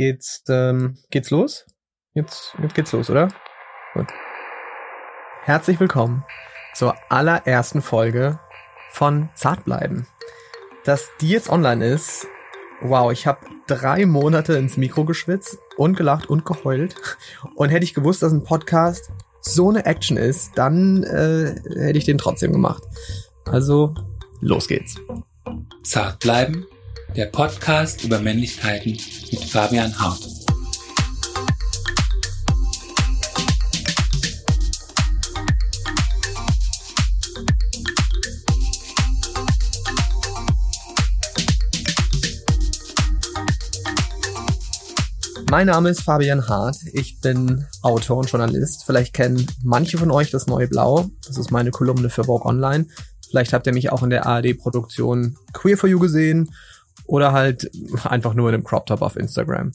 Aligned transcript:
geht's, 0.00 0.42
ähm, 0.48 0.96
geht's 1.10 1.28
los? 1.28 1.66
Jetzt, 2.14 2.56
jetzt 2.62 2.74
geht's 2.74 2.90
los, 2.92 3.10
oder? 3.10 3.28
Gut. 3.92 4.06
Herzlich 5.42 5.78
willkommen 5.78 6.24
zur 6.72 6.94
allerersten 7.10 7.82
Folge 7.82 8.40
von 8.92 9.28
Zartbleiben. 9.34 10.06
Dass 10.84 11.10
die 11.20 11.28
jetzt 11.28 11.50
online 11.50 11.84
ist, 11.84 12.26
wow, 12.80 13.12
ich 13.12 13.26
habe 13.26 13.44
drei 13.66 14.06
Monate 14.06 14.54
ins 14.54 14.78
Mikro 14.78 15.04
geschwitzt 15.04 15.58
und 15.76 15.98
gelacht 15.98 16.30
und 16.30 16.46
geheult. 16.46 16.94
Und 17.54 17.68
hätte 17.68 17.84
ich 17.84 17.92
gewusst, 17.92 18.22
dass 18.22 18.32
ein 18.32 18.42
Podcast 18.42 19.10
so 19.42 19.68
eine 19.68 19.84
Action 19.84 20.16
ist, 20.16 20.52
dann 20.56 21.02
äh, 21.02 21.56
hätte 21.78 21.98
ich 21.98 22.06
den 22.06 22.16
trotzdem 22.16 22.52
gemacht. 22.52 22.82
Also, 23.44 23.94
los 24.40 24.66
geht's. 24.66 24.94
Zart 25.82 26.20
bleiben, 26.20 26.64
der 27.16 27.26
Podcast 27.26 28.04
über 28.04 28.20
Männlichkeiten 28.20 28.92
mit 28.92 29.44
Fabian 29.44 29.98
Hart. 29.98 30.20
Mein 45.50 45.66
Name 45.66 45.88
ist 45.88 46.02
Fabian 46.02 46.48
Hart. 46.48 46.76
Ich 46.92 47.20
bin 47.20 47.66
Autor 47.82 48.18
und 48.18 48.30
Journalist. 48.30 48.84
Vielleicht 48.86 49.14
kennen 49.14 49.50
manche 49.64 49.98
von 49.98 50.12
euch 50.12 50.30
das 50.30 50.46
Neue 50.46 50.68
Blau. 50.68 51.10
Das 51.26 51.38
ist 51.38 51.50
meine 51.50 51.72
Kolumne 51.72 52.08
für 52.08 52.24
Vogue 52.24 52.48
Online. 52.48 52.86
Vielleicht 53.28 53.52
habt 53.52 53.66
ihr 53.66 53.72
mich 53.72 53.90
auch 53.90 54.04
in 54.04 54.10
der 54.10 54.26
ARD-Produktion 54.26 55.36
Queer 55.52 55.76
for 55.76 55.88
You 55.88 55.98
gesehen 55.98 56.50
oder 57.06 57.32
halt 57.32 57.70
einfach 58.04 58.34
nur 58.34 58.48
in 58.48 58.54
einem 58.54 58.64
Crop 58.64 58.86
Top 58.86 59.02
auf 59.02 59.16
Instagram. 59.16 59.72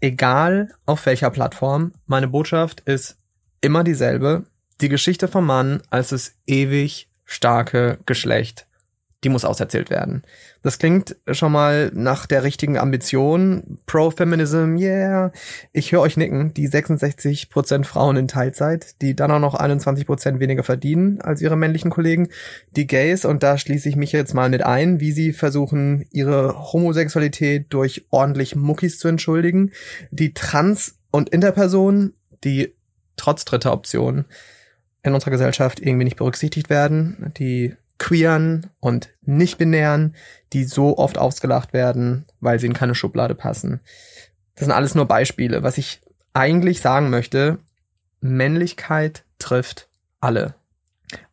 Egal 0.00 0.70
auf 0.84 1.06
welcher 1.06 1.30
Plattform, 1.30 1.92
meine 2.06 2.28
Botschaft 2.28 2.80
ist 2.80 3.16
immer 3.60 3.82
dieselbe. 3.82 4.44
Die 4.80 4.88
Geschichte 4.88 5.26
vom 5.26 5.46
Mann 5.46 5.82
als 5.90 6.10
das 6.10 6.34
ewig 6.46 7.08
starke 7.24 7.98
Geschlecht 8.04 8.66
die 9.24 9.28
muss 9.30 9.44
auserzählt 9.44 9.90
werden. 9.90 10.22
Das 10.62 10.78
klingt 10.78 11.16
schon 11.30 11.50
mal 11.50 11.90
nach 11.94 12.26
der 12.26 12.42
richtigen 12.42 12.78
Ambition. 12.78 13.78
Pro-Feminism, 13.86 14.76
yeah. 14.76 15.32
Ich 15.72 15.92
höre 15.92 16.00
euch 16.00 16.16
nicken. 16.16 16.52
Die 16.52 16.68
66% 16.68 17.84
Frauen 17.84 18.16
in 18.16 18.28
Teilzeit, 18.28 19.00
die 19.00 19.16
dann 19.16 19.30
auch 19.30 19.40
noch 19.40 19.54
21% 19.54 20.38
weniger 20.38 20.62
verdienen 20.62 21.20
als 21.20 21.40
ihre 21.40 21.56
männlichen 21.56 21.90
Kollegen. 21.90 22.28
Die 22.72 22.86
Gays, 22.86 23.24
und 23.24 23.42
da 23.42 23.56
schließe 23.56 23.88
ich 23.88 23.96
mich 23.96 24.12
jetzt 24.12 24.34
mal 24.34 24.50
mit 24.50 24.64
ein, 24.64 25.00
wie 25.00 25.12
sie 25.12 25.32
versuchen, 25.32 26.06
ihre 26.10 26.72
Homosexualität 26.72 27.66
durch 27.70 28.06
ordentlich 28.10 28.54
Muckis 28.54 28.98
zu 28.98 29.08
entschuldigen. 29.08 29.72
Die 30.10 30.34
Trans- 30.34 30.98
und 31.10 31.30
Interpersonen, 31.30 32.14
die 32.44 32.74
trotz 33.16 33.46
dritter 33.46 33.72
Option 33.72 34.26
in 35.02 35.14
unserer 35.14 35.30
Gesellschaft 35.30 35.80
irgendwie 35.80 36.04
nicht 36.04 36.16
berücksichtigt 36.16 36.68
werden. 36.68 37.32
Die 37.38 37.76
Queeren 37.98 38.70
und 38.80 39.10
Nicht-Binären, 39.22 40.14
die 40.52 40.64
so 40.64 40.98
oft 40.98 41.18
ausgelacht 41.18 41.72
werden, 41.72 42.26
weil 42.40 42.58
sie 42.58 42.66
in 42.66 42.74
keine 42.74 42.94
Schublade 42.94 43.34
passen. 43.34 43.80
Das 44.54 44.66
sind 44.66 44.74
alles 44.74 44.94
nur 44.94 45.06
Beispiele. 45.06 45.62
Was 45.62 45.78
ich 45.78 46.00
eigentlich 46.34 46.80
sagen 46.80 47.10
möchte, 47.10 47.58
Männlichkeit 48.20 49.24
trifft 49.38 49.88
alle. 50.20 50.54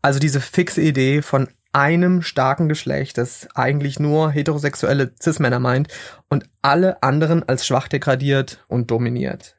Also 0.01 0.19
diese 0.19 0.41
fixe 0.41 0.81
Idee 0.81 1.21
von 1.21 1.49
einem 1.73 2.21
starken 2.21 2.69
Geschlecht, 2.69 3.17
das 3.17 3.47
eigentlich 3.55 3.99
nur 3.99 4.31
heterosexuelle 4.31 5.11
Cis-Männer 5.19 5.59
meint 5.59 5.87
und 6.29 6.45
alle 6.61 7.01
anderen 7.01 7.47
als 7.49 7.65
schwach 7.65 7.87
degradiert 7.87 8.63
und 8.67 8.91
dominiert. 8.91 9.57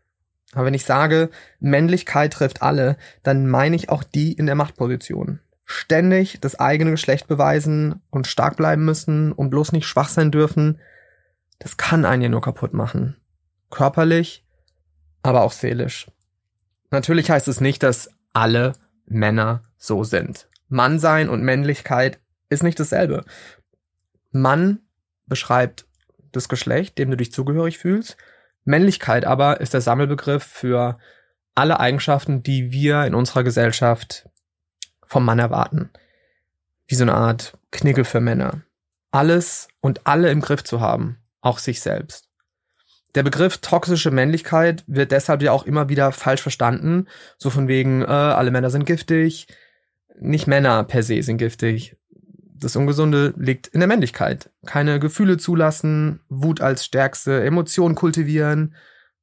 Aber 0.53 0.67
wenn 0.67 0.75
ich 0.75 0.85
sage, 0.85 1.31
Männlichkeit 1.59 2.33
trifft 2.33 2.63
alle, 2.63 2.97
dann 3.25 3.49
meine 3.49 3.75
ich 3.75 3.89
auch 3.89 4.05
die 4.05 4.33
in 4.33 4.47
der 4.47 4.55
Machtposition 4.55 5.41
ständig 5.65 6.41
das 6.41 6.59
eigene 6.59 6.93
Geschlecht 6.93 7.27
beweisen 7.27 8.03
und 8.11 8.27
stark 8.27 8.57
bleiben 8.57 8.85
müssen 8.85 9.33
und 9.33 9.51
bloß 9.51 9.73
nicht 9.73 9.87
schwach 9.87 10.09
sein 10.09 10.31
dürfen, 10.31 10.81
das 11.59 11.77
kann 11.77 12.05
einen 12.05 12.23
ja 12.23 12.29
nur 12.29 12.43
kaputt 12.43 12.75
machen. 12.75 13.17
Körperlich, 13.71 14.45
aber 15.23 15.43
auch 15.43 15.53
seelisch. 15.53 16.11
Natürlich 16.91 17.31
heißt 17.31 17.49
es 17.49 17.61
nicht, 17.61 17.83
dass 17.83 18.11
alle 18.33 18.75
Männer 19.07 19.63
so 19.77 20.05
sind. 20.05 20.49
Mannsein 20.69 21.29
und 21.29 21.43
Männlichkeit 21.43 22.21
ist 22.49 22.63
nicht 22.63 22.79
dasselbe. 22.79 23.25
Mann 24.31 24.81
beschreibt 25.27 25.87
das 26.33 26.49
Geschlecht, 26.49 26.99
dem 26.99 27.11
du 27.11 27.17
dich 27.17 27.33
zugehörig 27.33 27.79
fühlst. 27.79 28.17
Männlichkeit 28.65 29.25
aber 29.25 29.61
ist 29.61 29.75
der 29.75 29.81
Sammelbegriff 29.81 30.43
für 30.43 30.99
alle 31.55 31.81
Eigenschaften, 31.81 32.43
die 32.43 32.73
wir 32.73 33.05
in 33.05 33.15
unserer 33.15 33.45
Gesellschaft 33.45 34.29
vom 35.15 35.25
Mann 35.25 35.39
erwarten. 35.39 35.91
Wie 36.89 36.97
so 36.97 37.05
eine 37.05 37.15
Art 37.15 37.57
Knigge 37.71 38.05
für 38.05 38.19
Männer. 38.19 38.63
Alles 39.13 39.69
und 39.81 40.09
alle 40.09 40.33
im 40.33 40.41
Griff 40.41 40.65
zu 40.65 40.81
haben, 40.81 41.19
auch 41.41 41.61
sich 41.61 41.81
selbst. 41.81 42.29
Der 43.15 43.23
Begriff 43.23 43.59
toxische 43.59 44.11
Männlichkeit 44.11 44.83
wird 44.89 45.13
deshalb 45.13 45.41
ja 45.41 45.53
auch 45.53 45.67
immer 45.67 45.89
wieder 45.89 46.11
falsch 46.11 46.43
verstanden. 46.43 47.07
So 47.39 47.49
von 47.49 47.69
wegen, 47.69 48.03
äh, 48.03 48.07
alle 48.07 48.51
Männer 48.51 48.71
sind 48.71 48.87
giftig. 48.87 49.47
Nicht 50.19 50.49
Männer 50.49 50.83
per 50.83 51.05
se 51.05 51.23
sind 51.23 51.39
giftig. 51.39 51.97
Das 52.57 52.75
Ungesunde 52.75 53.35
liegt 53.37 53.69
in 53.69 53.79
der 53.79 53.87
Männlichkeit. 53.87 54.51
Keine 54.67 54.99
Gefühle 54.99 55.37
zulassen, 55.37 56.23
Wut 56.29 56.61
als 56.61 56.85
stärkste 56.85 57.45
Emotion 57.45 57.95
kultivieren, 57.95 58.75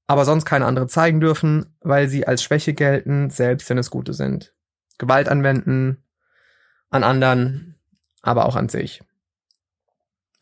aber 0.08 0.24
sonst 0.24 0.46
keine 0.46 0.68
andere 0.68 0.88
zeigen 0.88 1.20
dürfen, 1.20 1.76
weil 1.82 2.08
sie 2.08 2.26
als 2.26 2.44
Schwäche 2.44 2.74
gelten, 2.74 3.30
selbst 3.30 3.70
wenn 3.70 3.78
es 3.78 3.92
gute 3.92 4.14
sind. 4.14 4.54
Gewalt 5.02 5.30
anwenden 5.30 5.98
an 6.92 7.04
anderen, 7.04 7.76
aber 8.22 8.46
auch 8.46 8.56
an 8.56 8.70
sich. 8.70 9.02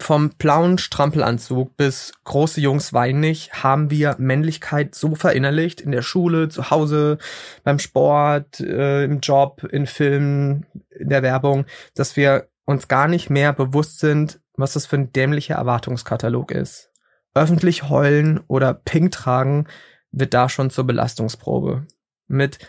Vom 0.02 0.32
blauen 0.32 0.78
Strampelanzug 0.78 1.78
bis 1.78 2.12
große 2.26 2.60
Jungs 2.60 2.92
weinen 2.92 3.22
nicht 3.22 3.64
haben 3.64 3.90
wir 3.90 4.16
Männlichkeit 4.20 4.96
so 4.96 5.16
verinnerlicht 5.16 5.80
in 5.80 5.92
der 5.92 6.02
Schule, 6.02 6.50
zu 6.50 6.72
Hause, 6.72 7.20
beim 7.64 7.80
Sport, 7.80 8.60
äh, 8.60 9.06
im 9.06 9.22
Job, 9.22 9.64
in 9.64 9.88
Filmen, 9.88 10.66
in 10.90 11.10
der 11.10 11.24
Werbung, 11.24 11.66
dass 11.96 12.18
wir 12.18 12.50
uns 12.66 12.90
gar 12.90 13.08
nicht 13.08 13.30
mehr 13.30 13.54
bewusst 13.54 14.00
sind, 14.00 14.42
was 14.56 14.74
das 14.74 14.86
für 14.86 14.98
ein 14.98 15.14
dämlicher 15.14 15.56
Erwartungskatalog 15.56 16.52
ist. 16.52 16.92
Öffentlich 17.34 17.90
heulen 17.90 18.42
oder 18.48 18.74
Pink 18.74 19.12
tragen 19.12 19.68
wird 20.12 20.34
da 20.34 20.50
schon 20.50 20.70
zur 20.70 20.86
Belastungsprobe. 20.86 21.86
Mit 22.28 22.60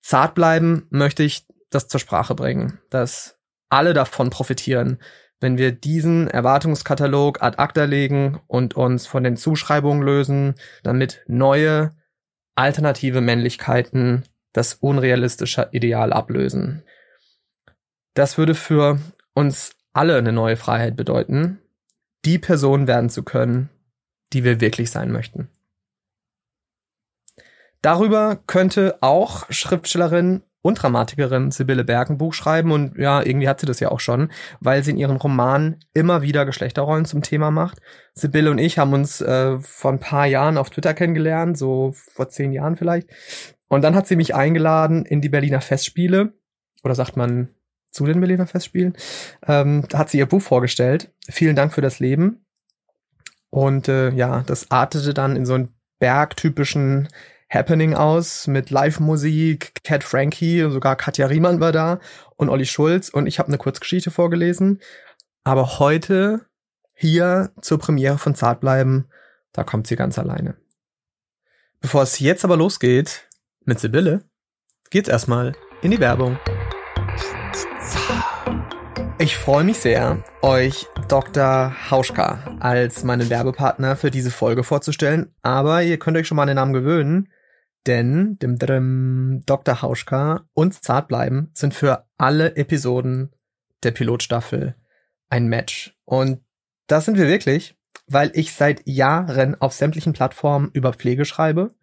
zart 0.00 0.34
bleiben 0.34 0.86
möchte 0.90 1.22
ich 1.22 1.46
das 1.70 1.88
zur 1.88 2.00
Sprache 2.00 2.34
bringen, 2.34 2.80
dass 2.90 3.38
alle 3.68 3.94
davon 3.94 4.30
profitieren, 4.30 4.98
wenn 5.40 5.56
wir 5.56 5.72
diesen 5.72 6.28
Erwartungskatalog 6.28 7.42
ad 7.42 7.58
acta 7.58 7.84
legen 7.84 8.40
und 8.46 8.74
uns 8.74 9.06
von 9.06 9.24
den 9.24 9.36
Zuschreibungen 9.36 10.02
lösen, 10.02 10.54
damit 10.82 11.24
neue, 11.26 11.92
alternative 12.56 13.20
Männlichkeiten 13.20 14.24
das 14.52 14.74
unrealistische 14.74 15.68
Ideal 15.72 16.12
ablösen. 16.12 16.82
Das 18.14 18.36
würde 18.36 18.54
für 18.54 18.98
uns 19.34 19.72
alle 19.92 20.16
eine 20.16 20.32
neue 20.32 20.56
Freiheit 20.56 20.96
bedeuten, 20.96 21.60
die 22.24 22.38
Person 22.38 22.86
werden 22.86 23.08
zu 23.08 23.22
können, 23.22 23.70
die 24.32 24.44
wir 24.44 24.60
wirklich 24.60 24.90
sein 24.90 25.10
möchten. 25.10 25.48
Darüber 27.82 28.38
könnte 28.46 28.98
auch 29.00 29.50
Schriftstellerin 29.50 30.42
und 30.62 30.74
Dramatikerin 30.74 31.50
Sibylle 31.50 31.84
Berg 31.84 32.10
ein 32.10 32.18
Buch 32.18 32.34
schreiben 32.34 32.72
und 32.72 32.98
ja, 32.98 33.22
irgendwie 33.22 33.48
hat 33.48 33.60
sie 33.60 33.66
das 33.66 33.80
ja 33.80 33.90
auch 33.90 34.00
schon, 34.00 34.30
weil 34.60 34.82
sie 34.84 34.90
in 34.90 34.98
ihren 34.98 35.16
Romanen 35.16 35.80
immer 35.94 36.22
wieder 36.22 36.44
Geschlechterrollen 36.44 37.06
zum 37.06 37.22
Thema 37.22 37.50
macht. 37.50 37.80
Sibylle 38.12 38.50
und 38.50 38.58
ich 38.58 38.78
haben 38.78 38.92
uns 38.92 39.20
äh, 39.22 39.58
vor 39.58 39.92
ein 39.92 40.00
paar 40.00 40.26
Jahren 40.26 40.58
auf 40.58 40.70
Twitter 40.70 40.92
kennengelernt, 40.92 41.56
so 41.56 41.92
vor 41.94 42.28
zehn 42.28 42.52
Jahren 42.52 42.76
vielleicht. 42.76 43.08
Und 43.68 43.82
dann 43.82 43.94
hat 43.94 44.06
sie 44.06 44.16
mich 44.16 44.34
eingeladen 44.34 45.06
in 45.06 45.20
die 45.20 45.28
Berliner 45.28 45.60
Festspiele, 45.60 46.34
oder 46.82 46.94
sagt 46.94 47.16
man 47.16 47.48
zu 47.90 48.04
den 48.04 48.20
Berliner 48.20 48.46
Festspielen, 48.46 48.96
ähm, 49.46 49.84
da 49.88 49.98
hat 49.98 50.10
sie 50.10 50.18
ihr 50.18 50.26
Buch 50.26 50.42
vorgestellt. 50.42 51.12
Vielen 51.28 51.56
Dank 51.56 51.72
für 51.72 51.80
das 51.80 52.00
Leben. 52.00 52.44
Und 53.48 53.88
äh, 53.88 54.10
ja, 54.10 54.44
das 54.46 54.70
artete 54.70 55.14
dann 55.14 55.36
in 55.36 55.44
so 55.44 55.54
einen 55.54 55.74
bergtypischen 55.98 57.08
Happening 57.52 57.94
aus 57.94 58.46
mit 58.46 58.70
Live-Musik, 58.70 59.82
Cat 59.82 60.04
Frankie, 60.04 60.70
sogar 60.70 60.94
Katja 60.94 61.26
Riemann 61.26 61.58
war 61.58 61.72
da 61.72 61.98
und 62.36 62.48
Olli 62.48 62.64
Schulz 62.64 63.08
und 63.08 63.26
ich 63.26 63.40
habe 63.40 63.48
eine 63.48 63.58
Kurzgeschichte 63.58 64.12
vorgelesen. 64.12 64.80
Aber 65.42 65.80
heute 65.80 66.46
hier 66.94 67.50
zur 67.60 67.78
Premiere 67.80 68.18
von 68.18 68.36
Zartbleiben, 68.36 69.10
da 69.52 69.64
kommt 69.64 69.88
sie 69.88 69.96
ganz 69.96 70.16
alleine. 70.16 70.56
Bevor 71.80 72.02
es 72.02 72.20
jetzt 72.20 72.44
aber 72.44 72.56
losgeht 72.56 73.28
mit 73.64 73.80
Sibylle, 73.80 74.22
geht's 74.90 75.08
erstmal 75.08 75.56
in 75.82 75.90
die 75.90 75.98
Werbung. 75.98 76.38
Ich 79.18 79.36
freue 79.36 79.64
mich 79.64 79.78
sehr, 79.78 80.22
euch 80.40 80.86
Dr. 81.08 81.74
Hauschka 81.90 82.56
als 82.60 83.02
meinen 83.02 83.28
Werbepartner 83.28 83.96
für 83.96 84.12
diese 84.12 84.30
Folge 84.30 84.62
vorzustellen. 84.62 85.34
Aber 85.42 85.82
ihr 85.82 85.98
könnt 85.98 86.16
euch 86.16 86.28
schon 86.28 86.36
mal 86.36 86.42
an 86.42 86.48
den 86.48 86.56
Namen 86.56 86.72
gewöhnen, 86.72 87.28
denn 87.86 88.38
dem, 88.38 88.58
dem 88.58 89.42
Dr. 89.46 89.82
Hauschka 89.82 90.44
und 90.52 90.74
Zartbleiben 90.82 91.50
sind 91.54 91.74
für 91.74 92.06
alle 92.18 92.56
Episoden 92.56 93.34
der 93.82 93.92
Pilotstaffel 93.92 94.74
ein 95.28 95.48
Match. 95.48 95.96
Und 96.04 96.40
das 96.86 97.04
sind 97.04 97.16
wir 97.16 97.28
wirklich, 97.28 97.76
weil 98.06 98.30
ich 98.34 98.52
seit 98.52 98.82
Jahren 98.86 99.60
auf 99.60 99.72
sämtlichen 99.72 100.12
Plattformen 100.12 100.70
über 100.72 100.92
Pflege 100.92 101.24
schreibe. 101.24 101.74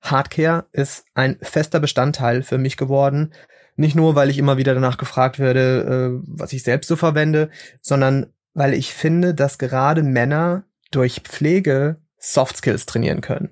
Hardcare 0.00 0.66
ist 0.72 1.04
ein 1.14 1.38
fester 1.40 1.80
Bestandteil 1.80 2.42
für 2.42 2.58
mich 2.58 2.76
geworden, 2.76 3.32
nicht 3.76 3.94
nur, 3.94 4.16
weil 4.16 4.28
ich 4.28 4.38
immer 4.38 4.56
wieder 4.56 4.74
danach 4.74 4.98
gefragt 4.98 5.38
werde, 5.38 6.20
äh, 6.20 6.22
was 6.26 6.52
ich 6.52 6.64
selbst 6.64 6.88
so 6.88 6.96
verwende, 6.96 7.48
sondern 7.80 8.32
weil 8.52 8.74
ich 8.74 8.92
finde, 8.92 9.34
dass 9.34 9.58
gerade 9.58 10.02
Männer 10.02 10.64
durch 10.90 11.20
Pflege 11.20 12.00
Soft 12.16 12.56
Skills 12.56 12.86
trainieren 12.86 13.20
können. 13.20 13.50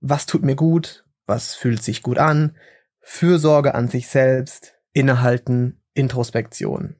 Was 0.00 0.26
tut 0.26 0.42
mir 0.42 0.56
gut? 0.56 1.04
Was 1.30 1.54
fühlt 1.54 1.80
sich 1.80 2.02
gut 2.02 2.18
an? 2.18 2.56
Fürsorge 2.98 3.76
an 3.76 3.86
sich 3.86 4.08
selbst, 4.08 4.74
Innehalten, 4.92 5.80
Introspektion. 5.94 6.96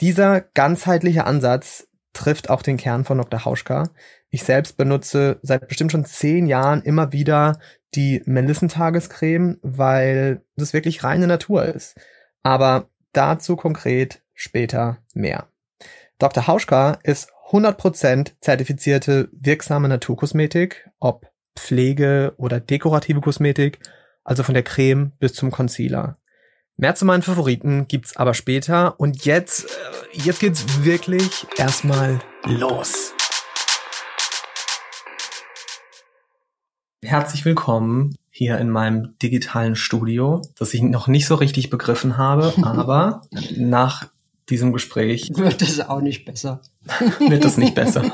Dieser 0.00 0.40
ganzheitliche 0.40 1.26
Ansatz 1.26 1.86
trifft 2.14 2.48
auch 2.48 2.62
den 2.62 2.78
Kern 2.78 3.04
von 3.04 3.18
Dr. 3.18 3.44
Hauschka. 3.44 3.90
Ich 4.30 4.44
selbst 4.44 4.78
benutze 4.78 5.40
seit 5.42 5.68
bestimmt 5.68 5.92
schon 5.92 6.06
zehn 6.06 6.46
Jahren 6.46 6.80
immer 6.80 7.12
wieder 7.12 7.58
die 7.94 8.22
Melissentagecreme, 8.24 9.58
weil 9.60 10.40
das 10.56 10.72
wirklich 10.72 11.04
reine 11.04 11.26
Natur 11.26 11.66
ist. 11.66 12.00
Aber 12.42 12.88
dazu 13.12 13.56
konkret 13.56 14.22
später 14.32 15.02
mehr. 15.12 15.48
Dr. 16.18 16.46
Hauschka 16.46 16.98
ist 17.02 17.30
100% 17.50 18.32
zertifizierte 18.40 19.28
wirksame 19.32 19.88
Naturkosmetik, 19.88 20.88
ob 20.98 21.29
Pflege 21.60 22.32
oder 22.36 22.58
dekorative 22.58 23.20
Kosmetik, 23.20 23.78
also 24.24 24.42
von 24.42 24.54
der 24.54 24.62
Creme 24.62 25.12
bis 25.18 25.34
zum 25.34 25.50
Concealer. 25.50 26.16
Mehr 26.76 26.94
zu 26.94 27.04
meinen 27.04 27.22
Favoriten 27.22 27.86
gibt's 27.86 28.16
aber 28.16 28.32
später 28.32 28.98
und 28.98 29.24
jetzt, 29.26 29.66
äh, 29.66 30.18
jetzt 30.24 30.40
geht's 30.40 30.82
wirklich 30.82 31.46
erstmal 31.56 32.20
los. 32.46 33.12
Herzlich 37.02 37.44
willkommen 37.44 38.16
hier 38.30 38.58
in 38.58 38.70
meinem 38.70 39.18
digitalen 39.18 39.76
Studio, 39.76 40.40
das 40.58 40.72
ich 40.72 40.80
noch 40.80 41.06
nicht 41.08 41.26
so 41.26 41.34
richtig 41.34 41.68
begriffen 41.68 42.16
habe, 42.16 42.54
aber 42.62 43.22
nach 43.56 44.08
diesem 44.48 44.72
Gespräch 44.72 45.30
wird 45.34 45.60
es 45.60 45.80
auch 45.80 46.00
nicht 46.00 46.24
besser. 46.24 46.62
wird 47.28 47.44
es 47.44 47.58
nicht 47.58 47.74
besser. 47.74 48.10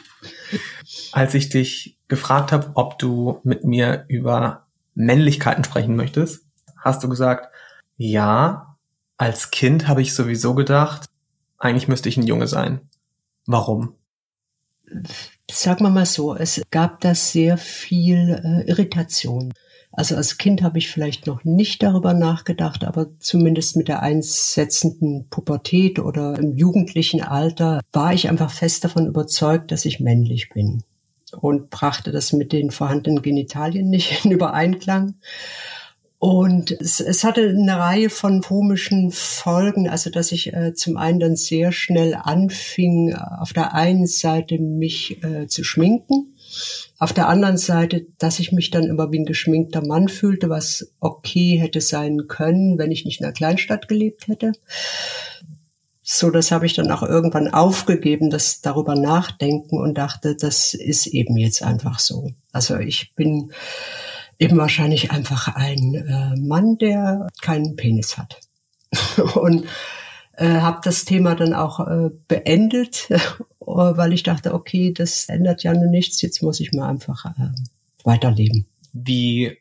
Als 1.12 1.34
ich 1.34 1.48
dich 1.48 1.99
gefragt 2.10 2.52
habe, 2.52 2.72
ob 2.74 2.98
du 2.98 3.40
mit 3.44 3.64
mir 3.64 4.04
über 4.08 4.66
Männlichkeiten 4.94 5.64
sprechen 5.64 5.96
möchtest, 5.96 6.44
hast 6.76 7.02
du 7.02 7.08
gesagt, 7.08 7.48
ja, 7.96 8.76
als 9.16 9.50
Kind 9.50 9.88
habe 9.88 10.02
ich 10.02 10.14
sowieso 10.14 10.54
gedacht, 10.54 11.06
eigentlich 11.58 11.88
müsste 11.88 12.08
ich 12.08 12.16
ein 12.16 12.26
Junge 12.26 12.48
sein. 12.48 12.80
Warum? 13.46 13.94
Sagen 15.50 15.84
wir 15.84 15.90
mal 15.90 16.06
so, 16.06 16.34
es 16.34 16.60
gab 16.70 17.00
da 17.00 17.14
sehr 17.14 17.56
viel 17.56 18.40
äh, 18.44 18.68
Irritation. 18.68 19.52
Also 19.92 20.16
als 20.16 20.38
Kind 20.38 20.62
habe 20.62 20.78
ich 20.78 20.90
vielleicht 20.90 21.26
noch 21.26 21.44
nicht 21.44 21.82
darüber 21.82 22.14
nachgedacht, 22.14 22.84
aber 22.84 23.08
zumindest 23.18 23.76
mit 23.76 23.88
der 23.88 24.02
einsetzenden 24.02 25.28
Pubertät 25.28 25.98
oder 25.98 26.38
im 26.38 26.56
jugendlichen 26.56 27.22
Alter 27.22 27.80
war 27.92 28.14
ich 28.14 28.28
einfach 28.28 28.50
fest 28.50 28.84
davon 28.84 29.06
überzeugt, 29.06 29.70
dass 29.70 29.84
ich 29.84 30.00
männlich 30.00 30.48
bin 30.50 30.82
und 31.40 31.70
brachte 31.70 32.12
das 32.12 32.32
mit 32.32 32.52
den 32.52 32.70
vorhandenen 32.70 33.22
Genitalien 33.22 33.88
nicht 33.88 34.24
in 34.24 34.32
Übereinklang. 34.32 35.14
Und 36.18 36.70
es, 36.70 37.00
es 37.00 37.24
hatte 37.24 37.48
eine 37.48 37.78
Reihe 37.78 38.10
von 38.10 38.42
komischen 38.42 39.10
Folgen, 39.10 39.88
also 39.88 40.10
dass 40.10 40.32
ich 40.32 40.52
äh, 40.52 40.74
zum 40.74 40.98
einen 40.98 41.18
dann 41.18 41.34
sehr 41.34 41.72
schnell 41.72 42.14
anfing, 42.14 43.08
äh, 43.08 43.16
auf 43.38 43.54
der 43.54 43.72
einen 43.72 44.06
Seite 44.06 44.58
mich 44.58 45.24
äh, 45.24 45.46
zu 45.46 45.64
schminken, 45.64 46.34
auf 46.98 47.14
der 47.14 47.26
anderen 47.26 47.56
Seite, 47.56 48.06
dass 48.18 48.38
ich 48.38 48.52
mich 48.52 48.70
dann 48.70 48.84
immer 48.84 49.10
wie 49.10 49.20
ein 49.20 49.24
geschminkter 49.24 49.80
Mann 49.80 50.08
fühlte, 50.08 50.50
was 50.50 50.92
okay 51.00 51.56
hätte 51.56 51.80
sein 51.80 52.26
können, 52.28 52.76
wenn 52.76 52.90
ich 52.90 53.06
nicht 53.06 53.20
in 53.20 53.24
einer 53.24 53.32
Kleinstadt 53.32 53.88
gelebt 53.88 54.28
hätte. 54.28 54.52
So, 56.12 56.32
das 56.32 56.50
habe 56.50 56.66
ich 56.66 56.74
dann 56.74 56.90
auch 56.90 57.04
irgendwann 57.04 57.54
aufgegeben, 57.54 58.30
das 58.30 58.62
darüber 58.62 58.96
nachdenken 58.96 59.78
und 59.78 59.96
dachte, 59.96 60.34
das 60.34 60.74
ist 60.74 61.06
eben 61.06 61.36
jetzt 61.36 61.62
einfach 61.62 62.00
so. 62.00 62.32
Also 62.50 62.78
ich 62.78 63.14
bin 63.14 63.52
eben 64.36 64.58
wahrscheinlich 64.58 65.12
einfach 65.12 65.54
ein 65.54 65.94
äh, 65.94 66.34
Mann, 66.36 66.78
der 66.78 67.28
keinen 67.42 67.76
Penis 67.76 68.18
hat. 68.18 68.40
und 69.36 69.66
äh, 70.32 70.48
habe 70.48 70.80
das 70.82 71.04
Thema 71.04 71.36
dann 71.36 71.54
auch 71.54 71.78
äh, 71.78 72.10
beendet, 72.26 73.08
weil 73.60 74.12
ich 74.12 74.24
dachte, 74.24 74.52
okay, 74.52 74.92
das 74.92 75.28
ändert 75.28 75.62
ja 75.62 75.72
nur 75.74 75.90
nichts, 75.92 76.20
jetzt 76.22 76.42
muss 76.42 76.58
ich 76.58 76.72
mal 76.72 76.88
einfach 76.88 77.24
äh, 77.26 77.52
weiterleben. 78.02 78.66
Wie 78.92 79.58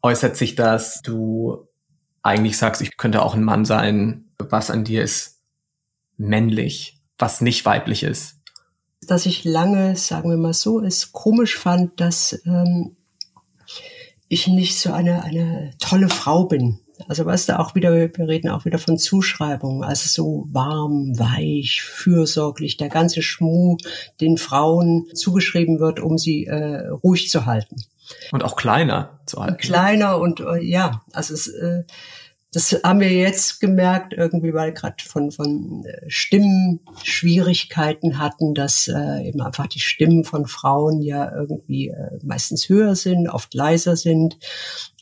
äußert 0.00 0.34
sich 0.34 0.54
das? 0.54 1.02
Du 1.02 1.68
eigentlich 2.22 2.56
sagst, 2.56 2.80
ich 2.80 2.96
könnte 2.96 3.20
auch 3.20 3.34
ein 3.34 3.44
Mann 3.44 3.66
sein. 3.66 4.30
Was 4.38 4.70
an 4.70 4.84
dir 4.84 5.02
ist 5.02 5.41
männlich, 6.22 6.98
was 7.18 7.40
nicht 7.40 7.64
weiblich 7.64 8.02
ist? 8.02 8.36
Dass 9.02 9.26
ich 9.26 9.44
lange, 9.44 9.96
sagen 9.96 10.30
wir 10.30 10.36
mal 10.36 10.54
so, 10.54 10.80
es 10.80 11.12
komisch 11.12 11.58
fand, 11.58 12.00
dass 12.00 12.40
ähm, 12.46 12.96
ich 14.28 14.46
nicht 14.46 14.78
so 14.78 14.92
eine, 14.92 15.24
eine 15.24 15.72
tolle 15.78 16.08
Frau 16.08 16.44
bin. 16.44 16.78
Also 17.08 17.26
weißt 17.26 17.48
du, 17.48 17.58
auch 17.58 17.74
wieder, 17.74 17.92
wir 17.92 18.10
reden 18.28 18.48
auch 18.48 18.64
wieder 18.64 18.78
von 18.78 18.96
Zuschreibungen, 18.96 19.82
also 19.82 20.08
so 20.08 20.46
warm, 20.52 21.18
weich, 21.18 21.82
fürsorglich, 21.82 22.76
der 22.76 22.88
ganze 22.88 23.22
Schmuh, 23.22 23.76
den 24.20 24.38
Frauen 24.38 25.08
zugeschrieben 25.14 25.80
wird, 25.80 25.98
um 25.98 26.16
sie 26.16 26.46
äh, 26.46 26.86
ruhig 26.88 27.28
zu 27.28 27.44
halten. 27.44 27.76
Und 28.30 28.44
auch 28.44 28.54
kleiner 28.54 29.20
zu 29.26 29.42
halten. 29.42 29.56
Kleiner 29.56 30.18
und 30.18 30.40
äh, 30.40 30.62
ja, 30.62 31.02
also 31.12 31.34
es, 31.34 31.48
äh, 31.48 31.82
das 32.52 32.78
haben 32.84 33.00
wir 33.00 33.10
jetzt 33.10 33.58
gemerkt, 33.60 34.12
irgendwie, 34.12 34.52
weil 34.52 34.72
gerade 34.72 35.02
von, 35.02 35.30
von 35.30 35.86
äh, 35.86 36.02
Stimmenschwierigkeiten 36.06 38.18
hatten, 38.18 38.52
dass 38.54 38.88
äh, 38.88 39.26
eben 39.26 39.40
einfach 39.40 39.66
die 39.66 39.80
Stimmen 39.80 40.24
von 40.24 40.46
Frauen 40.46 41.00
ja 41.00 41.34
irgendwie 41.34 41.88
äh, 41.88 42.18
meistens 42.22 42.68
höher 42.68 42.94
sind, 42.94 43.26
oft 43.28 43.54
leiser 43.54 43.96
sind 43.96 44.36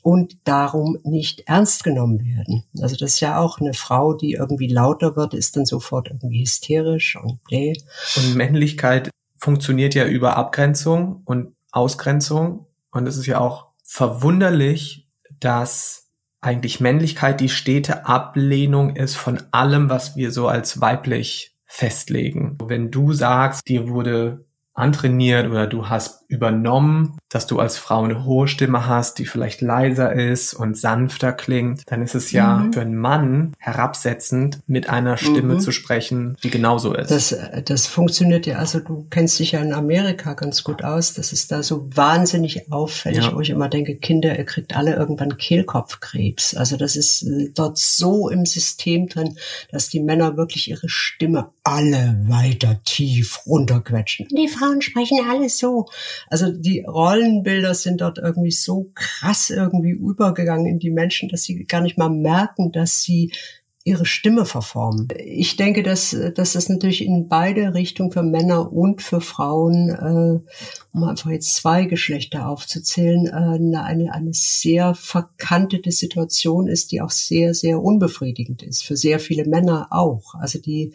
und 0.02 0.38
darum 0.44 0.98
nicht 1.02 1.40
ernst 1.46 1.82
genommen 1.82 2.24
werden. 2.24 2.62
Also 2.80 2.94
das 2.94 3.14
ist 3.14 3.20
ja 3.20 3.40
auch 3.40 3.58
eine 3.60 3.74
Frau, 3.74 4.14
die 4.14 4.34
irgendwie 4.34 4.68
lauter 4.68 5.16
wird, 5.16 5.34
ist 5.34 5.56
dann 5.56 5.66
sofort 5.66 6.06
irgendwie 6.08 6.42
hysterisch 6.42 7.16
und 7.16 7.42
bläh. 7.42 7.72
Und 8.16 8.36
Männlichkeit 8.36 9.10
funktioniert 9.36 9.96
ja 9.96 10.06
über 10.06 10.36
Abgrenzung 10.36 11.22
und 11.24 11.56
Ausgrenzung. 11.72 12.66
Und 12.92 13.08
es 13.08 13.16
ist 13.16 13.26
ja 13.26 13.40
auch 13.40 13.66
verwunderlich, 13.82 15.08
dass 15.40 16.09
eigentlich 16.40 16.80
Männlichkeit 16.80 17.40
die 17.40 17.48
stete 17.48 18.06
Ablehnung 18.06 18.96
ist 18.96 19.16
von 19.16 19.42
allem, 19.50 19.90
was 19.90 20.16
wir 20.16 20.30
so 20.30 20.48
als 20.48 20.80
weiblich 20.80 21.56
festlegen. 21.66 22.58
Wenn 22.64 22.90
du 22.90 23.12
sagst, 23.12 23.68
dir 23.68 23.88
wurde 23.88 24.46
antrainiert 24.74 25.48
oder 25.48 25.66
du 25.66 25.88
hast 25.88 26.20
übernommen, 26.28 27.18
dass 27.28 27.48
du 27.48 27.58
als 27.58 27.76
Frau 27.76 28.04
eine 28.04 28.24
hohe 28.24 28.46
Stimme 28.46 28.86
hast, 28.86 29.18
die 29.18 29.26
vielleicht 29.26 29.60
leiser 29.60 30.12
ist 30.12 30.54
und 30.54 30.76
sanfter 30.76 31.32
klingt, 31.32 31.82
dann 31.86 32.02
ist 32.02 32.14
es 32.14 32.30
ja 32.30 32.58
mhm. 32.58 32.72
für 32.72 32.80
einen 32.80 32.96
Mann 32.96 33.52
herabsetzend, 33.58 34.60
mit 34.68 34.88
einer 34.88 35.16
Stimme 35.16 35.54
mhm. 35.54 35.60
zu 35.60 35.72
sprechen, 35.72 36.36
die 36.44 36.50
genauso 36.50 36.94
ist. 36.94 37.10
Das, 37.10 37.36
das 37.64 37.86
funktioniert 37.86 38.46
ja, 38.46 38.58
also 38.58 38.78
du 38.78 39.06
kennst 39.10 39.40
dich 39.40 39.52
ja 39.52 39.60
in 39.60 39.72
Amerika 39.72 40.34
ganz 40.34 40.62
gut 40.62 40.84
aus, 40.84 41.14
das 41.14 41.32
ist 41.32 41.50
da 41.50 41.64
so 41.64 41.88
wahnsinnig 41.94 42.70
auffällig, 42.72 43.24
ja. 43.24 43.34
wo 43.34 43.40
ich 43.40 43.50
immer 43.50 43.68
denke, 43.68 43.96
Kinder, 43.96 44.38
ihr 44.38 44.44
kriegt 44.44 44.76
alle 44.76 44.94
irgendwann 44.94 45.36
Kehlkopfkrebs. 45.36 46.54
Also 46.54 46.76
das 46.76 46.94
ist 46.94 47.22
äh, 47.22 47.50
dort 47.52 47.76
so 47.76 48.28
im 48.28 48.46
System 48.46 49.08
drin, 49.08 49.36
dass 49.72 49.88
die 49.88 50.00
Männer 50.00 50.36
wirklich 50.36 50.70
ihre 50.70 50.88
Stimme 50.88 51.50
alle 51.64 52.20
weiter 52.28 52.80
tief 52.84 53.40
runterquetschen. 53.46 54.28
Die 54.30 54.48
Frauen 54.60 54.82
sprechen 54.82 55.18
alles 55.28 55.58
so. 55.58 55.86
Also 56.28 56.52
die 56.52 56.84
Rollenbilder 56.86 57.74
sind 57.74 58.00
dort 58.00 58.18
irgendwie 58.18 58.50
so 58.50 58.90
krass 58.94 59.50
irgendwie 59.50 59.90
übergegangen 59.90 60.66
in 60.66 60.78
die 60.78 60.90
Menschen, 60.90 61.28
dass 61.28 61.42
sie 61.42 61.64
gar 61.64 61.80
nicht 61.80 61.98
mal 61.98 62.10
merken, 62.10 62.72
dass 62.72 63.02
sie 63.02 63.32
ihre 63.82 64.04
Stimme 64.04 64.44
verformen. 64.44 65.08
Ich 65.16 65.56
denke, 65.56 65.82
dass, 65.82 66.14
dass 66.34 66.52
das 66.52 66.68
natürlich 66.68 67.02
in 67.02 67.28
beide 67.28 67.72
Richtungen 67.72 68.12
für 68.12 68.22
Männer 68.22 68.70
und 68.70 69.00
für 69.00 69.22
Frauen, 69.22 69.88
äh, 69.88 70.52
um 70.92 71.04
einfach 71.04 71.30
jetzt 71.30 71.54
zwei 71.54 71.86
Geschlechter 71.86 72.46
aufzuzählen, 72.46 73.26
äh, 73.26 73.76
eine, 73.78 74.12
eine 74.12 74.34
sehr 74.34 74.94
verkantete 74.94 75.92
Situation 75.92 76.68
ist, 76.68 76.92
die 76.92 77.00
auch 77.00 77.10
sehr, 77.10 77.54
sehr 77.54 77.80
unbefriedigend 77.80 78.62
ist. 78.62 78.84
Für 78.84 78.96
sehr 78.96 79.18
viele 79.18 79.46
Männer 79.46 79.88
auch. 79.90 80.34
Also 80.34 80.58
die 80.60 80.92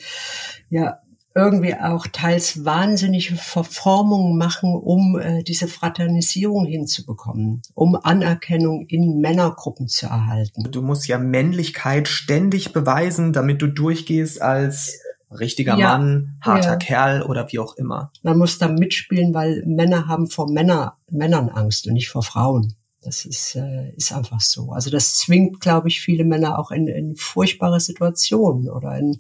ja 0.69 1.00
irgendwie 1.36 1.75
auch 1.75 2.08
teils 2.08 2.63
wahnsinnige 2.63 3.36
Verformungen 3.36 4.38
machen, 4.38 4.74
um 4.74 5.20
äh, 5.20 5.44
diese 5.44 5.68
Fraternisierung 5.68 6.65
hinzubekommen, 6.65 7.62
um 7.74 7.98
Anerkennung 8.01 8.86
in 8.88 9.20
Männergruppen 9.20 9.89
zu 9.89 10.06
erhalten. 10.06 10.63
Du 10.72 10.82
musst 10.82 11.08
ja 11.08 11.20
Männlichkeit 11.20 12.08
ständig 12.08 12.72
beweisen, 12.72 13.34
damit 13.34 13.62
du 13.62 13.68
durchgehst 13.68 14.42
als 14.42 15.01
richtiger 15.30 15.77
ja, 15.77 15.98
Mann, 15.98 16.38
harter 16.39 16.72
ja. 16.72 16.75
Kerl 16.77 17.22
oder 17.22 17.51
wie 17.51 17.60
auch 17.60 17.75
immer. 17.75 18.12
Man 18.24 18.38
muss 18.38 18.58
da 18.58 18.70
mitspielen, 18.70 19.34
weil 19.34 19.62
Männer 19.65 20.08
haben 20.08 20.27
vor 20.27 20.50
Männer, 20.50 20.98
Männern 21.12 21.50
Angst 21.50 21.86
und 21.86 21.94
nicht 21.94 22.10
vor 22.10 22.24
Frauen. 22.24 22.75
Das 23.05 23.24
ist, 23.24 23.55
äh, 23.55 23.91
ist 23.95 24.12
einfach 24.12 24.41
so. 24.41 24.71
Also 24.71 24.89
das 24.89 25.19
zwingt, 25.19 25.62
glaube 25.62 25.89
ich, 25.89 26.01
viele 26.01 26.24
Männer 26.24 26.57
auch 26.57 26.71
in, 26.71 26.88
in 26.88 27.15
furchtbare 27.15 27.79
Situationen 27.79 28.67
oder 28.69 28.97
in 28.97 29.19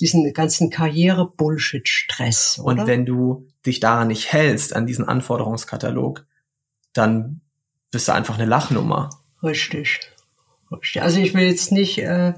diesen 0.00 0.32
ganzen 0.32 0.70
Karriere-Bullshit-Stress. 0.70 2.60
Und 2.62 2.86
wenn 2.86 3.04
du 3.04 3.48
dich 3.66 3.80
daran 3.80 4.08
nicht 4.08 4.32
hältst, 4.32 4.74
an 4.74 4.86
diesen 4.86 5.04
Anforderungskatalog, 5.06 6.26
dann 6.92 7.40
bist 7.90 8.06
du 8.06 8.12
einfach 8.12 8.36
eine 8.36 8.46
Lachnummer. 8.46 9.10
Richtig. 9.42 10.00
Richtig. 10.70 11.02
Also 11.02 11.18
ich 11.18 11.34
will 11.34 11.44
jetzt 11.44 11.72
nicht 11.72 11.98
äh, 11.98 12.34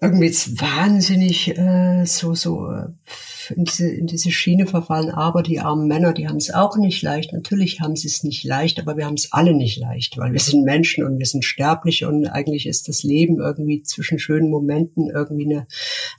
irgendwie 0.00 0.26
jetzt 0.26 0.60
wahnsinnig 0.60 1.56
äh, 1.56 2.04
so 2.04 2.34
so 2.34 2.70
äh, 2.70 2.88
in 3.50 3.64
diese, 3.64 3.88
in 3.88 4.06
diese 4.06 4.30
Schiene 4.30 4.66
verfallen. 4.66 5.10
Aber 5.10 5.42
die 5.42 5.60
armen 5.60 5.88
Männer, 5.88 6.12
die 6.12 6.28
haben 6.28 6.36
es 6.36 6.52
auch 6.52 6.76
nicht 6.76 7.02
leicht. 7.02 7.32
Natürlich 7.32 7.80
haben 7.80 7.96
sie 7.96 8.08
es 8.08 8.24
nicht 8.24 8.44
leicht, 8.44 8.80
aber 8.80 8.96
wir 8.96 9.06
haben 9.06 9.14
es 9.14 9.32
alle 9.32 9.54
nicht 9.54 9.78
leicht, 9.78 10.16
weil 10.18 10.32
wir 10.32 10.40
sind 10.40 10.64
Menschen 10.64 11.04
und 11.04 11.18
wir 11.18 11.26
sind 11.26 11.44
sterblich 11.44 12.04
und 12.04 12.26
eigentlich 12.26 12.66
ist 12.66 12.88
das 12.88 13.02
Leben 13.02 13.38
irgendwie 13.38 13.82
zwischen 13.82 14.18
schönen 14.18 14.50
Momenten 14.50 15.10
irgendwie 15.10 15.46
eine 15.46 15.66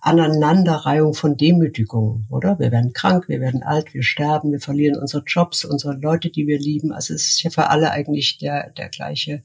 Aneinanderreihung 0.01 1.13
von 1.13 1.37
Demütigungen, 1.37 2.27
oder? 2.29 2.59
Wir 2.59 2.71
werden 2.71 2.93
krank, 2.93 3.27
wir 3.27 3.41
werden 3.41 3.63
alt, 3.63 3.93
wir 3.93 4.03
sterben, 4.03 4.51
wir 4.51 4.59
verlieren 4.59 4.99
unsere 4.99 5.23
Jobs, 5.25 5.65
unsere 5.65 5.93
Leute, 5.95 6.29
die 6.29 6.47
wir 6.47 6.59
lieben. 6.59 6.91
Also 6.91 7.13
es 7.13 7.27
ist 7.27 7.43
ja 7.43 7.49
für 7.49 7.69
alle 7.69 7.91
eigentlich 7.91 8.37
der, 8.37 8.69
der 8.71 8.89
gleiche 8.89 9.41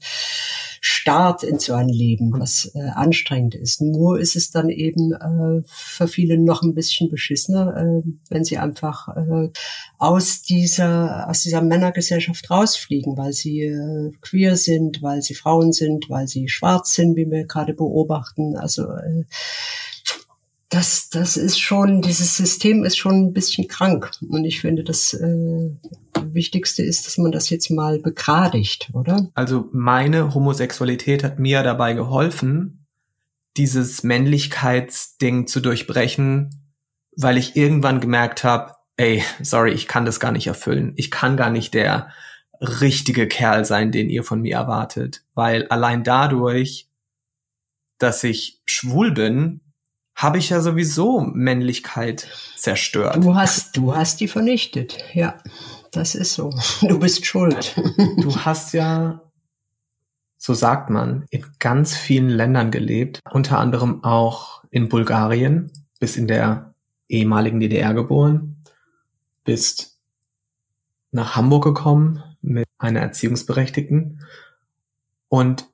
Start 0.81 1.43
in 1.43 1.59
so 1.59 1.73
ein 1.73 1.89
Leben, 1.89 2.31
was 2.33 2.71
äh, 2.75 2.89
anstrengend 2.89 3.55
ist. 3.55 3.81
Nur 3.81 4.19
ist 4.19 4.35
es 4.35 4.51
dann 4.51 4.69
eben 4.69 5.13
äh, 5.13 5.63
für 5.67 6.07
viele 6.07 6.37
noch 6.37 6.61
ein 6.61 6.73
bisschen 6.73 7.09
beschissener, 7.09 7.75
äh, 7.77 8.09
wenn 8.29 8.43
sie 8.43 8.57
einfach 8.57 9.07
äh, 9.15 9.49
aus 9.97 10.41
dieser 10.41 11.29
aus 11.29 11.41
dieser 11.41 11.61
Männergesellschaft 11.61 12.49
rausfliegen, 12.49 13.17
weil 13.17 13.33
sie 13.33 13.63
äh, 13.63 14.11
queer 14.21 14.55
sind, 14.55 15.01
weil 15.01 15.21
sie 15.21 15.35
Frauen 15.35 15.71
sind, 15.71 16.09
weil 16.09 16.27
sie 16.27 16.47
schwarz 16.47 16.93
sind, 16.93 17.15
wie 17.15 17.29
wir 17.29 17.45
gerade 17.45 17.73
beobachten. 17.73 18.55
Also 18.55 18.89
äh, 18.91 19.25
das, 20.69 21.09
das 21.09 21.35
ist 21.35 21.59
schon, 21.59 22.01
dieses 22.01 22.37
System 22.37 22.83
ist 22.83 22.97
schon 22.97 23.15
ein 23.15 23.33
bisschen 23.33 23.67
krank. 23.67 24.11
Und 24.29 24.45
ich 24.45 24.61
finde, 24.61 24.83
das 24.83 25.13
äh, 25.13 25.71
Wichtigste 26.33 26.83
ist, 26.83 27.05
dass 27.05 27.17
man 27.17 27.31
das 27.31 27.49
jetzt 27.49 27.69
mal 27.69 27.99
begradigt, 27.99 28.89
oder? 28.93 29.29
Also 29.33 29.69
meine 29.71 30.33
Homosexualität 30.33 31.23
hat 31.23 31.39
mir 31.39 31.63
dabei 31.63 31.93
geholfen, 31.93 32.87
dieses 33.57 34.03
Männlichkeitsding 34.03 35.47
zu 35.47 35.59
durchbrechen, 35.59 36.49
weil 37.15 37.37
ich 37.37 37.55
irgendwann 37.55 37.99
gemerkt 37.99 38.43
habe, 38.43 38.73
ey, 38.97 39.23
sorry, 39.41 39.71
ich 39.71 39.87
kann 39.87 40.05
das 40.05 40.19
gar 40.19 40.31
nicht 40.31 40.47
erfüllen. 40.47 40.93
Ich 40.95 41.11
kann 41.11 41.37
gar 41.37 41.49
nicht 41.49 41.73
der 41.73 42.09
richtige 42.61 43.27
Kerl 43.27 43.65
sein, 43.65 43.91
den 43.91 44.09
ihr 44.09 44.23
von 44.23 44.41
mir 44.41 44.55
erwartet, 44.55 45.23
weil 45.33 45.67
allein 45.67 46.03
dadurch, 46.03 46.89
dass 47.97 48.23
ich 48.23 48.61
schwul 48.65 49.11
bin, 49.11 49.61
habe 50.15 50.37
ich 50.37 50.49
ja 50.49 50.59
sowieso 50.59 51.21
Männlichkeit 51.21 52.27
zerstört. 52.57 53.23
Du 53.23 53.35
hast, 53.35 53.77
du 53.77 53.95
hast 53.95 54.19
die 54.19 54.27
vernichtet, 54.27 54.97
ja. 55.13 55.37
Das 55.91 56.15
ist 56.15 56.33
so. 56.33 56.51
Du 56.81 56.99
bist 56.99 57.25
schuld. 57.25 57.75
Du 58.17 58.35
hast 58.35 58.73
ja, 58.73 59.21
so 60.37 60.53
sagt 60.53 60.89
man, 60.89 61.25
in 61.29 61.45
ganz 61.59 61.95
vielen 61.95 62.29
Ländern 62.29 62.71
gelebt, 62.71 63.19
unter 63.31 63.59
anderem 63.59 64.03
auch 64.03 64.63
in 64.71 64.89
Bulgarien, 64.89 65.71
bis 65.99 66.15
in 66.15 66.27
der 66.27 66.73
ehemaligen 67.07 67.59
DDR 67.59 67.93
geboren, 67.93 68.63
bist 69.43 69.97
nach 71.11 71.35
Hamburg 71.35 71.63
gekommen 71.63 72.23
mit 72.41 72.67
einer 72.77 73.01
Erziehungsberechtigten. 73.01 74.21
Und 75.27 75.67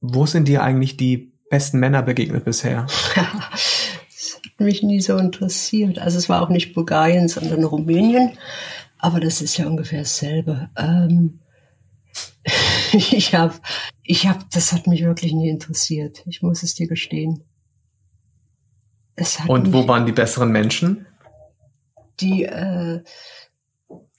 wo 0.00 0.26
sind 0.26 0.48
dir 0.48 0.62
eigentlich 0.62 0.96
die 0.96 1.32
besten 1.50 1.80
Männer 1.80 2.02
begegnet 2.02 2.44
bisher? 2.44 2.86
das 3.14 4.40
hat 4.44 4.60
mich 4.60 4.82
nie 4.82 5.00
so 5.00 5.16
interessiert. 5.16 5.98
Also 5.98 6.18
es 6.18 6.28
war 6.28 6.42
auch 6.42 6.48
nicht 6.48 6.74
Bulgarien, 6.74 7.28
sondern 7.28 7.64
Rumänien. 7.64 8.32
Aber 9.00 9.20
das 9.20 9.40
ist 9.40 9.56
ja 9.56 9.66
ungefähr 9.66 10.00
dasselbe. 10.00 10.70
Ähm, 10.76 11.40
ich 12.92 13.34
habe, 13.34 13.54
ich 14.02 14.26
habe, 14.26 14.44
das 14.52 14.72
hat 14.72 14.86
mich 14.86 15.04
wirklich 15.04 15.32
nie 15.32 15.48
interessiert. 15.48 16.22
Ich 16.26 16.42
muss 16.42 16.62
es 16.62 16.74
dir 16.74 16.86
gestehen. 16.86 17.44
Und 19.48 19.72
wo 19.72 19.86
waren 19.86 20.06
die 20.06 20.12
besseren 20.12 20.50
Menschen? 20.50 21.06
Die, 22.20 22.44
äh, 22.44 23.02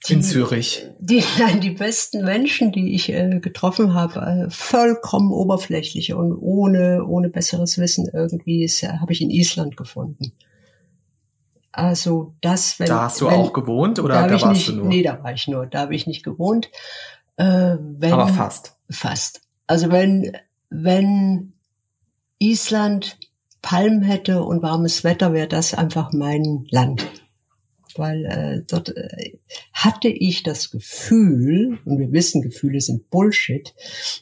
die, 0.08 0.12
in 0.12 0.22
Zürich. 0.22 0.86
Die, 0.98 1.22
nein, 1.38 1.60
die 1.60 1.70
besten 1.70 2.24
Menschen, 2.24 2.72
die 2.72 2.94
ich 2.94 3.08
äh, 3.12 3.40
getroffen 3.40 3.94
habe, 3.94 4.20
äh, 4.20 4.50
vollkommen 4.50 5.32
oberflächlich 5.32 6.12
und 6.14 6.32
ohne, 6.32 7.04
ohne 7.04 7.30
besseres 7.30 7.78
Wissen 7.78 8.08
irgendwie, 8.12 8.64
äh, 8.64 8.98
habe 8.98 9.12
ich 9.12 9.20
in 9.20 9.30
Island 9.30 9.76
gefunden. 9.76 10.32
Also 11.72 12.34
das, 12.42 12.78
wenn 12.78 12.86
da 12.86 13.02
hast 13.04 13.20
du 13.20 13.26
wenn, 13.26 13.34
auch 13.34 13.52
gewohnt 13.52 13.98
oder 13.98 14.14
da, 14.14 14.26
da 14.28 14.40
warst 14.42 14.46
nicht, 14.46 14.68
du 14.68 14.72
nur? 14.74 14.86
Nee, 14.86 15.02
da 15.02 15.22
war 15.22 15.32
ich 15.32 15.48
nur. 15.48 15.66
Da 15.66 15.80
habe 15.80 15.94
ich 15.94 16.06
nicht 16.06 16.22
gewohnt. 16.22 16.70
Äh, 17.36 17.76
wenn, 17.80 18.12
Aber 18.12 18.28
fast. 18.28 18.76
Fast. 18.90 19.40
Also 19.66 19.90
wenn 19.90 20.36
wenn 20.68 21.52
Island 22.38 23.18
Palmen 23.62 24.02
hätte 24.02 24.42
und 24.42 24.62
warmes 24.62 25.04
Wetter, 25.04 25.32
wäre 25.32 25.48
das 25.48 25.72
einfach 25.72 26.12
mein 26.12 26.66
Land. 26.70 27.06
Weil 27.94 28.24
äh, 28.24 28.62
dort 28.66 28.96
äh, 28.96 29.38
hatte 29.72 30.08
ich 30.08 30.42
das 30.42 30.70
Gefühl, 30.70 31.78
und 31.84 31.98
wir 31.98 32.10
wissen, 32.10 32.42
Gefühle 32.42 32.80
sind 32.80 33.10
Bullshit, 33.10 33.74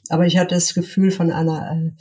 aber 0.09 0.27
ich 0.27 0.39
hatte 0.39 0.57
das 0.57 0.75
Gefühl 0.75 1.11
von 1.11 1.31
einer 1.31 1.73
äh, 1.73 1.93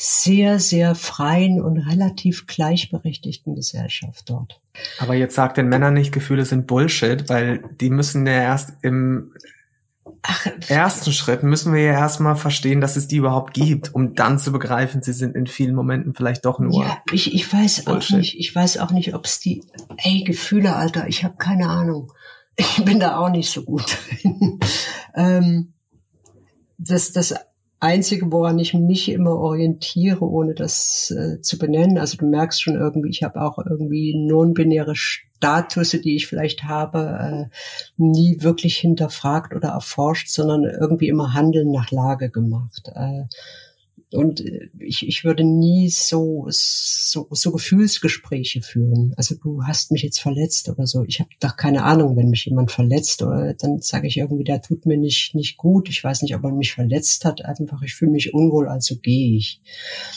sehr, 0.00 0.60
sehr 0.60 0.94
freien 0.94 1.60
und 1.60 1.76
relativ 1.76 2.46
gleichberechtigten 2.46 3.56
Gesellschaft 3.56 4.30
dort. 4.30 4.60
Aber 5.00 5.14
jetzt 5.14 5.34
sagt 5.34 5.56
den 5.56 5.68
Männern 5.68 5.94
nicht, 5.94 6.12
Gefühle 6.12 6.44
sind 6.44 6.68
Bullshit, 6.68 7.28
weil 7.28 7.64
die 7.80 7.90
müssen 7.90 8.24
ja 8.24 8.34
erst 8.34 8.74
im 8.82 9.32
Ach, 10.22 10.46
ersten 10.68 11.12
Schritt 11.12 11.42
müssen 11.42 11.74
wir 11.74 11.82
ja 11.82 11.92
erstmal 11.94 12.36
verstehen, 12.36 12.80
dass 12.80 12.94
es 12.94 13.08
die 13.08 13.16
überhaupt 13.16 13.54
gibt, 13.54 13.92
um 13.92 14.14
dann 14.14 14.38
zu 14.38 14.52
begreifen, 14.52 15.02
sie 15.02 15.12
sind 15.12 15.34
in 15.34 15.48
vielen 15.48 15.74
Momenten 15.74 16.14
vielleicht 16.14 16.44
doch 16.44 16.60
nur. 16.60 16.80
Ja, 16.80 16.98
ich, 17.10 17.34
ich 17.34 17.52
weiß 17.52 17.84
Bullshit. 17.84 18.14
auch 18.14 18.18
nicht, 18.18 18.38
ich 18.38 18.54
weiß 18.54 18.78
auch 18.78 18.92
nicht, 18.92 19.14
ob 19.16 19.24
es 19.24 19.40
die, 19.40 19.64
ey, 19.96 20.22
Gefühle, 20.22 20.76
Alter, 20.76 21.08
ich 21.08 21.24
habe 21.24 21.36
keine 21.38 21.68
Ahnung. 21.68 22.12
Ich 22.54 22.84
bin 22.84 23.00
da 23.00 23.18
auch 23.18 23.30
nicht 23.30 23.50
so 23.50 23.64
gut 23.64 23.98
drin. 24.22 24.60
ähm, 25.16 25.72
das, 26.78 27.10
das 27.10 27.34
Einzige, 27.80 28.32
woran 28.32 28.58
ich 28.58 28.74
mich 28.74 29.08
immer 29.10 29.36
orientiere, 29.36 30.28
ohne 30.28 30.54
das 30.54 31.10
äh, 31.10 31.40
zu 31.40 31.58
benennen. 31.58 31.98
Also 31.98 32.16
du 32.16 32.26
merkst 32.26 32.60
schon 32.60 32.74
irgendwie, 32.74 33.10
ich 33.10 33.22
habe 33.22 33.40
auch 33.40 33.58
irgendwie 33.58 34.16
non-binäre 34.16 34.96
Status, 34.96 35.90
die 35.90 36.16
ich 36.16 36.26
vielleicht 36.26 36.64
habe, 36.64 37.48
äh, 37.50 37.56
nie 37.96 38.38
wirklich 38.40 38.76
hinterfragt 38.78 39.54
oder 39.54 39.68
erforscht, 39.68 40.28
sondern 40.28 40.64
irgendwie 40.64 41.08
immer 41.08 41.34
Handeln 41.34 41.70
nach 41.70 41.92
Lage 41.92 42.30
gemacht. 42.30 42.90
Äh, 42.94 43.24
und 44.12 44.40
äh, 44.40 44.70
ich, 44.78 45.06
ich 45.06 45.24
würde 45.24 45.44
nie 45.44 45.90
so, 45.90 46.46
so, 46.48 47.28
so 47.30 47.52
Gefühlsgespräche 47.52 48.62
führen. 48.62 49.12
Also 49.16 49.34
du 49.34 49.64
hast 49.64 49.92
mich 49.92 50.02
jetzt 50.02 50.20
verletzt 50.20 50.68
oder 50.68 50.86
so. 50.86 51.04
Ich 51.04 51.20
habe 51.20 51.30
doch 51.40 51.56
keine 51.56 51.84
Ahnung, 51.84 52.16
wenn 52.16 52.30
mich 52.30 52.46
jemand 52.46 52.70
verletzt 52.70 53.22
oder 53.22 53.54
dann 53.54 53.80
sage 53.80 54.06
ich 54.06 54.16
irgendwie, 54.16 54.44
der 54.44 54.62
tut 54.62 54.86
mir 54.86 54.96
nicht, 54.96 55.34
nicht 55.34 55.58
gut. 55.58 55.88
Ich 55.90 56.02
weiß 56.02 56.22
nicht, 56.22 56.34
ob 56.34 56.44
er 56.44 56.52
mich 56.52 56.72
verletzt 56.72 57.24
hat. 57.24 57.44
Einfach, 57.44 57.82
ich 57.82 57.94
fühle 57.94 58.12
mich 58.12 58.32
unwohl, 58.32 58.68
also 58.68 58.96
gehe 58.96 59.36
ich. 59.36 59.60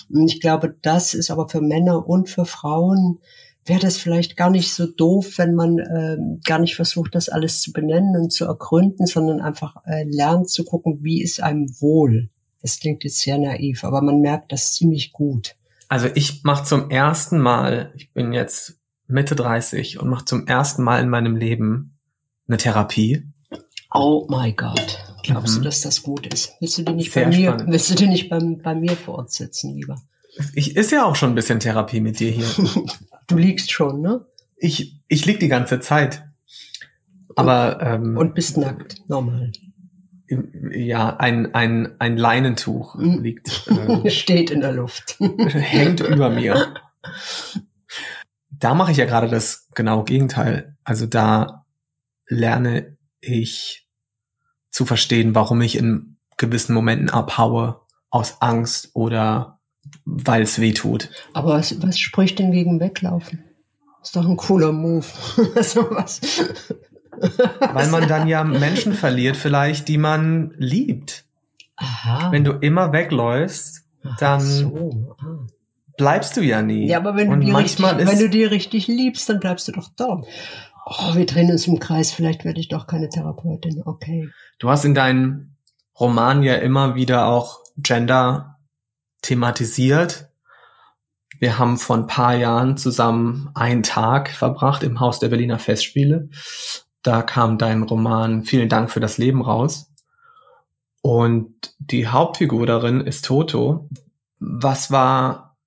Und 0.10 0.28
ich 0.28 0.40
glaube, 0.40 0.76
das 0.82 1.14
ist 1.14 1.30
aber 1.30 1.50
für 1.50 1.62
Männer 1.62 2.08
und 2.08 2.30
für 2.30 2.46
Frauen 2.46 3.20
wäre 3.66 3.82
das 3.82 3.98
vielleicht 3.98 4.38
gar 4.38 4.50
nicht 4.50 4.74
so 4.74 4.88
doof, 4.88 5.34
wenn 5.38 5.54
man 5.54 5.78
äh, 5.80 6.18
gar 6.46 6.60
nicht 6.60 6.76
versucht, 6.76 7.14
das 7.14 7.30
alles 7.30 7.62
zu 7.62 7.72
benennen 7.74 8.16
und 8.16 8.32
zu 8.32 8.46
ergründen, 8.46 9.06
sondern 9.06 9.42
einfach 9.42 9.76
äh, 9.86 10.04
lernt 10.04 10.50
zu 10.50 10.64
gucken, 10.64 11.04
wie 11.04 11.22
ist 11.22 11.44
einem 11.44 11.70
wohl. 11.80 12.30
Das 12.62 12.80
klingt 12.80 13.04
jetzt 13.04 13.20
sehr 13.20 13.38
naiv, 13.38 13.84
aber 13.84 14.02
man 14.02 14.22
merkt 14.22 14.52
das 14.52 14.74
ziemlich 14.74 15.12
gut. 15.12 15.56
Also 15.88 16.08
ich 16.14 16.44
mache 16.44 16.64
zum 16.64 16.90
ersten 16.90 17.40
Mal, 17.40 17.92
ich 17.96 18.14
bin 18.14 18.34
jetzt 18.34 18.80
Mitte 19.08 19.36
30 19.36 20.00
und 20.00 20.10
mache 20.10 20.26
zum 20.26 20.48
ersten 20.48 20.84
Mal 20.84 21.02
in 21.02 21.10
meinem 21.10 21.36
Leben 21.36 21.98
eine 22.48 22.58
Therapie. 22.58 23.24
Oh 23.94 24.26
my 24.30 24.54
God. 24.54 25.00
Glaubst 25.24 25.56
mhm. 25.56 25.60
du, 25.60 25.66
dass 25.66 25.82
das 25.82 26.02
gut 26.02 26.34
ist? 26.34 26.54
Willst 26.60 26.78
du 26.78 26.84
dir 26.84 26.94
nicht 26.94 27.12
Sehr 27.12 27.26
bei 27.26 27.36
mir, 27.36 27.52
spannend. 27.52 27.72
willst 27.72 27.90
du 27.90 27.96
dir 27.96 28.08
nicht 28.08 28.30
bei, 28.30 28.40
bei 28.40 28.76
mir 28.76 28.96
fortsetzen, 28.96 29.76
lieber? 29.76 30.02
Ich 30.54 30.76
ist 30.76 30.92
ja 30.92 31.06
auch 31.06 31.16
schon 31.16 31.32
ein 31.32 31.36
bisschen 31.36 31.60
Therapie 31.60 32.00
mit 32.00 32.20
dir 32.20 32.32
hier. 32.32 32.48
Du 33.28 33.38
liegst 33.38 33.72
schon, 33.72 34.02
ne? 34.02 34.26
Ich, 34.58 34.98
ich 35.08 35.26
lieg 35.26 35.40
die 35.40 35.48
ganze 35.48 35.80
Zeit. 35.80 36.26
Aber 37.38 37.80
ähm, 37.82 38.18
Und 38.18 38.36
bist 38.36 38.58
nackt, 38.58 38.98
normal. 39.08 39.54
Ja, 40.72 41.18
ein, 41.18 41.54
ein, 41.54 41.96
ein 42.00 42.18
Leinentuch 42.18 42.96
Mhm. 42.96 43.22
liegt, 43.22 43.68
äh, 43.68 44.10
Steht 44.12 44.50
in 44.50 44.62
der 44.62 44.72
Luft. 44.74 45.18
hängt 45.20 46.00
über 46.02 46.30
mir. 46.30 46.74
Da 48.50 48.74
mache 48.74 48.92
ich 48.92 48.98
ja 48.98 49.06
gerade 49.06 49.28
das 49.28 49.68
genaue 49.76 50.04
Gegenteil. 50.04 50.76
Also 50.84 51.06
da 51.06 51.66
lerne 52.28 52.98
ich 53.20 53.88
zu 54.70 54.86
verstehen, 54.86 55.36
warum 55.36 55.62
ich 55.62 55.78
in 55.78 56.18
gewissen 56.38 56.74
Momenten 56.74 57.10
abhaue 57.10 57.82
aus 58.10 58.42
Angst 58.42 58.92
oder 58.94 59.60
weil 60.06 60.44
es 60.44 60.60
weh 60.60 60.74
tut. 60.74 61.10
Aber 61.34 61.54
was, 61.54 61.82
was 61.82 61.98
spricht 62.00 62.40
denn 62.40 62.52
gegen 62.52 62.80
Weglaufen? 62.80 63.44
Ist 64.02 64.16
doch 64.16 64.28
ein 64.28 64.38
cooler 64.38 64.72
Move. 64.72 65.06
also 65.56 65.90
was? 65.92 66.22
Weil 67.12 67.88
man 67.88 68.08
dann 68.08 68.28
ja 68.28 68.44
Menschen 68.44 68.94
verliert, 68.94 69.38
vielleicht, 69.38 69.88
die 69.88 69.98
man 69.98 70.54
liebt. 70.58 71.26
Aha. 71.76 72.32
Wenn 72.32 72.44
du 72.44 72.54
immer 72.54 72.94
wegläufst, 72.94 73.86
dann 74.20 74.42
so, 74.42 75.16
ah. 75.20 75.48
bleibst 75.98 76.38
du 76.38 76.42
ja 76.42 76.62
nie. 76.62 76.88
Ja, 76.88 76.98
aber 76.98 77.16
wenn 77.16 77.30
du, 77.30 77.38
die 77.38 77.52
richtig, 77.52 77.86
wenn 77.86 78.20
du 78.20 78.30
die 78.30 78.46
richtig 78.46 78.88
liebst, 78.88 79.30
dann 79.30 79.40
bleibst 79.40 79.68
du 79.68 79.72
doch 79.72 79.90
da. 79.96 80.22
Oh, 80.86 81.16
wir 81.16 81.26
drehen 81.26 81.52
uns 81.52 81.68
im 81.68 81.80
Kreis. 81.80 82.12
Vielleicht 82.12 82.44
werde 82.44 82.60
ich 82.60 82.68
doch 82.68 82.88
keine 82.88 83.10
Therapeutin. 83.10 83.84
Okay. 83.86 84.30
Du 84.60 84.70
hast 84.70 84.86
in 84.86 84.96
deinen 84.96 85.58
Romanen 86.00 86.44
ja 86.44 86.56
immer 86.56 86.96
wieder 86.96 87.28
auch 87.28 87.60
Gender 87.78 88.58
thematisiert. 89.22 90.30
Wir 91.40 91.58
haben 91.58 91.78
vor 91.78 91.98
ein 91.98 92.08
paar 92.08 92.36
Jahren 92.36 92.78
zusammen 92.78 93.50
einen 93.56 93.84
Tag 93.84 94.30
verbracht 94.30 94.84
im 94.84 95.00
Haus 95.00 95.20
der 95.20 95.30
Berliner 95.30 95.60
Festspiele. 95.60 96.30
Da 97.04 97.22
kam 97.22 97.58
dein 97.58 97.84
Roman 97.84 98.44
Vielen 98.44 98.70
Dank 98.70 98.92
für 98.92 99.00
das 99.00 99.18
Leben 99.18 99.42
raus. 99.42 99.92
Und 101.02 101.76
die 101.80 102.08
Hauptfigur 102.08 102.68
darin 102.68 103.02
ist 103.02 103.26
Toto. 103.26 103.90
Was 104.40 104.92
war 104.92 105.58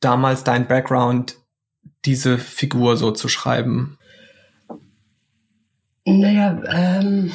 damals 0.00 0.44
dein 0.44 0.68
Background, 0.68 1.38
diese 2.04 2.38
Figur 2.38 2.96
so 2.96 3.10
zu 3.10 3.28
schreiben? 3.28 3.98
Naja, 6.04 6.62
ähm, 6.68 7.32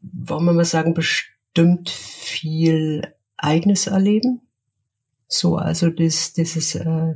wollen 0.00 0.44
wir 0.44 0.52
mal 0.52 0.64
sagen, 0.64 0.94
bestimmt 0.94 1.90
viel 1.90 3.12
eigenes 3.36 3.88
Erleben. 3.88 4.40
So, 5.26 5.56
also 5.56 5.90
das, 5.90 6.32
dieses, 6.32 6.76
äh, 6.76 7.14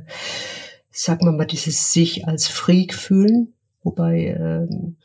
sagen 0.91 1.25
wir 1.25 1.31
mal, 1.31 1.45
dieses 1.45 1.93
sich 1.93 2.27
als 2.27 2.49
Freak 2.49 2.93
fühlen, 2.93 3.53
wobei 3.83 4.35
ähm, 4.39 4.97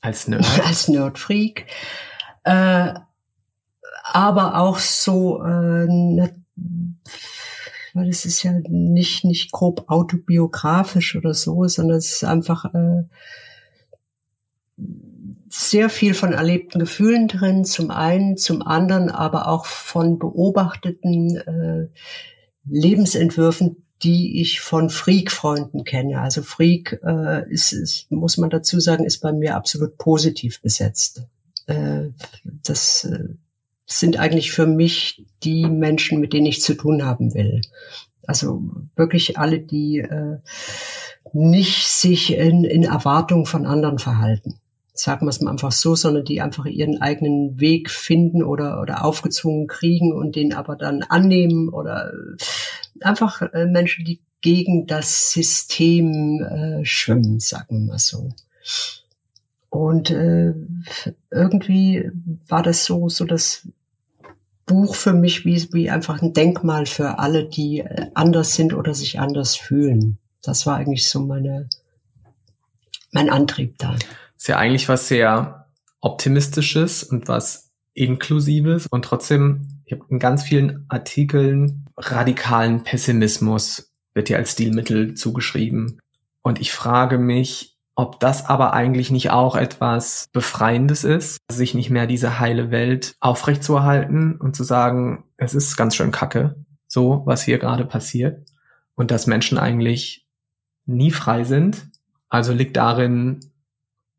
Als 0.00 0.28
Nerd? 0.28 0.46
als 0.66 0.88
Nerd-Freak. 0.88 1.66
Äh, 2.44 2.94
aber 4.04 4.58
auch 4.58 4.78
so, 4.78 5.42
äh, 5.42 5.86
ne, 5.86 6.34
weil 7.94 8.08
es 8.08 8.24
ist 8.26 8.42
ja 8.42 8.52
nicht, 8.68 9.24
nicht 9.24 9.52
grob 9.52 9.84
autobiografisch 9.88 11.16
oder 11.16 11.32
so, 11.32 11.66
sondern 11.68 11.98
es 11.98 12.12
ist 12.12 12.24
einfach 12.24 12.74
äh, 12.74 13.04
sehr 15.48 15.88
viel 15.88 16.14
von 16.14 16.32
erlebten 16.32 16.80
Gefühlen 16.80 17.28
drin, 17.28 17.64
zum 17.64 17.90
einen, 17.92 18.36
zum 18.36 18.62
anderen 18.62 19.08
aber 19.08 19.46
auch 19.48 19.66
von 19.66 20.18
beobachteten 20.18 21.36
äh, 21.36 21.88
Lebensentwürfen, 22.66 23.83
die 24.02 24.40
ich 24.40 24.60
von 24.60 24.90
Freak-Freunden 24.90 25.84
kenne. 25.84 26.20
Also 26.20 26.42
Freak 26.42 27.00
äh, 27.04 27.50
ist, 27.50 27.72
ist, 27.72 28.10
muss 28.10 28.36
man 28.36 28.50
dazu 28.50 28.80
sagen, 28.80 29.04
ist 29.04 29.20
bei 29.20 29.32
mir 29.32 29.56
absolut 29.56 29.96
positiv 29.96 30.60
besetzt. 30.60 31.22
Äh, 31.66 32.08
das 32.44 33.04
äh, 33.04 33.28
sind 33.86 34.18
eigentlich 34.18 34.52
für 34.52 34.66
mich 34.66 35.24
die 35.42 35.66
Menschen, 35.66 36.20
mit 36.20 36.32
denen 36.32 36.46
ich 36.46 36.60
zu 36.60 36.74
tun 36.74 37.04
haben 37.04 37.34
will. 37.34 37.60
Also 38.26 38.62
wirklich 38.96 39.38
alle, 39.38 39.60
die 39.60 39.98
äh, 39.98 40.38
nicht 41.32 41.88
sich 41.88 42.34
in, 42.34 42.64
in 42.64 42.84
Erwartung 42.84 43.46
von 43.46 43.66
anderen 43.66 43.98
verhalten. 43.98 44.60
Sagen 44.92 45.26
wir 45.26 45.30
es 45.30 45.40
mal 45.40 45.50
einfach 45.50 45.72
so, 45.72 45.96
sondern 45.96 46.24
die 46.24 46.40
einfach 46.40 46.66
ihren 46.66 47.02
eigenen 47.02 47.58
Weg 47.58 47.90
finden 47.90 48.42
oder, 48.44 48.80
oder 48.80 49.04
aufgezwungen 49.04 49.66
kriegen 49.66 50.12
und 50.12 50.36
den 50.36 50.54
aber 50.54 50.76
dann 50.76 51.02
annehmen 51.02 51.68
oder 51.68 52.12
einfach 53.00 53.42
äh, 53.52 53.66
Menschen, 53.66 54.04
die 54.04 54.20
gegen 54.40 54.86
das 54.86 55.32
System 55.32 56.42
äh, 56.42 56.84
schwimmen, 56.84 57.40
sagen 57.40 57.80
wir 57.80 57.92
mal 57.92 57.98
so. 57.98 58.30
Und 59.70 60.10
äh, 60.10 60.54
irgendwie 61.30 62.10
war 62.46 62.62
das 62.62 62.84
so, 62.84 63.08
so 63.08 63.24
das 63.24 63.66
Buch 64.66 64.94
für 64.94 65.12
mich 65.12 65.44
wie, 65.44 65.68
wie 65.72 65.90
einfach 65.90 66.22
ein 66.22 66.32
Denkmal 66.32 66.86
für 66.86 67.18
alle, 67.18 67.48
die 67.48 67.80
äh, 67.80 68.10
anders 68.14 68.54
sind 68.54 68.74
oder 68.74 68.94
sich 68.94 69.18
anders 69.18 69.56
fühlen. 69.56 70.18
Das 70.42 70.66
war 70.66 70.76
eigentlich 70.76 71.08
so 71.08 71.20
meine, 71.20 71.68
mein 73.12 73.30
Antrieb 73.30 73.78
da. 73.78 73.96
ist 74.36 74.48
ja 74.48 74.58
eigentlich 74.58 74.88
was 74.88 75.08
sehr 75.08 75.66
optimistisches 76.00 77.02
und 77.02 77.28
was 77.28 77.70
inklusives 77.94 78.86
und 78.88 79.04
trotzdem, 79.04 79.80
ich 79.86 79.92
habe 79.92 80.04
in 80.10 80.18
ganz 80.18 80.42
vielen 80.42 80.84
Artikeln 80.88 81.83
radikalen 81.96 82.82
Pessimismus 82.84 83.92
wird 84.14 84.28
dir 84.28 84.36
als 84.36 84.52
Stilmittel 84.52 85.14
zugeschrieben. 85.14 86.00
Und 86.42 86.60
ich 86.60 86.72
frage 86.72 87.18
mich, 87.18 87.76
ob 87.96 88.18
das 88.18 88.46
aber 88.46 88.72
eigentlich 88.72 89.10
nicht 89.10 89.30
auch 89.30 89.54
etwas 89.54 90.26
Befreiendes 90.32 91.04
ist, 91.04 91.38
sich 91.50 91.74
nicht 91.74 91.90
mehr 91.90 92.06
diese 92.06 92.40
heile 92.40 92.70
Welt 92.70 93.14
aufrechtzuerhalten 93.20 94.36
und 94.36 94.56
zu 94.56 94.64
sagen, 94.64 95.24
es 95.36 95.54
ist 95.54 95.76
ganz 95.76 95.94
schön 95.94 96.10
kacke, 96.10 96.56
so 96.88 97.22
was 97.24 97.42
hier 97.42 97.58
gerade 97.58 97.84
passiert 97.84 98.48
und 98.96 99.10
dass 99.10 99.26
Menschen 99.26 99.58
eigentlich 99.58 100.26
nie 100.86 101.12
frei 101.12 101.44
sind. 101.44 101.86
Also 102.28 102.52
liegt 102.52 102.76
darin 102.76 103.40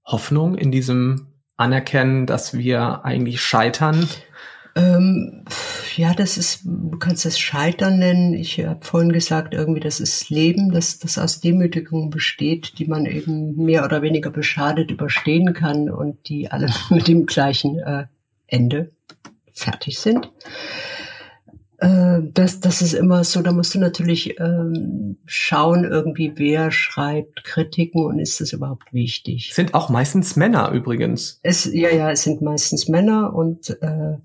Hoffnung 0.06 0.56
in 0.56 0.72
diesem 0.72 1.28
Anerkennen, 1.58 2.26
dass 2.26 2.58
wir 2.58 3.04
eigentlich 3.04 3.42
scheitern? 3.42 4.08
Ähm, 4.76 5.46
ja, 5.96 6.14
das 6.14 6.38
ist, 6.38 6.66
du 6.66 6.98
kannst 7.00 7.24
das 7.24 7.40
Scheitern 7.40 7.98
nennen. 7.98 8.34
Ich 8.34 8.60
habe 8.64 8.86
vorhin 8.86 9.14
gesagt, 9.14 9.54
irgendwie, 9.54 9.80
das 9.80 10.02
ist 10.02 10.30
Leben, 10.30 10.72
das, 10.72 11.00
das 11.00 11.18
aus 11.18 11.40
Demütigung 11.40 12.10
besteht, 12.10 12.78
die 12.78 12.86
man 12.86 13.06
eben 13.06 13.56
mehr 13.56 13.86
oder 13.86 14.02
weniger 14.02 14.32
beschadet 14.32 14.92
überstehen 14.92 15.54
kann 15.54 15.90
und 15.90 16.28
die 16.28 16.52
alle 16.52 16.70
mit 16.90 17.08
dem 17.08 17.26
gleichen 17.26 17.80
äh, 17.80 18.08
Ende 18.48 18.92
fertig 19.54 19.98
sind. 20.00 20.30
Äh, 21.78 22.22
das, 22.34 22.60
das 22.60 22.82
ist 22.82 22.94
immer 22.94 23.24
so, 23.24 23.42
da 23.42 23.54
musst 23.54 23.76
du 23.76 23.80
natürlich 23.80 24.40
ähm, 24.40 25.18
schauen, 25.26 25.86
irgendwie, 25.86 26.34
wer 26.36 26.72
schreibt 26.72 27.46
Kritiken 27.46 28.06
und 28.06 28.20
ist 28.20 28.42
das 28.42 28.52
überhaupt 28.52 28.94
wichtig. 28.94 29.54
Sind 29.54 29.74
auch 29.74 29.90
meistens 29.90 30.36
Männer 30.36 30.72
übrigens. 30.72 31.40
Es, 31.44 31.66
ja, 31.66 31.90
ja, 31.90 32.12
es 32.12 32.24
sind 32.24 32.42
meistens 32.42 32.90
Männer 32.90 33.34
und 33.34 33.70
äh, 33.82 34.18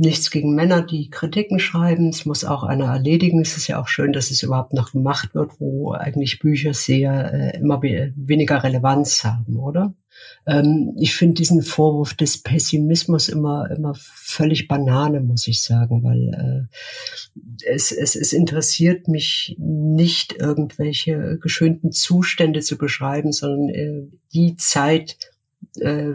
nichts 0.00 0.30
gegen 0.30 0.54
Männer, 0.54 0.82
die 0.82 1.10
Kritiken 1.10 1.58
schreiben. 1.58 2.08
Es 2.08 2.24
muss 2.24 2.44
auch 2.44 2.62
einer 2.62 2.86
erledigen. 2.86 3.40
Es 3.40 3.56
ist 3.56 3.68
ja 3.68 3.80
auch 3.80 3.88
schön, 3.88 4.12
dass 4.12 4.30
es 4.30 4.42
überhaupt 4.42 4.72
noch 4.72 4.92
gemacht 4.92 5.34
wird, 5.34 5.60
wo 5.60 5.92
eigentlich 5.92 6.38
Bücher 6.38 6.74
sehr 6.74 7.32
äh, 7.32 7.58
immer 7.58 7.82
we 7.82 8.12
weniger 8.16 8.64
Relevanz 8.64 9.24
haben, 9.24 9.56
oder? 9.56 9.94
Ähm, 10.46 10.94
ich 10.98 11.14
finde 11.14 11.34
diesen 11.34 11.62
Vorwurf 11.62 12.14
des 12.14 12.42
Pessimismus 12.42 13.28
immer 13.28 13.70
immer 13.70 13.94
völlig 13.96 14.68
Banane, 14.68 15.20
muss 15.20 15.46
ich 15.46 15.62
sagen, 15.62 16.02
weil 16.02 16.68
äh, 16.74 17.70
es, 17.70 17.92
es, 17.92 18.16
es 18.16 18.32
interessiert 18.32 19.08
mich 19.08 19.56
nicht, 19.58 20.32
irgendwelche 20.32 21.38
geschönten 21.38 21.92
Zustände 21.92 22.60
zu 22.60 22.78
beschreiben, 22.78 23.32
sondern 23.32 23.68
äh, 23.68 24.02
die 24.32 24.56
Zeit 24.56 25.18
äh, 25.78 26.14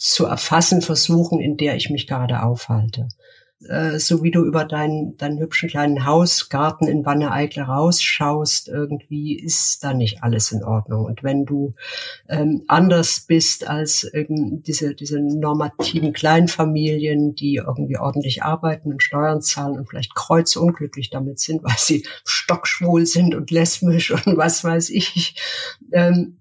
zu 0.00 0.24
erfassen 0.24 0.80
versuchen, 0.80 1.40
in 1.40 1.58
der 1.58 1.76
ich 1.76 1.90
mich 1.90 2.06
gerade 2.06 2.42
aufhalte. 2.42 3.08
äh, 3.68 3.98
so 3.98 4.22
wie 4.22 4.30
du 4.30 4.46
über 4.46 4.64
deinen, 4.64 5.18
deinen 5.18 5.38
hübschen 5.38 5.68
kleinen 5.68 6.06
Hausgarten 6.06 6.88
in 6.88 7.04
Wanne-Eickel 7.04 7.64
rausschaust, 7.64 8.68
irgendwie 8.68 9.38
ist 9.38 9.84
da 9.84 9.92
nicht 9.92 10.22
alles 10.22 10.52
in 10.52 10.64
Ordnung. 10.64 11.04
Und 11.04 11.22
wenn 11.22 11.44
du 11.44 11.74
ähm, 12.30 12.62
anders 12.66 13.26
bist 13.28 13.68
als 13.68 14.04
eben 14.04 14.62
diese, 14.62 14.94
diese 14.94 15.20
normativen 15.20 16.14
Kleinfamilien, 16.14 17.34
die 17.34 17.56
irgendwie 17.56 17.98
ordentlich 17.98 18.42
arbeiten 18.42 18.92
und 18.92 19.02
Steuern 19.02 19.42
zahlen 19.42 19.78
und 19.78 19.86
vielleicht 19.86 20.14
kreuzunglücklich 20.14 21.10
damit 21.10 21.40
sind, 21.40 21.62
weil 21.62 21.76
sie 21.76 22.06
stockschwul 22.24 23.04
sind 23.04 23.34
und 23.34 23.50
lesbisch 23.50 24.12
und 24.12 24.38
was 24.38 24.64
weiß 24.64 24.88
ich, 24.88 25.36
ähm, 25.92 26.38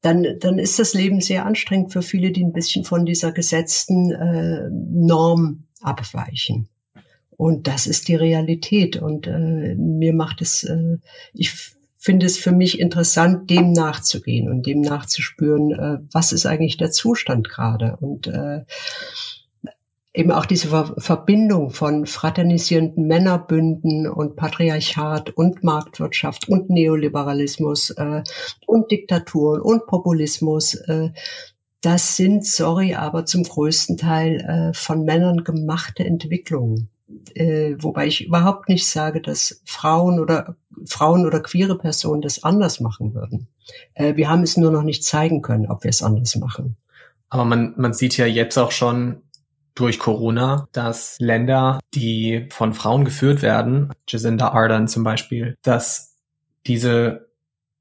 dann, 0.00 0.26
dann 0.40 0.58
ist 0.58 0.78
das 0.78 0.94
Leben 0.94 1.20
sehr 1.20 1.46
anstrengend 1.46 1.92
für 1.92 2.02
viele, 2.02 2.30
die 2.30 2.44
ein 2.44 2.52
bisschen 2.52 2.84
von 2.84 3.04
dieser 3.04 3.32
gesetzten 3.32 4.12
äh, 4.12 4.68
Norm 4.70 5.64
abweichen. 5.80 6.68
Und 7.30 7.66
das 7.66 7.86
ist 7.86 8.08
die 8.08 8.14
Realität. 8.14 8.96
Und 8.96 9.26
äh, 9.26 9.74
mir 9.74 10.14
macht 10.14 10.40
es, 10.42 10.64
äh, 10.64 10.98
ich 11.34 11.52
finde 11.98 12.26
es 12.26 12.38
für 12.38 12.52
mich 12.52 12.78
interessant, 12.78 13.50
dem 13.50 13.72
nachzugehen 13.72 14.48
und 14.48 14.66
dem 14.66 14.80
nachzuspüren, 14.80 15.72
äh, 15.72 15.98
was 16.12 16.32
ist 16.32 16.46
eigentlich 16.46 16.76
der 16.76 16.90
Zustand 16.90 17.48
gerade. 17.48 17.96
Und 17.96 18.26
äh, 18.26 18.64
eben 20.16 20.32
auch 20.32 20.46
diese 20.46 20.68
Ver 20.68 20.94
Verbindung 20.96 21.70
von 21.70 22.06
fraternisierenden 22.06 23.06
Männerbünden 23.06 24.08
und 24.08 24.34
Patriarchat 24.34 25.30
und 25.30 25.62
Marktwirtschaft 25.62 26.48
und 26.48 26.70
Neoliberalismus 26.70 27.90
äh, 27.90 28.22
und 28.66 28.90
Diktaturen 28.90 29.60
und 29.60 29.86
Populismus, 29.86 30.74
äh, 30.74 31.10
das 31.82 32.16
sind, 32.16 32.46
sorry, 32.46 32.94
aber 32.94 33.26
zum 33.26 33.42
größten 33.44 33.98
Teil 33.98 34.40
äh, 34.40 34.74
von 34.74 35.04
Männern 35.04 35.44
gemachte 35.44 36.04
Entwicklungen. 36.04 36.88
Äh, 37.34 37.74
wobei 37.78 38.06
ich 38.06 38.26
überhaupt 38.26 38.68
nicht 38.68 38.88
sage, 38.88 39.20
dass 39.20 39.60
Frauen 39.64 40.18
oder 40.18 40.56
Frauen 40.86 41.26
oder 41.26 41.40
queere 41.40 41.78
Personen 41.78 42.22
das 42.22 42.42
anders 42.42 42.80
machen 42.80 43.14
würden. 43.14 43.48
Äh, 43.94 44.16
wir 44.16 44.30
haben 44.30 44.42
es 44.42 44.56
nur 44.56 44.72
noch 44.72 44.82
nicht 44.82 45.04
zeigen 45.04 45.42
können, 45.42 45.66
ob 45.66 45.84
wir 45.84 45.90
es 45.90 46.02
anders 46.02 46.34
machen. 46.36 46.76
Aber 47.28 47.44
man, 47.44 47.74
man 47.76 47.92
sieht 47.92 48.16
ja 48.16 48.26
jetzt 48.26 48.56
auch 48.56 48.70
schon 48.70 49.22
durch 49.76 50.00
Corona, 50.00 50.66
dass 50.72 51.16
Länder, 51.20 51.78
die 51.94 52.48
von 52.50 52.74
Frauen 52.74 53.04
geführt 53.04 53.42
werden, 53.42 53.92
Jacinda 54.08 54.48
Ardern 54.48 54.88
zum 54.88 55.04
Beispiel, 55.04 55.56
dass 55.62 56.16
diese 56.66 57.28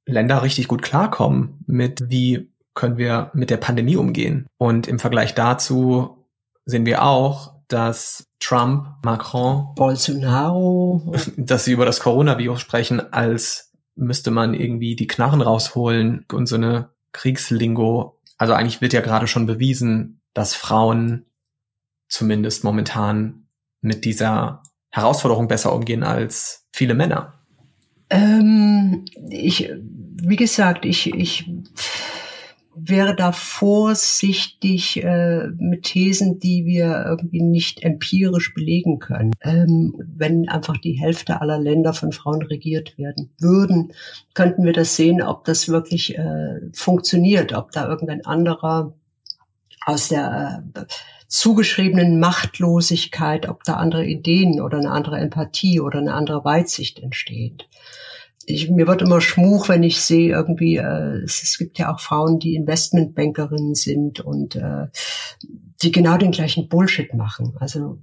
Länder 0.06 0.44
richtig 0.44 0.68
gut 0.68 0.84
klarkommen 0.84 1.64
mit, 1.66 2.10
wie 2.10 2.52
können 2.76 2.98
wir 2.98 3.32
mit 3.34 3.50
der 3.50 3.58
Pandemie 3.58 3.96
umgehen. 3.96 4.46
Und 4.58 4.88
im 4.88 5.00
Vergleich 5.00 5.34
dazu 5.34 6.26
sehen 6.66 6.86
wir 6.86 7.04
auch, 7.04 7.56
dass 7.68 8.28
Trump, 8.40 8.88
Macron, 9.04 9.74
Bolsonaro, 9.76 11.14
dass 11.38 11.66
sie 11.66 11.72
über 11.72 11.86
das 11.86 12.02
Coronavirus 12.02 12.60
sprechen, 12.60 13.14
als 13.14 13.72
müsste 13.96 14.30
man 14.30 14.54
irgendwie 14.54 14.96
die 14.96 15.08
Knarren 15.08 15.42
rausholen 15.42 16.26
und 16.32 16.48
so 16.48 16.56
eine 16.56 16.90
Kriegslingo. 17.14 18.20
Also 18.38 18.54
eigentlich 18.54 18.82
wird 18.82 18.94
ja 18.94 19.02
gerade 19.02 19.28
schon 19.28 19.46
bewiesen, 19.46 20.20
dass 20.34 20.54
Frauen 20.54 21.26
zumindest 22.08 22.64
momentan 22.64 23.48
mit 23.82 24.06
dieser 24.06 24.64
Herausforderung 24.90 25.48
besser 25.48 25.74
umgehen 25.74 26.04
als 26.04 26.68
viele 26.72 26.94
Männer. 26.94 27.34
Ähm, 28.10 29.06
ich, 29.30 29.72
wie 30.22 30.36
gesagt, 30.36 30.86
ich, 30.86 31.14
ich 31.14 31.50
wäre 32.76 33.16
da 33.16 33.32
vorsichtig 33.32 35.02
äh, 35.02 35.48
mit 35.58 35.84
Thesen, 35.84 36.40
die 36.40 36.66
wir 36.66 37.06
irgendwie 37.08 37.42
nicht 37.42 37.84
empirisch 37.84 38.54
belegen 38.54 39.00
können. 39.00 39.32
Ähm, 39.42 39.96
wenn 39.98 40.50
einfach 40.50 40.78
die 40.78 40.94
Hälfte 40.94 41.40
aller 41.40 41.58
Länder 41.58 41.94
von 41.94 42.12
Frauen 42.12 42.42
regiert 42.42 42.98
werden 42.98 43.32
würden, 43.40 43.94
könnten 44.34 44.66
wir 44.66 44.74
das 44.74 44.96
sehen, 44.96 45.22
ob 45.22 45.46
das 45.46 45.70
wirklich 45.70 46.18
äh, 46.18 46.60
funktioniert, 46.74 47.54
ob 47.54 47.72
da 47.72 47.88
irgendein 47.88 48.26
anderer 48.26 48.94
aus 49.86 50.10
der 50.10 50.64
äh, 50.76 50.82
zugeschriebenen 51.28 52.20
Machtlosigkeit, 52.20 53.48
ob 53.50 53.64
da 53.64 53.76
andere 53.76 54.06
Ideen 54.06 54.62
oder 54.62 54.78
eine 54.78 54.92
andere 54.92 55.18
Empathie 55.18 55.80
oder 55.80 56.00
eine 56.00 56.14
andere 56.14 56.46
Weitsicht 56.46 57.00
entsteht 57.00 57.68
ich, 58.46 58.70
mir 58.70 58.88
wird 58.88 59.02
immer 59.02 59.22
schmuch, 59.22 59.70
wenn 59.70 59.84
ich 59.84 60.02
sehe 60.02 60.32
irgendwie, 60.32 60.78
äh, 60.78 61.24
es, 61.24 61.58
gibt 61.58 61.80
ja 61.80 61.94
auch 61.94 62.00
Frauen, 62.00 62.40
die 62.40 62.56
Investmentbankerinnen 62.56 63.76
sind 63.76 64.20
und 64.20 64.56
äh, 64.56 64.88
die 65.82 65.92
genau 65.92 66.18
den 66.18 66.32
gleichen 66.32 66.70
Bullshit 66.70 67.14
machen. 67.14 67.56
Also 67.60 67.98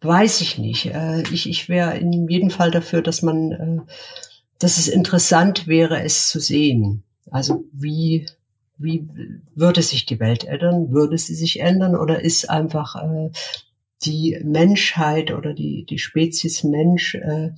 weiß 0.00 0.40
ich 0.40 0.58
nicht. 0.58 0.86
Äh, 0.86 1.22
ich 1.32 1.48
ich 1.48 1.68
wäre 1.68 1.96
in 1.96 2.28
jedem 2.28 2.50
Fall 2.50 2.70
dafür, 2.70 3.02
dass 3.02 3.22
man, 3.22 3.52
äh, 3.52 3.92
dass 4.58 4.78
es 4.78 4.88
interessant 4.88 5.66
wäre, 5.66 6.02
es 6.02 6.28
zu 6.28 6.38
sehen. 6.38 7.02
Also 7.30 7.64
wie 7.72 8.26
wie 8.76 9.08
würde 9.54 9.82
sich 9.82 10.06
die 10.06 10.20
Welt 10.20 10.44
ändern? 10.44 10.90
Würde 10.90 11.18
sie 11.18 11.34
sich 11.34 11.60
ändern 11.60 11.96
oder 11.96 12.22
ist 12.22 12.50
einfach 12.50 12.96
äh, 12.96 13.30
die 14.04 14.40
Menschheit 14.44 15.32
oder 15.32 15.54
die 15.54 15.84
die 15.84 15.98
Spezies 15.98 16.64
Mensch 16.64 17.14
äh, 17.14 17.50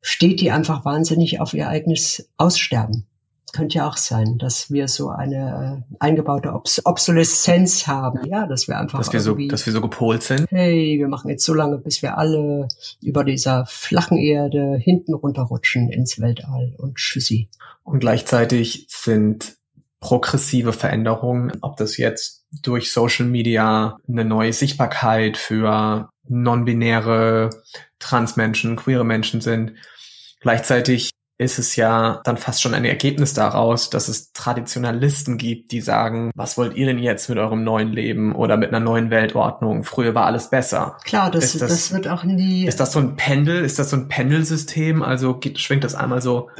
steht 0.00 0.40
die 0.40 0.50
einfach 0.50 0.84
wahnsinnig 0.84 1.40
auf 1.40 1.54
ihr 1.54 1.68
eigenes 1.68 2.28
Aussterben. 2.36 3.06
Könnte 3.52 3.78
ja 3.78 3.88
auch 3.88 3.96
sein, 3.96 4.36
dass 4.36 4.70
wir 4.70 4.88
so 4.88 5.08
eine 5.08 5.84
äh, 5.90 5.94
eingebaute 6.00 6.52
Obs 6.52 6.84
Obsoleszenz 6.84 7.86
haben, 7.86 8.26
ja, 8.26 8.46
dass 8.46 8.68
wir 8.68 8.78
einfach 8.78 8.98
dass 8.98 9.12
wir 9.12 9.20
so, 9.20 9.34
dass 9.34 9.64
wir 9.64 9.72
so 9.72 9.80
gepolt 9.80 10.22
sind. 10.22 10.46
Hey, 10.50 10.98
wir 10.98 11.08
machen 11.08 11.30
jetzt 11.30 11.44
so 11.44 11.54
lange, 11.54 11.78
bis 11.78 12.02
wir 12.02 12.18
alle 12.18 12.68
über 13.00 13.24
dieser 13.24 13.64
flachen 13.66 14.18
Erde 14.18 14.76
hinten 14.76 15.14
runterrutschen 15.14 15.88
ins 15.88 16.20
Weltall 16.20 16.74
und 16.76 16.96
tschüssi. 16.96 17.48
Und 17.84 18.00
gleichzeitig 18.00 18.86
sind 18.90 19.57
progressive 20.00 20.72
Veränderungen, 20.72 21.52
ob 21.60 21.76
das 21.76 21.96
jetzt 21.96 22.44
durch 22.62 22.92
Social 22.92 23.26
Media 23.26 23.96
eine 24.08 24.24
neue 24.24 24.52
Sichtbarkeit 24.52 25.36
für 25.36 26.10
non-binäre 26.28 27.50
Transmenschen, 27.98 28.76
queere 28.76 29.04
Menschen 29.04 29.40
sind. 29.40 29.74
Gleichzeitig 30.40 31.10
ist 31.40 31.60
es 31.60 31.76
ja 31.76 32.20
dann 32.24 32.36
fast 32.36 32.60
schon 32.60 32.74
ein 32.74 32.84
Ergebnis 32.84 33.32
daraus, 33.32 33.90
dass 33.90 34.08
es 34.08 34.32
Traditionalisten 34.32 35.38
gibt, 35.38 35.70
die 35.70 35.80
sagen, 35.80 36.32
was 36.34 36.58
wollt 36.58 36.76
ihr 36.76 36.86
denn 36.86 36.98
jetzt 36.98 37.28
mit 37.28 37.38
eurem 37.38 37.62
neuen 37.62 37.92
Leben 37.92 38.34
oder 38.34 38.56
mit 38.56 38.70
einer 38.70 38.80
neuen 38.80 39.10
Weltordnung? 39.10 39.84
Früher 39.84 40.16
war 40.16 40.26
alles 40.26 40.50
besser. 40.50 40.96
Klar, 41.04 41.30
das, 41.30 41.52
das, 41.52 41.60
das, 41.60 41.92
wird 41.92 42.08
auch 42.08 42.24
nie. 42.24 42.66
Ist 42.66 42.80
das 42.80 42.92
so 42.92 42.98
ein 42.98 43.14
Pendel? 43.14 43.64
Ist 43.64 43.78
das 43.78 43.90
so 43.90 43.96
ein 43.96 44.08
Pendelsystem? 44.08 45.02
Also 45.02 45.34
geht, 45.34 45.60
schwingt 45.60 45.84
das 45.84 45.94
einmal 45.94 46.20
so 46.20 46.50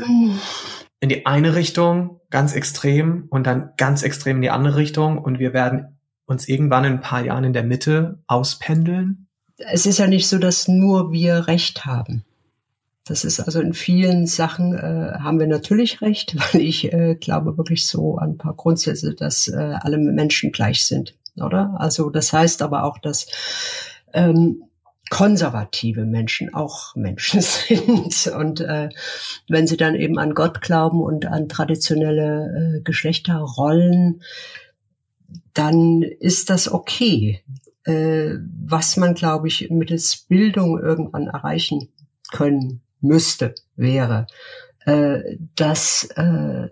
in 1.00 1.08
die 1.08 1.26
eine 1.26 1.54
Richtung, 1.54 2.20
ganz 2.30 2.54
extrem, 2.54 3.26
und 3.30 3.46
dann 3.46 3.70
ganz 3.76 4.02
extrem 4.02 4.36
in 4.36 4.42
die 4.42 4.50
andere 4.50 4.76
Richtung, 4.76 5.18
und 5.18 5.38
wir 5.38 5.52
werden 5.52 5.98
uns 6.26 6.48
irgendwann 6.48 6.84
in 6.84 6.92
ein 6.94 7.00
paar 7.00 7.24
Jahren 7.24 7.44
in 7.44 7.52
der 7.52 7.64
Mitte 7.64 8.18
auspendeln? 8.26 9.28
es 9.58 9.86
ist 9.86 9.98
ja 9.98 10.06
nicht 10.06 10.28
so, 10.28 10.38
dass 10.38 10.68
nur 10.68 11.12
wir 11.12 11.48
Recht 11.48 11.84
haben. 11.84 12.24
Das 13.04 13.24
ist 13.24 13.40
also 13.40 13.60
in 13.60 13.72
vielen 13.72 14.26
Sachen 14.26 14.74
äh, 14.74 15.18
haben 15.18 15.40
wir 15.40 15.46
natürlich 15.46 16.02
recht, 16.02 16.36
weil 16.52 16.60
ich 16.60 16.92
äh, 16.92 17.16
glaube 17.16 17.56
wirklich 17.56 17.86
so 17.86 18.16
an 18.16 18.30
ein 18.30 18.38
paar 18.38 18.54
Grundsätze, 18.54 19.14
dass 19.14 19.48
äh, 19.48 19.74
alle 19.80 19.98
Menschen 19.98 20.52
gleich 20.52 20.84
sind, 20.84 21.14
oder? 21.36 21.74
Also 21.78 22.10
das 22.10 22.32
heißt 22.32 22.62
aber 22.62 22.84
auch, 22.84 22.98
dass 22.98 23.26
ähm, 24.12 24.64
konservative 25.10 26.04
Menschen 26.04 26.54
auch 26.54 26.94
Menschen 26.96 27.40
sind. 27.42 28.34
Und 28.34 28.60
äh, 28.60 28.88
wenn 29.48 29.66
sie 29.66 29.76
dann 29.76 29.94
eben 29.94 30.18
an 30.18 30.34
Gott 30.34 30.60
glauben 30.60 31.02
und 31.02 31.26
an 31.26 31.48
traditionelle 31.48 32.78
äh, 32.78 32.80
Geschlechterrollen, 32.82 34.22
dann 35.54 36.02
ist 36.02 36.50
das 36.50 36.70
okay 36.70 37.42
äh, 37.88 38.38
was 38.66 38.96
man, 38.96 39.14
glaube 39.14 39.48
ich, 39.48 39.70
mittels 39.70 40.16
Bildung 40.16 40.78
irgendwann 40.78 41.26
erreichen 41.26 41.88
können 42.30 42.82
müsste, 43.00 43.54
wäre, 43.76 44.26
äh, 44.84 45.38
dass, 45.56 46.04
äh, 46.16 46.68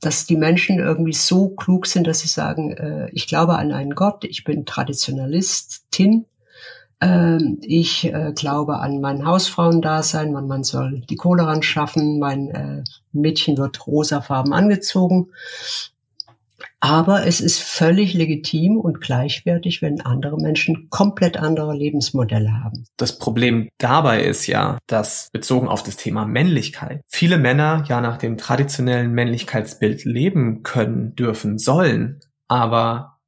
dass 0.00 0.26
die 0.26 0.36
Menschen 0.36 0.78
irgendwie 0.78 1.12
so 1.12 1.50
klug 1.50 1.86
sind, 1.86 2.06
dass 2.06 2.20
sie 2.20 2.28
sagen, 2.28 2.72
äh, 2.72 3.10
ich 3.12 3.26
glaube 3.26 3.58
an 3.58 3.72
einen 3.72 3.94
Gott, 3.94 4.24
ich 4.24 4.44
bin 4.44 4.64
Traditionalistin, 4.64 6.24
ich 7.62 8.12
äh, 8.12 8.32
glaube 8.34 8.78
an 8.78 9.00
mein 9.00 9.24
Hausfrauendasein, 9.24 10.32
man, 10.32 10.46
man 10.46 10.64
soll 10.64 11.00
die 11.08 11.16
Kohle 11.16 11.46
ran 11.46 11.62
schaffen, 11.62 12.18
mein 12.18 12.50
äh, 12.50 12.84
Mädchen 13.12 13.56
wird 13.56 13.86
rosafarben 13.86 14.52
angezogen. 14.52 15.28
Aber 16.82 17.26
es 17.26 17.42
ist 17.42 17.60
völlig 17.60 18.14
legitim 18.14 18.78
und 18.78 19.02
gleichwertig, 19.02 19.82
wenn 19.82 20.00
andere 20.00 20.36
Menschen 20.38 20.88
komplett 20.88 21.36
andere 21.36 21.74
Lebensmodelle 21.74 22.52
haben. 22.64 22.86
Das 22.96 23.18
Problem 23.18 23.68
dabei 23.78 24.22
ist 24.22 24.46
ja, 24.46 24.78
dass 24.86 25.28
bezogen 25.30 25.68
auf 25.68 25.82
das 25.82 25.96
Thema 25.96 26.24
Männlichkeit 26.24 27.02
viele 27.06 27.36
Männer 27.36 27.84
ja 27.86 28.00
nach 28.00 28.16
dem 28.16 28.38
traditionellen 28.38 29.12
Männlichkeitsbild 29.12 30.04
leben 30.04 30.62
können, 30.62 31.14
dürfen, 31.16 31.58
sollen, 31.58 32.20
aber 32.48 33.19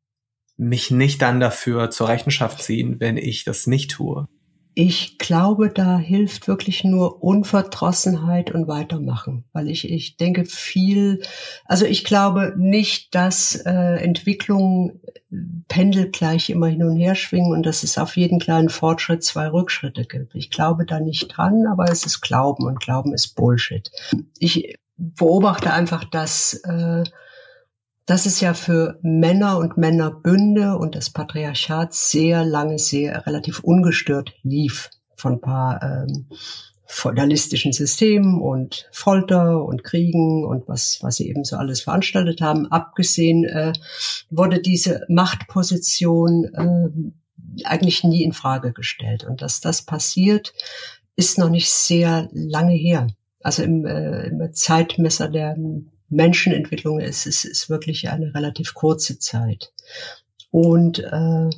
mich 0.57 0.91
nicht 0.91 1.23
dann 1.23 1.41
dafür 1.41 1.91
zur 1.91 2.09
Rechenschaft 2.09 2.63
ziehen, 2.63 2.97
wenn 3.01 3.17
ich 3.17 3.45
das 3.45 3.67
nicht 3.67 3.91
tue. 3.93 4.29
Ich 4.75 5.19
glaube, 5.19 5.69
da 5.69 5.99
hilft 5.99 6.49
wirklich 6.49 6.83
nur 6.83 7.23
Unverdrossenheit 7.23 8.53
und 8.53 8.69
Weitermachen, 8.69 9.45
weil 9.53 9.69
ich, 9.69 9.91
ich 9.91 10.17
denke 10.17 10.47
viel, 10.47 11.21
also 11.67 11.85
ich 11.85 12.05
glaube 12.05 12.55
nicht, 12.57 13.15
dass 13.15 13.55
äh, 13.67 13.97
Entwicklungen 13.97 15.03
pendelgleich 15.69 16.49
immer 16.49 16.69
hin 16.69 16.85
und 16.85 16.97
her 16.97 17.15
schwingen 17.15 17.53
und 17.53 17.67
dass 17.67 17.83
es 17.83 17.99
auf 17.99 18.17
jeden 18.17 18.39
kleinen 18.39 18.71
Fortschritt 18.71 19.23
zwei 19.23 19.49
Rückschritte 19.49 20.07
gibt. 20.07 20.35
Ich 20.35 20.51
glaube 20.51 20.87
da 20.87 21.01
nicht 21.01 21.29
dran, 21.29 21.67
aber 21.71 21.91
es 21.91 22.07
ist 22.07 22.23
Glauben 22.23 22.65
und 22.67 22.81
Glauben 22.81 23.13
ist 23.13 23.35
Bullshit. 23.35 23.91
Ich 24.39 24.79
beobachte 24.97 25.73
einfach, 25.73 26.05
dass 26.05 26.55
äh, 26.65 27.05
dass 28.07 28.27
es 28.27 28.41
ja 28.41 28.55
für 28.55 28.99
Männer 29.03 29.59
und 29.59 29.77
Männerbünde 29.77 30.77
und 30.77 30.95
das 30.95 31.11
Patriarchat 31.11 31.95
sehr 31.95 32.45
lange, 32.45 32.79
sehr 32.79 33.27
relativ 33.27 33.61
ungestört 33.61 34.35
lief 34.43 34.91
von 35.15 35.41
paar 35.41 35.83
ähm, 35.83 36.27
feudalistischen 36.93 37.73
Systemen 37.73 38.41
und 38.41 38.89
Folter 38.93 39.65
und 39.65 39.83
Kriegen 39.83 40.45
und 40.45 40.69
was, 40.69 40.99
was 41.01 41.17
sie 41.17 41.29
eben 41.29 41.45
so 41.45 41.57
alles 41.57 41.81
veranstaltet 41.81 42.43
haben. 42.43 42.71
Abgesehen 42.71 43.45
äh, 43.45 43.73
wurde 44.31 44.61
diese 44.61 45.07
Machtposition 45.09 46.45
äh, 46.53 47.65
eigentlich 47.65 48.05
nie 48.05 48.23
in 48.23 48.33
Frage 48.33 48.73
gestellt. 48.73 49.25
Und 49.25 49.41
dass 49.41 49.61
das 49.61 49.83
passiert, 49.83 50.53
ist 51.17 51.39
noch 51.39 51.51
nicht 51.51 51.71
sehr 51.71 52.29
lange 52.33 52.75
her. 52.75 53.07
Also 53.41 53.63
im, 53.63 53.87
äh, 53.87 54.27
im 54.27 54.53
Zeitmesser 54.53 55.29
der 55.29 55.57
Menschenentwicklung 56.13 57.01
ist, 57.01 57.27
ist, 57.27 57.45
ist 57.45 57.71
wirklich 57.71 58.09
eine 58.11 58.35
relativ 58.35 58.75
kurze 58.75 59.19
Zeit. 59.19 59.73
Und 60.51 60.99
äh, 61.01 61.51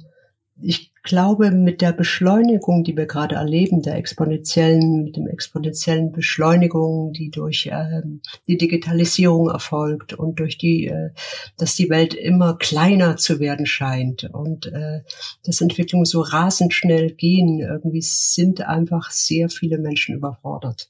ich 0.60 0.92
glaube, 1.02 1.50
mit 1.50 1.80
der 1.82 1.92
Beschleunigung, 1.92 2.84
die 2.84 2.96
wir 2.96 3.06
gerade 3.06 3.34
erleben, 3.34 3.82
der 3.82 3.96
exponentiellen, 3.96 5.02
mit 5.02 5.16
dem 5.16 5.26
exponentiellen 5.26 6.12
Beschleunigung, 6.12 7.12
die 7.12 7.30
durch 7.30 7.66
äh, 7.66 8.02
die 8.46 8.56
Digitalisierung 8.56 9.50
erfolgt 9.50 10.14
und 10.14 10.38
durch 10.38 10.56
die, 10.56 10.86
äh, 10.86 11.10
dass 11.58 11.74
die 11.76 11.90
Welt 11.90 12.14
immer 12.14 12.56
kleiner 12.56 13.16
zu 13.16 13.40
werden 13.40 13.66
scheint 13.66 14.24
und 14.32 14.66
äh, 14.66 15.02
dass 15.44 15.60
Entwicklungen 15.60 16.06
so 16.06 16.22
rasend 16.22 16.72
schnell 16.72 17.10
gehen, 17.10 17.60
irgendwie 17.60 18.02
sind 18.02 18.62
einfach 18.62 19.10
sehr 19.10 19.50
viele 19.50 19.78
Menschen 19.78 20.14
überfordert. 20.14 20.88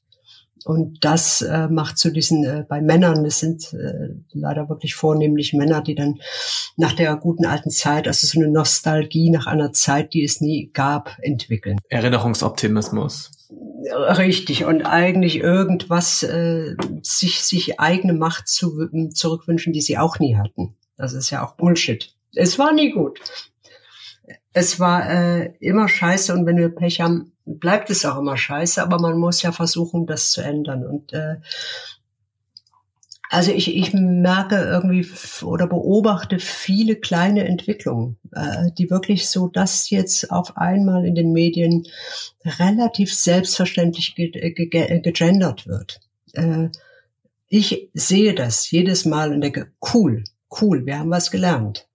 Und 0.65 1.05
das 1.05 1.43
äh, 1.43 1.67
macht 1.67 1.99
zu 1.99 2.11
diesen, 2.11 2.43
äh, 2.43 2.65
bei 2.67 2.81
Männern, 2.81 3.23
das 3.23 3.39
sind 3.39 3.71
äh, 3.73 4.15
leider 4.33 4.67
wirklich 4.67 4.95
vornehmlich 4.95 5.53
Männer, 5.53 5.81
die 5.81 5.93
dann 5.93 6.19
nach 6.75 6.93
der 6.93 7.15
guten 7.17 7.45
alten 7.45 7.69
Zeit, 7.69 8.07
also 8.07 8.25
so 8.25 8.39
eine 8.39 8.49
Nostalgie 8.51 9.29
nach 9.29 9.45
einer 9.45 9.73
Zeit, 9.73 10.15
die 10.15 10.23
es 10.23 10.41
nie 10.41 10.71
gab, 10.73 11.17
entwickeln. 11.21 11.77
Erinnerungsoptimismus. 11.89 13.29
Richtig, 14.17 14.65
und 14.65 14.81
eigentlich 14.81 15.37
irgendwas, 15.37 16.23
äh, 16.23 16.75
sich, 17.03 17.43
sich 17.43 17.79
eigene 17.79 18.13
Macht 18.13 18.47
zu, 18.47 18.89
zurückwünschen, 19.13 19.71
die 19.71 19.81
sie 19.81 19.99
auch 19.99 20.17
nie 20.17 20.35
hatten. 20.35 20.75
Das 20.97 21.13
ist 21.13 21.29
ja 21.29 21.45
auch 21.45 21.55
Bullshit. 21.57 22.15
Es 22.33 22.57
war 22.57 22.73
nie 22.73 22.91
gut. 22.91 23.19
Es 24.51 24.79
war 24.79 25.07
äh, 25.07 25.53
immer 25.59 25.87
scheiße 25.87 26.33
und 26.33 26.47
wenn 26.47 26.57
wir 26.57 26.69
Pech 26.69 27.01
haben, 27.01 27.33
bleibt 27.45 27.89
es 27.89 28.05
auch 28.05 28.17
immer 28.17 28.37
scheiße, 28.37 28.81
aber 28.81 28.99
man 28.99 29.17
muss 29.17 29.41
ja 29.41 29.51
versuchen, 29.51 30.05
das 30.05 30.31
zu 30.31 30.41
ändern. 30.41 30.85
Und 30.85 31.13
äh, 31.13 31.37
also 33.29 33.51
ich, 33.51 33.75
ich 33.75 33.93
merke 33.93 34.55
irgendwie 34.55 35.07
oder 35.43 35.67
beobachte 35.67 36.39
viele 36.39 36.95
kleine 36.95 37.45
Entwicklungen, 37.47 38.17
äh, 38.31 38.71
die 38.77 38.89
wirklich 38.89 39.29
so, 39.29 39.47
dass 39.47 39.89
jetzt 39.89 40.31
auf 40.31 40.57
einmal 40.57 41.05
in 41.05 41.15
den 41.15 41.33
Medien 41.33 41.87
relativ 42.45 43.13
selbstverständlich 43.13 44.15
ge 44.15 44.29
ge 44.29 44.99
gegendert 44.99 45.67
wird. 45.67 45.99
Äh, 46.33 46.69
ich 47.47 47.89
sehe 47.93 48.33
das 48.33 48.69
jedes 48.71 49.05
Mal 49.05 49.31
und 49.31 49.41
denke, 49.41 49.71
cool, 49.93 50.23
cool, 50.61 50.85
wir 50.85 50.99
haben 50.99 51.11
was 51.11 51.31
gelernt. 51.31 51.87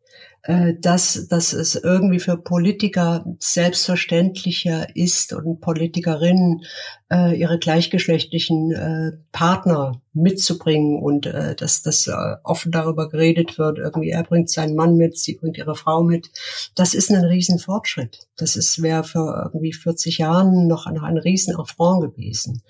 Äh, 0.43 0.75
dass, 0.81 1.29
dass 1.29 1.53
es 1.53 1.75
irgendwie 1.75 2.19
für 2.19 2.39
Politiker 2.39 3.27
selbstverständlicher 3.41 4.97
ist 4.97 5.35
und 5.35 5.61
Politikerinnen 5.61 6.65
äh, 7.13 7.39
ihre 7.39 7.59
gleichgeschlechtlichen 7.59 8.73
äh, 8.73 9.13
Partner 9.33 10.01
mitzubringen 10.15 10.99
und 10.99 11.27
äh, 11.27 11.55
dass 11.57 11.83
das 11.83 12.07
äh, 12.07 12.13
offen 12.43 12.73
darüber 12.73 13.11
geredet 13.11 13.59
wird, 13.59 13.79
irgendwie 13.79 14.09
er 14.09 14.23
bringt 14.23 14.49
seinen 14.49 14.77
Mann 14.77 14.97
mit, 14.97 15.19
sie 15.19 15.35
bringt 15.35 15.59
ihre 15.59 15.77
Frau 15.77 16.03
mit. 16.03 16.31
Das 16.75 16.95
ist 16.95 17.11
ein 17.11 17.23
Riesenfortschritt. 17.23 18.27
Das 18.39 18.57
ist 18.57 18.81
wäre 18.81 19.05
für 19.05 19.51
irgendwie 19.53 19.75
40 19.75 20.17
Jahren 20.17 20.69
noch 20.69 20.87
ein, 20.87 20.99
ein 20.99 21.19
Riesenaffront 21.19 22.01
gewesen. 22.03 22.63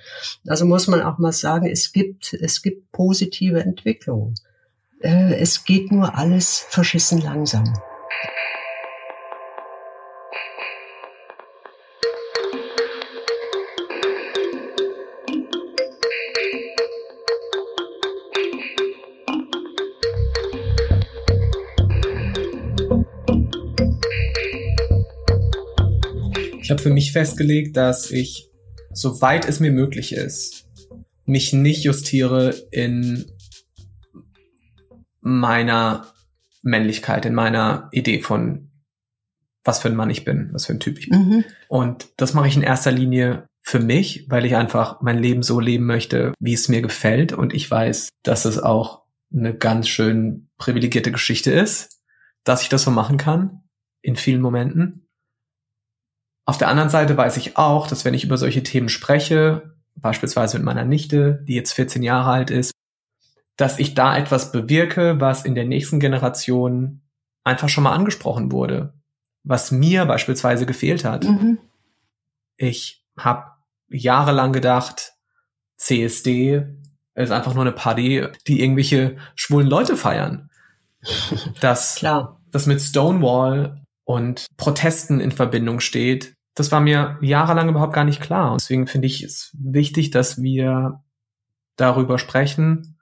Also 0.44 0.64
muss 0.64 0.88
man 0.88 1.02
auch 1.02 1.18
mal 1.18 1.30
sagen, 1.30 1.68
es 1.68 1.92
gibt, 1.92 2.32
es 2.32 2.62
gibt 2.62 2.90
positive 2.90 3.60
Entwicklungen 3.60 4.34
äh, 5.00 5.34
es 5.34 5.64
geht 5.64 5.90
nur 5.90 6.16
alles 6.16 6.66
verschissen 6.68 7.20
langsam. 7.20 7.64
Ich 26.62 26.70
habe 26.70 26.82
für 26.82 26.90
mich 26.90 27.10
festgelegt, 27.10 27.76
dass 27.76 28.12
ich, 28.12 28.48
soweit 28.92 29.48
es 29.48 29.58
mir 29.58 29.72
möglich 29.72 30.12
ist, 30.12 30.68
mich 31.24 31.52
nicht 31.52 31.82
justiere 31.82 32.54
in 32.70 33.26
meiner 35.20 36.06
Männlichkeit, 36.62 37.26
in 37.26 37.34
meiner 37.34 37.88
Idee 37.92 38.20
von, 38.20 38.70
was 39.64 39.80
für 39.80 39.88
ein 39.88 39.96
Mann 39.96 40.10
ich 40.10 40.24
bin, 40.24 40.50
was 40.52 40.66
für 40.66 40.72
ein 40.72 40.80
Typ 40.80 40.98
ich 40.98 41.08
bin. 41.08 41.28
Mhm. 41.28 41.44
Und 41.68 42.08
das 42.16 42.34
mache 42.34 42.48
ich 42.48 42.56
in 42.56 42.62
erster 42.62 42.92
Linie 42.92 43.48
für 43.60 43.80
mich, 43.80 44.26
weil 44.28 44.44
ich 44.44 44.56
einfach 44.56 45.00
mein 45.00 45.18
Leben 45.18 45.42
so 45.42 45.60
leben 45.60 45.86
möchte, 45.86 46.32
wie 46.38 46.54
es 46.54 46.68
mir 46.68 46.82
gefällt. 46.82 47.32
Und 47.32 47.54
ich 47.54 47.70
weiß, 47.70 48.08
dass 48.22 48.44
es 48.44 48.58
auch 48.58 49.02
eine 49.32 49.54
ganz 49.54 49.88
schön 49.88 50.48
privilegierte 50.58 51.12
Geschichte 51.12 51.52
ist, 51.52 52.02
dass 52.44 52.62
ich 52.62 52.68
das 52.68 52.82
so 52.82 52.90
machen 52.90 53.16
kann, 53.16 53.62
in 54.02 54.16
vielen 54.16 54.40
Momenten. 54.40 55.06
Auf 56.46 56.58
der 56.58 56.68
anderen 56.68 56.88
Seite 56.88 57.16
weiß 57.16 57.36
ich 57.36 57.56
auch, 57.56 57.86
dass 57.86 58.04
wenn 58.04 58.14
ich 58.14 58.24
über 58.24 58.38
solche 58.38 58.62
Themen 58.62 58.88
spreche, 58.88 59.76
beispielsweise 59.94 60.58
mit 60.58 60.64
meiner 60.64 60.84
Nichte, 60.84 61.44
die 61.46 61.54
jetzt 61.54 61.72
14 61.72 62.02
Jahre 62.02 62.30
alt 62.30 62.50
ist, 62.50 62.72
dass 63.60 63.78
ich 63.78 63.94
da 63.94 64.16
etwas 64.16 64.52
bewirke, 64.52 65.20
was 65.20 65.44
in 65.44 65.54
der 65.54 65.66
nächsten 65.66 66.00
Generation 66.00 67.02
einfach 67.44 67.68
schon 67.68 67.84
mal 67.84 67.92
angesprochen 67.92 68.52
wurde, 68.52 68.94
was 69.42 69.70
mir 69.70 70.06
beispielsweise 70.06 70.64
gefehlt 70.64 71.04
hat. 71.04 71.24
Mhm. 71.24 71.58
Ich 72.56 73.04
habe 73.18 73.50
jahrelang 73.88 74.52
gedacht, 74.52 75.12
CSD 75.76 76.64
ist 77.14 77.32
einfach 77.32 77.52
nur 77.52 77.64
eine 77.64 77.72
Party, 77.72 78.26
die 78.46 78.62
irgendwelche 78.62 79.18
schwulen 79.34 79.66
Leute 79.66 79.96
feiern. 79.96 80.50
Dass 81.60 81.96
Klar. 81.96 82.40
das 82.50 82.66
mit 82.66 82.80
Stonewall 82.80 83.82
und 84.04 84.46
Protesten 84.56 85.20
in 85.20 85.32
Verbindung 85.32 85.80
steht, 85.80 86.34
das 86.54 86.72
war 86.72 86.80
mir 86.80 87.18
jahrelang 87.20 87.68
überhaupt 87.68 87.94
gar 87.94 88.04
nicht 88.04 88.20
klar. 88.20 88.52
Und 88.52 88.60
deswegen 88.60 88.86
finde 88.86 89.06
ich 89.06 89.22
es 89.22 89.54
wichtig, 89.58 90.10
dass 90.10 90.42
wir 90.42 91.02
darüber 91.76 92.18
sprechen 92.18 92.99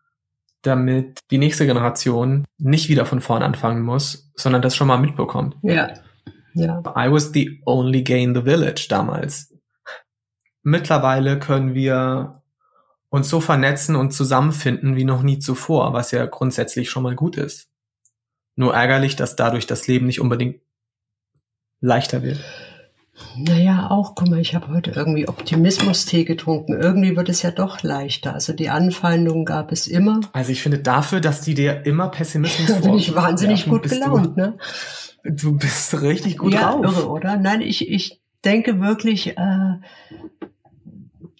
damit 0.63 1.21
die 1.31 1.39
nächste 1.39 1.67
Generation 1.67 2.45
nicht 2.59 2.89
wieder 2.89 3.07
von 3.07 3.21
vorn 3.21 3.43
anfangen 3.43 3.83
muss, 3.83 4.31
sondern 4.37 4.63
das 4.63 4.75
schon 4.75 4.89
mal 4.89 4.99
mitbekommt. 4.99 5.57
Ja. 5.63 5.91
ja. 6.55 6.81
I 6.97 7.11
was 7.11 7.33
the 7.33 7.61
only 7.65 8.03
gay 8.03 8.23
in 8.23 8.35
the 8.35 8.43
village 8.43 8.87
damals. 8.89 9.55
Mittlerweile 10.63 11.39
können 11.39 11.75
wir 11.75 12.43
uns 13.09 13.29
so 13.29 13.41
vernetzen 13.41 13.97
und 13.97 14.13
zusammenfinden 14.13 14.97
wie 14.97 15.05
noch 15.05 15.23
nie 15.23 15.39
zuvor, 15.39 15.93
was 15.93 16.11
ja 16.11 16.27
grundsätzlich 16.27 16.91
schon 16.91 17.03
mal 17.03 17.15
gut 17.15 17.37
ist. 17.37 17.69
Nur 18.57 18.75
ärgerlich, 18.75 19.17
dass 19.17 19.37
dadurch 19.37 19.67
das 19.67 19.87
Leben 19.87 20.07
nicht 20.07 20.21
unbedingt 20.21 20.61
leichter 21.81 22.23
wird. 22.23 22.41
Naja, 23.37 23.91
auch, 23.91 24.15
guck 24.15 24.29
mal, 24.29 24.41
ich 24.41 24.55
habe 24.55 24.69
heute 24.69 24.91
irgendwie 24.91 25.29
Optimismus-Tee 25.29 26.25
getrunken. 26.25 26.73
Irgendwie 26.73 27.17
wird 27.17 27.29
es 27.29 27.43
ja 27.43 27.51
doch 27.51 27.83
leichter. 27.83 28.35
Also 28.35 28.53
die 28.53 28.69
Anfeindungen 28.69 29.45
gab 29.45 29.71
es 29.73 29.87
immer. 29.87 30.21
Also 30.33 30.53
ich 30.53 30.63
finde 30.63 30.79
dafür, 30.79 31.21
dass 31.21 31.41
die 31.41 31.55
dir 31.55 31.87
immer 31.87 32.09
Pessimismus 32.09 32.67
Da 32.69 32.81
bin 32.81 32.95
ich 32.95 33.15
wahnsinnig 33.15 33.67
gut 33.67 33.89
gelaunt, 33.89 34.37
du, 34.37 34.41
ne? 34.41 34.59
Du 35.25 35.57
bist 35.57 36.01
richtig 36.01 36.39
gut 36.39 36.55
ja, 36.55 36.73
drauf. 36.73 36.85
irre, 36.85 37.09
oder? 37.09 37.37
Nein, 37.37 37.61
ich, 37.61 37.89
ich 37.89 38.21
denke 38.45 38.81
wirklich, 38.81 39.37
äh, 39.37 39.75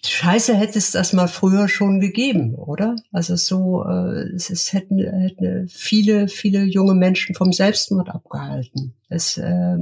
Scheiße 0.05 0.55
hätte 0.55 0.77
es 0.77 0.91
das 0.91 1.11
mal 1.11 1.27
früher 1.27 1.67
schon 1.67 1.99
gegeben, 1.99 2.55
oder? 2.55 2.95
Also 3.11 3.35
so, 3.35 3.83
äh, 3.85 4.29
es, 4.33 4.49
es 4.49 4.71
hätten, 4.71 4.99
hätten 4.99 5.67
viele, 5.67 6.29
viele 6.29 6.63
junge 6.63 6.93
Menschen 6.93 7.35
vom 7.35 7.51
Selbstmord 7.51 8.09
abgehalten. 8.09 8.93
Es 9.09 9.37
äh, 9.37 9.77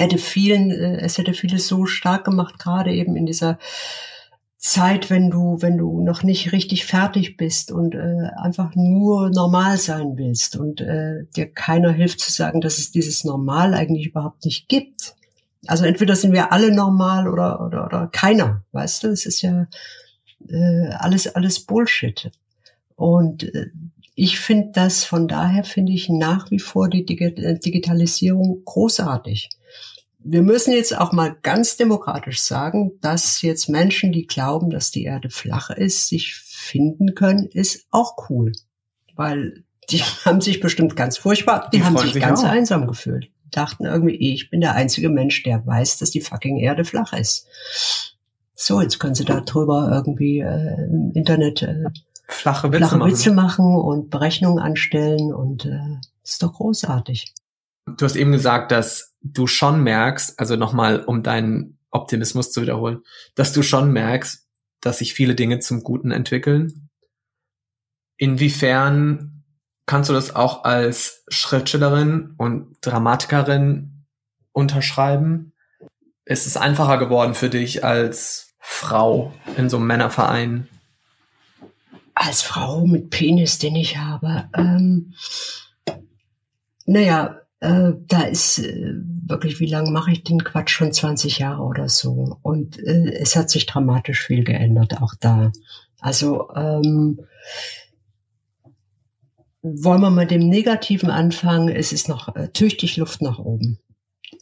hätte 0.00 0.18
vielen, 0.18 0.70
äh, 0.70 1.00
es 1.00 1.18
hätte 1.18 1.34
vieles 1.34 1.68
so 1.68 1.86
stark 1.86 2.24
gemacht, 2.24 2.58
gerade 2.58 2.92
eben 2.92 3.16
in 3.16 3.26
dieser 3.26 3.58
Zeit, 4.60 5.08
wenn 5.08 5.30
du, 5.30 5.56
wenn 5.60 5.78
du 5.78 6.02
noch 6.02 6.22
nicht 6.22 6.52
richtig 6.52 6.84
fertig 6.84 7.38
bist 7.38 7.72
und 7.72 7.94
äh, 7.94 8.28
einfach 8.36 8.74
nur 8.74 9.30
normal 9.30 9.78
sein 9.78 10.18
willst 10.18 10.54
und 10.56 10.82
äh, 10.82 11.24
dir 11.34 11.50
keiner 11.50 11.92
hilft 11.92 12.20
zu 12.20 12.30
sagen, 12.30 12.60
dass 12.60 12.76
es 12.76 12.92
dieses 12.92 13.24
Normal 13.24 13.72
eigentlich 13.72 14.08
überhaupt 14.08 14.44
nicht 14.44 14.68
gibt. 14.68 15.14
Also 15.66 15.84
entweder 15.84 16.14
sind 16.14 16.32
wir 16.32 16.52
alle 16.52 16.74
normal 16.74 17.26
oder 17.26 17.64
oder, 17.64 17.86
oder 17.86 18.06
keiner, 18.08 18.62
weißt 18.72 19.04
du? 19.04 19.08
Es 19.08 19.24
ist 19.24 19.40
ja 19.40 19.66
äh, 20.48 20.88
alles 20.90 21.34
alles 21.34 21.60
Bullshit. 21.60 22.30
Und 22.96 23.54
äh, 23.54 23.70
ich 24.14 24.38
finde 24.40 24.72
das, 24.74 25.04
von 25.04 25.26
daher 25.26 25.64
finde 25.64 25.92
ich 25.92 26.10
nach 26.10 26.50
wie 26.50 26.58
vor 26.58 26.90
die 26.90 27.06
Digitalisierung 27.06 28.62
großartig 28.66 29.48
wir 30.22 30.42
müssen 30.42 30.72
jetzt 30.72 30.96
auch 30.96 31.12
mal 31.12 31.36
ganz 31.42 31.76
demokratisch 31.76 32.42
sagen, 32.42 32.92
dass 33.00 33.42
jetzt 33.42 33.68
Menschen, 33.68 34.12
die 34.12 34.26
glauben, 34.26 34.70
dass 34.70 34.90
die 34.90 35.04
Erde 35.04 35.30
flach 35.30 35.70
ist, 35.70 36.08
sich 36.08 36.34
finden 36.34 37.14
können, 37.14 37.46
ist 37.46 37.86
auch 37.90 38.28
cool. 38.28 38.52
Weil 39.16 39.64
die 39.88 39.98
haben 40.24 40.40
sich 40.40 40.60
bestimmt 40.60 40.96
ganz 40.96 41.18
furchtbar, 41.18 41.68
die, 41.72 41.78
die 41.78 41.84
haben 41.84 41.96
sich, 41.96 42.12
sich 42.12 42.22
ganz 42.22 42.40
auch. 42.40 42.48
einsam 42.48 42.86
gefühlt. 42.86 43.30
Dachten 43.50 43.84
irgendwie, 43.84 44.14
ich 44.14 44.50
bin 44.50 44.60
der 44.60 44.74
einzige 44.74 45.08
Mensch, 45.08 45.42
der 45.42 45.66
weiß, 45.66 45.98
dass 45.98 46.10
die 46.10 46.20
fucking 46.20 46.58
Erde 46.58 46.84
flach 46.84 47.12
ist. 47.12 47.46
So, 48.54 48.80
jetzt 48.80 49.00
können 49.00 49.14
sie 49.14 49.24
da 49.24 49.40
drüber 49.40 49.90
irgendwie 49.90 50.40
äh, 50.40 50.84
im 50.84 51.12
Internet 51.14 51.62
äh, 51.62 51.84
flache, 52.28 52.68
Witze, 52.68 52.78
flache 52.78 52.96
machen. 52.98 53.10
Witze 53.10 53.32
machen 53.32 53.74
und 53.74 54.10
Berechnungen 54.10 54.62
anstellen 54.62 55.32
und 55.32 55.64
äh, 55.64 55.98
ist 56.22 56.42
doch 56.42 56.52
großartig. 56.52 57.34
Du 57.86 58.04
hast 58.04 58.16
eben 58.16 58.30
gesagt, 58.30 58.70
dass 58.70 59.09
du 59.22 59.46
schon 59.46 59.82
merkst, 59.82 60.38
also 60.38 60.56
nochmal, 60.56 61.04
um 61.04 61.22
deinen 61.22 61.78
Optimismus 61.90 62.52
zu 62.52 62.62
wiederholen, 62.62 63.02
dass 63.34 63.52
du 63.52 63.62
schon 63.62 63.92
merkst, 63.92 64.46
dass 64.80 64.98
sich 64.98 65.14
viele 65.14 65.34
Dinge 65.34 65.58
zum 65.58 65.82
Guten 65.82 66.10
entwickeln. 66.10 66.88
Inwiefern 68.16 69.44
kannst 69.86 70.08
du 70.08 70.14
das 70.14 70.34
auch 70.34 70.64
als 70.64 71.24
Schriftstellerin 71.28 72.34
und 72.36 72.76
Dramatikerin 72.80 74.06
unterschreiben? 74.52 75.52
Ist 76.24 76.46
es 76.46 76.56
einfacher 76.56 76.98
geworden 76.98 77.34
für 77.34 77.50
dich 77.50 77.84
als 77.84 78.54
Frau 78.58 79.34
in 79.56 79.68
so 79.68 79.78
einem 79.78 79.86
Männerverein? 79.86 80.68
Als 82.14 82.42
Frau 82.42 82.86
mit 82.86 83.10
Penis, 83.10 83.58
den 83.58 83.74
ich 83.74 83.96
habe. 83.96 84.48
Ähm, 84.54 85.14
naja, 86.84 87.39
äh, 87.60 87.92
da 88.06 88.22
ist 88.22 88.58
äh, 88.58 88.94
wirklich, 89.26 89.60
wie 89.60 89.66
lange 89.66 89.90
mache 89.90 90.12
ich 90.12 90.24
den 90.24 90.42
Quatsch? 90.42 90.70
Schon 90.70 90.92
20 90.92 91.38
Jahre 91.38 91.62
oder 91.62 91.88
so. 91.88 92.38
Und 92.42 92.78
äh, 92.78 93.12
es 93.12 93.36
hat 93.36 93.50
sich 93.50 93.66
dramatisch 93.66 94.24
viel 94.26 94.44
geändert, 94.44 95.00
auch 95.00 95.14
da. 95.20 95.52
Also 96.00 96.50
ähm, 96.56 97.20
wollen 99.62 100.00
wir 100.00 100.10
mal 100.10 100.26
dem 100.26 100.48
Negativen 100.48 101.10
anfangen, 101.10 101.68
es 101.68 101.92
ist 101.92 102.08
noch 102.08 102.34
äh, 102.34 102.48
tüchtig 102.48 102.96
Luft 102.96 103.20
nach 103.20 103.38
oben. 103.38 103.78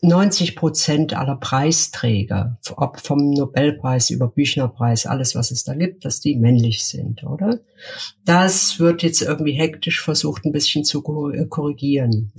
90 0.00 0.54
Prozent 0.54 1.14
aller 1.14 1.37
Preisträger, 1.37 2.59
ob 2.76 3.00
vom 3.00 3.31
Nobelpreis 3.31 4.11
über 4.11 4.28
Büchnerpreis, 4.28 5.07
alles 5.07 5.35
was 5.35 5.50
es 5.50 5.64
da 5.64 5.74
gibt, 5.74 6.04
dass 6.04 6.20
die 6.20 6.37
männlich 6.37 6.85
sind, 6.85 7.24
oder? 7.24 7.59
Das 8.24 8.78
wird 8.78 9.02
jetzt 9.02 9.22
irgendwie 9.22 9.54
hektisch 9.54 10.00
versucht, 10.00 10.44
ein 10.44 10.52
bisschen 10.52 10.85
zu 10.85 11.02
korrigieren. 11.02 12.33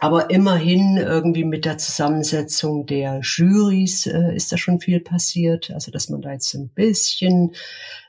Aber 0.00 0.30
immerhin 0.30 0.96
irgendwie 0.96 1.44
mit 1.44 1.64
der 1.64 1.78
Zusammensetzung 1.78 2.86
der 2.86 3.20
Jurys 3.22 4.06
äh, 4.06 4.34
ist 4.34 4.52
da 4.52 4.56
schon 4.56 4.80
viel 4.80 5.00
passiert. 5.00 5.70
Also 5.70 5.90
dass 5.90 6.08
man 6.08 6.22
da 6.22 6.32
jetzt 6.32 6.54
ein 6.54 6.68
bisschen 6.68 7.52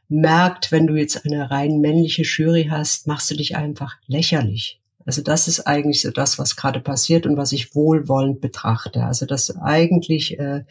merkt, 0.08 0.71
wenn 0.71 0.88
du 0.88 0.95
jetzt 0.95 1.25
eine 1.25 1.49
rein 1.52 1.80
männliche 1.80 2.23
Jury 2.23 2.67
hast, 2.69 3.08
machst 3.08 3.30
du 3.32 3.36
dich 3.36 3.56
einfach 3.56 3.97
lächerlich. 4.08 4.78
Also 5.09 5.23
das 5.23 5.47
ist 5.47 5.61
eigentlich 5.61 6.03
so 6.03 6.11
das, 6.11 6.37
was 6.37 6.55
gerade 6.55 6.81
passiert 6.81 7.25
und 7.25 7.35
was 7.35 7.51
ich 7.51 7.73
wohlwollend 7.73 8.41
betrachte. 8.41 9.05
Also 9.05 9.25
dass 9.25 9.57
eigentlich 9.57 10.37
äh, 10.37 10.65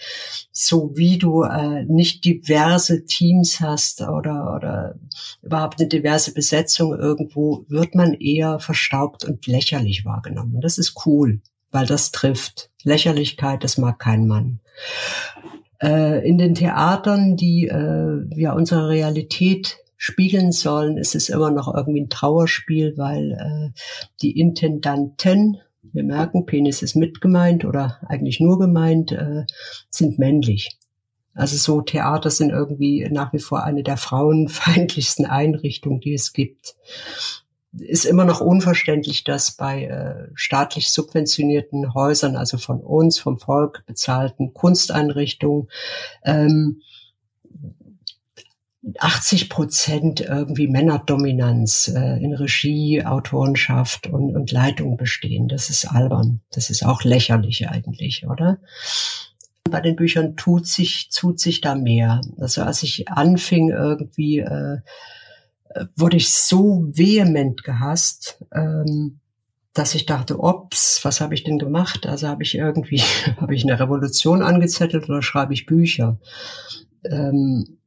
so 0.52 0.92
wie 0.94 1.18
du 1.18 1.42
äh, 1.42 1.82
nicht 1.86 2.24
diverse 2.24 3.04
Teams 3.04 3.58
hast 3.58 4.00
oder, 4.00 4.54
oder 4.54 4.94
überhaupt 5.42 5.80
eine 5.80 5.88
diverse 5.88 6.32
Besetzung 6.32 6.96
irgendwo, 6.96 7.64
wird 7.66 7.96
man 7.96 8.14
eher 8.14 8.60
verstaubt 8.60 9.24
und 9.24 9.44
lächerlich 9.48 10.04
wahrgenommen. 10.04 10.60
Das 10.60 10.78
ist 10.78 11.04
cool, 11.04 11.40
weil 11.72 11.86
das 11.86 12.12
trifft. 12.12 12.70
Lächerlichkeit, 12.84 13.64
das 13.64 13.76
mag 13.76 13.98
kein 13.98 14.28
Mann 14.28 14.60
äh, 15.82 16.24
in 16.24 16.38
den 16.38 16.54
Theatern, 16.54 17.34
die 17.34 17.66
äh, 17.66 18.24
ja 18.36 18.52
unsere 18.52 18.88
Realität 18.88 19.78
spiegeln 19.98 20.52
sollen, 20.52 20.96
ist 20.96 21.14
es 21.14 21.28
immer 21.28 21.50
noch 21.50 21.72
irgendwie 21.74 22.02
ein 22.02 22.08
Trauerspiel, 22.08 22.94
weil 22.96 23.32
äh, 23.32 23.78
die 24.22 24.38
Intendanten, 24.38 25.58
wir 25.82 26.04
merken, 26.04 26.46
Penis 26.46 26.82
ist 26.82 26.94
mit 26.94 27.20
gemeint 27.20 27.64
oder 27.64 27.98
eigentlich 28.06 28.40
nur 28.40 28.58
gemeint, 28.58 29.12
äh, 29.12 29.44
sind 29.90 30.18
männlich. 30.18 30.78
Also 31.34 31.56
so 31.56 31.80
Theater 31.80 32.30
sind 32.30 32.50
irgendwie 32.50 33.08
nach 33.10 33.32
wie 33.32 33.40
vor 33.40 33.64
eine 33.64 33.82
der 33.82 33.96
frauenfeindlichsten 33.96 35.26
Einrichtungen, 35.26 36.00
die 36.00 36.14
es 36.14 36.32
gibt. 36.32 36.76
Ist 37.76 38.06
immer 38.06 38.24
noch 38.24 38.40
unverständlich, 38.40 39.24
dass 39.24 39.52
bei 39.52 39.84
äh, 39.84 40.30
staatlich 40.34 40.90
subventionierten 40.90 41.92
Häusern, 41.92 42.36
also 42.36 42.56
von 42.56 42.80
uns, 42.80 43.18
vom 43.18 43.38
Volk 43.38 43.84
bezahlten 43.84 44.54
Kunsteinrichtungen, 44.54 45.68
ähm, 46.24 46.82
80 48.98 49.48
Prozent 49.48 50.20
irgendwie 50.20 50.68
Männerdominanz 50.68 51.88
äh, 51.88 52.22
in 52.22 52.32
Regie, 52.34 53.04
Autorenschaft 53.04 54.06
und, 54.06 54.34
und 54.34 54.52
Leitung 54.52 54.96
bestehen. 54.96 55.48
Das 55.48 55.70
ist 55.70 55.86
albern. 55.86 56.40
Das 56.50 56.70
ist 56.70 56.84
auch 56.84 57.04
lächerlich 57.04 57.68
eigentlich, 57.68 58.26
oder? 58.26 58.58
Bei 59.70 59.80
den 59.80 59.96
Büchern 59.96 60.36
tut 60.36 60.66
sich, 60.66 61.10
tut 61.10 61.40
sich 61.40 61.60
da 61.60 61.74
mehr. 61.74 62.20
Also 62.38 62.62
als 62.62 62.82
ich 62.82 63.08
anfing 63.08 63.70
irgendwie, 63.70 64.38
äh, 64.38 64.78
wurde 65.96 66.16
ich 66.16 66.32
so 66.32 66.86
vehement 66.92 67.62
gehasst, 67.64 68.42
ähm, 68.52 69.20
dass 69.74 69.94
ich 69.94 70.06
dachte, 70.06 70.40
ops, 70.40 71.04
was 71.04 71.20
habe 71.20 71.34
ich 71.34 71.44
denn 71.44 71.58
gemacht? 71.58 72.06
Also 72.06 72.28
habe 72.28 72.42
ich 72.42 72.54
irgendwie, 72.54 73.02
habe 73.36 73.54
ich 73.54 73.64
eine 73.64 73.78
Revolution 73.78 74.42
angezettelt 74.42 75.08
oder 75.08 75.22
schreibe 75.22 75.54
ich 75.54 75.66
Bücher? 75.66 76.18
Ähm, 77.04 77.77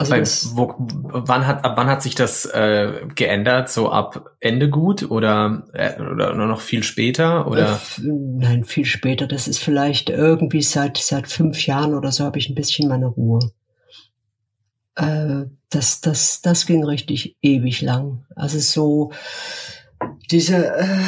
also 0.00 0.12
Bei, 0.12 0.22
wo, 0.56 0.74
wann 0.78 1.44
hat 1.44 1.64
ab 1.64 1.72
wann 1.76 1.88
hat 1.88 2.02
sich 2.02 2.14
das 2.14 2.46
äh, 2.46 3.04
geändert? 3.16 3.68
So 3.68 3.90
ab 3.90 4.30
Ende 4.38 4.70
gut 4.70 5.10
oder 5.10 5.64
äh, 5.72 6.00
oder 6.00 6.34
nur 6.34 6.46
noch 6.46 6.60
viel 6.60 6.84
später 6.84 7.48
oder? 7.48 7.80
Äh, 7.98 8.02
nein, 8.06 8.62
viel 8.62 8.84
später. 8.84 9.26
Das 9.26 9.48
ist 9.48 9.58
vielleicht 9.58 10.08
irgendwie 10.08 10.62
seit 10.62 10.98
seit 10.98 11.26
fünf 11.26 11.66
Jahren 11.66 11.96
oder 11.96 12.12
so 12.12 12.24
habe 12.24 12.38
ich 12.38 12.48
ein 12.48 12.54
bisschen 12.54 12.88
meine 12.88 13.06
Ruhe. 13.06 13.40
Äh, 14.94 15.46
das 15.68 16.00
das 16.00 16.42
das 16.42 16.66
ging 16.66 16.84
richtig 16.84 17.36
ewig 17.42 17.82
lang. 17.82 18.24
Also 18.36 18.60
so 18.60 19.10
diese 20.30 20.76
äh, 20.76 20.98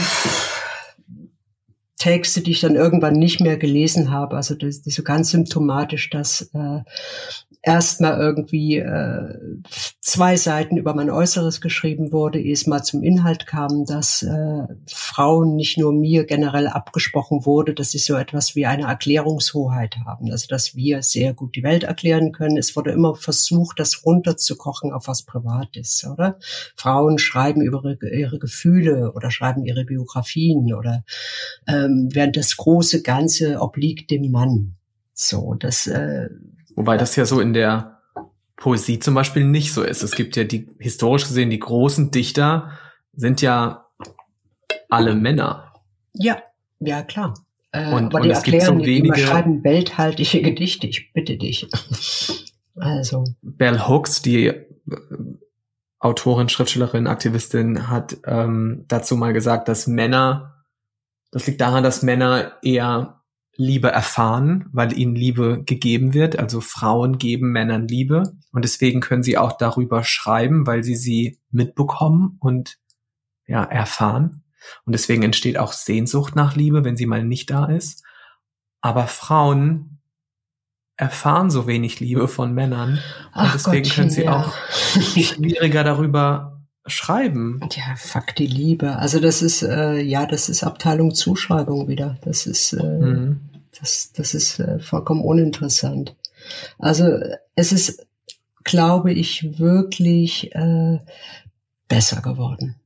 Texte, 1.96 2.40
die 2.40 2.50
ich 2.50 2.60
dann 2.60 2.74
irgendwann 2.74 3.14
nicht 3.14 3.40
mehr 3.40 3.56
gelesen 3.56 4.10
habe. 4.10 4.34
Also 4.34 4.56
das, 4.56 4.82
das 4.82 4.94
so 4.94 5.04
ganz 5.04 5.30
symptomatisch, 5.30 6.10
dass 6.10 6.50
äh, 6.54 6.80
erstmal 7.62 8.18
irgendwie 8.18 8.78
äh, 8.78 9.34
zwei 10.00 10.36
Seiten 10.36 10.78
über 10.78 10.94
mein 10.94 11.10
Äußeres 11.10 11.60
geschrieben 11.60 12.10
wurde, 12.10 12.40
ehe 12.40 12.54
es 12.54 12.66
mal 12.66 12.82
zum 12.82 13.02
Inhalt 13.02 13.46
kam, 13.46 13.84
dass 13.84 14.22
äh, 14.22 14.66
Frauen 14.86 15.56
nicht 15.56 15.76
nur 15.76 15.92
mir 15.92 16.24
generell 16.24 16.68
abgesprochen 16.68 17.44
wurde, 17.44 17.74
dass 17.74 17.90
sie 17.90 17.98
so 17.98 18.14
etwas 18.14 18.56
wie 18.56 18.64
eine 18.64 18.84
Erklärungshoheit 18.84 19.96
haben, 20.06 20.30
also 20.30 20.46
dass 20.48 20.74
wir 20.74 21.02
sehr 21.02 21.34
gut 21.34 21.54
die 21.54 21.62
Welt 21.62 21.84
erklären 21.84 22.32
können. 22.32 22.56
Es 22.56 22.76
wurde 22.76 22.92
immer 22.92 23.14
versucht, 23.14 23.78
das 23.78 24.06
runterzukochen 24.06 24.92
auf 24.92 25.06
was 25.06 25.24
Privates, 25.24 26.06
oder? 26.10 26.38
Frauen 26.76 27.18
schreiben 27.18 27.60
über 27.60 27.82
ihre, 27.84 28.08
ihre 28.10 28.38
Gefühle 28.38 29.12
oder 29.12 29.30
schreiben 29.30 29.66
ihre 29.66 29.84
Biografien 29.84 30.72
oder 30.72 31.04
ähm, 31.66 32.08
während 32.12 32.38
das 32.38 32.56
große 32.56 33.02
Ganze 33.02 33.60
obliegt 33.60 34.10
dem 34.10 34.30
Mann. 34.30 34.76
So, 35.12 35.54
das 35.54 35.86
äh, 35.86 36.30
Wobei 36.80 36.96
das 36.96 37.14
ja 37.14 37.26
so 37.26 37.40
in 37.40 37.52
der 37.52 38.00
Poesie 38.56 39.00
zum 39.00 39.12
Beispiel 39.12 39.44
nicht 39.44 39.74
so 39.74 39.82
ist. 39.82 40.02
Es 40.02 40.12
gibt 40.12 40.34
ja 40.34 40.44
die, 40.44 40.66
historisch 40.78 41.24
gesehen, 41.24 41.50
die 41.50 41.60
großen 41.60 42.10
Dichter 42.10 42.70
sind 43.12 43.42
ja 43.42 43.84
alle 44.88 45.14
Männer. 45.14 45.74
Ja, 46.14 46.42
ja, 46.78 47.02
klar. 47.02 47.34
Äh, 47.72 47.92
und, 47.92 48.06
aber 48.06 48.14
und 48.14 48.22
die 48.22 48.30
es 48.30 48.38
erklären, 48.38 48.78
gibt 48.78 48.86
so 48.86 48.86
wenige... 48.86 49.14
die 49.14 49.20
schreiben 49.20 49.62
welthaltige 49.62 50.40
Gedichte, 50.40 50.86
ich 50.86 51.12
bitte 51.12 51.36
dich. 51.36 51.68
Also. 52.76 53.24
Bell 53.42 53.78
Hooks, 53.78 54.22
die 54.22 54.46
äh, 54.46 54.66
Autorin, 55.98 56.48
Schriftstellerin, 56.48 57.08
Aktivistin, 57.08 57.90
hat 57.90 58.16
ähm, 58.24 58.86
dazu 58.88 59.16
mal 59.16 59.34
gesagt, 59.34 59.68
dass 59.68 59.86
Männer, 59.86 60.64
das 61.30 61.46
liegt 61.46 61.60
daran, 61.60 61.84
dass 61.84 62.02
Männer 62.02 62.52
eher 62.62 63.19
Liebe 63.56 63.88
erfahren, 63.90 64.68
weil 64.72 64.96
ihnen 64.96 65.14
Liebe 65.14 65.62
gegeben 65.64 66.14
wird. 66.14 66.38
Also 66.38 66.60
Frauen 66.60 67.18
geben 67.18 67.52
Männern 67.52 67.88
Liebe 67.88 68.32
und 68.52 68.64
deswegen 68.64 69.00
können 69.00 69.22
sie 69.22 69.36
auch 69.38 69.52
darüber 69.52 70.04
schreiben, 70.04 70.66
weil 70.66 70.82
sie 70.82 70.96
sie 70.96 71.38
mitbekommen 71.50 72.36
und 72.40 72.78
ja 73.46 73.62
erfahren. 73.64 74.44
Und 74.84 74.92
deswegen 74.92 75.22
entsteht 75.22 75.58
auch 75.58 75.72
Sehnsucht 75.72 76.36
nach 76.36 76.54
Liebe, 76.54 76.84
wenn 76.84 76.96
sie 76.96 77.06
mal 77.06 77.24
nicht 77.24 77.50
da 77.50 77.66
ist. 77.66 78.04
Aber 78.80 79.06
Frauen 79.06 79.98
erfahren 80.96 81.50
so 81.50 81.66
wenig 81.66 81.98
Liebe 82.00 82.28
von 82.28 82.54
Männern. 82.54 83.00
Ach 83.32 83.44
und 83.44 83.54
deswegen 83.54 83.82
Gottchen, 83.82 83.96
können 83.96 84.10
sie 84.10 84.24
ja. 84.24 84.36
auch 84.36 84.54
schwieriger 84.68 85.82
darüber 85.82 86.59
schreiben. 86.86 87.60
Ja, 87.72 87.94
fuck 87.96 88.34
die 88.36 88.46
Liebe. 88.46 88.96
Also 88.96 89.20
das 89.20 89.42
ist, 89.42 89.62
äh, 89.62 90.00
ja, 90.00 90.26
das 90.26 90.48
ist 90.48 90.64
Abteilung 90.64 91.14
Zuschreibung 91.14 91.88
wieder. 91.88 92.16
Das 92.22 92.46
ist, 92.46 92.72
äh, 92.72 92.82
Mhm. 92.82 93.40
das, 93.80 94.12
das 94.12 94.34
ist 94.34 94.58
äh, 94.60 94.78
vollkommen 94.80 95.22
uninteressant. 95.22 96.16
Also 96.78 97.18
es 97.54 97.72
ist, 97.72 98.06
glaube 98.64 99.12
ich, 99.12 99.58
wirklich 99.58 100.54
äh, 100.54 100.98
besser 101.88 102.22
geworden. 102.22 102.76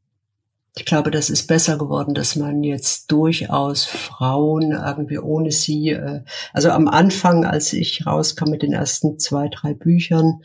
Ich 0.76 0.84
glaube, 0.86 1.12
das 1.12 1.30
ist 1.30 1.47
besser 1.47 1.78
geworden, 1.78 2.14
dass 2.14 2.34
man 2.34 2.64
jetzt 2.64 3.12
durchaus 3.12 3.84
Frauen 3.84 4.72
irgendwie 4.72 5.20
ohne 5.20 5.53
sie, 5.53 5.90
äh, 5.90 6.22
also 6.53 6.70
am 6.70 6.88
Anfang, 6.88 7.45
als 7.45 7.72
ich 7.72 8.05
rauskam 8.07 8.51
mit 8.51 8.62
den 8.62 8.72
ersten 8.72 9.20
zwei, 9.20 9.49
drei 9.49 9.72
Büchern, 9.72 10.42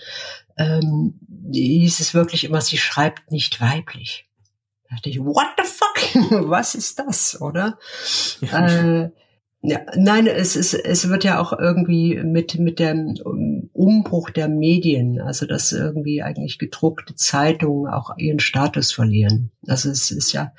ähm, 0.55 1.15
hieß 1.53 1.99
es 1.99 2.13
wirklich 2.13 2.43
immer, 2.43 2.61
sie 2.61 2.77
schreibt 2.77 3.31
nicht 3.31 3.61
weiblich. 3.61 4.27
Da 4.89 4.95
dachte 4.95 5.09
ich, 5.09 5.19
what 5.19 5.47
the 5.57 5.63
fuck? 5.63 6.31
Was 6.49 6.75
ist 6.75 6.99
das, 6.99 7.39
oder? 7.41 7.77
Äh, 8.41 9.09
ja, 9.61 9.81
nein, 9.95 10.25
es 10.27 10.55
ist, 10.55 10.73
es 10.73 11.09
wird 11.09 11.25
ja 11.25 11.39
auch 11.39 11.51
irgendwie 11.51 12.15
mit, 12.23 12.57
mit 12.57 12.79
dem 12.79 13.15
Umbruch 13.73 14.29
der 14.29 14.47
Medien, 14.47 15.19
also 15.19 15.45
dass 15.45 15.73
irgendwie 15.73 16.23
eigentlich 16.23 16.59
gedruckte 16.59 17.15
Zeitungen 17.15 17.91
auch 17.91 18.17
ihren 18.17 18.39
Status 18.39 18.93
verlieren. 18.93 19.51
Also 19.67 19.89
es 19.89 20.11
ist 20.11 20.31
ja 20.31 20.53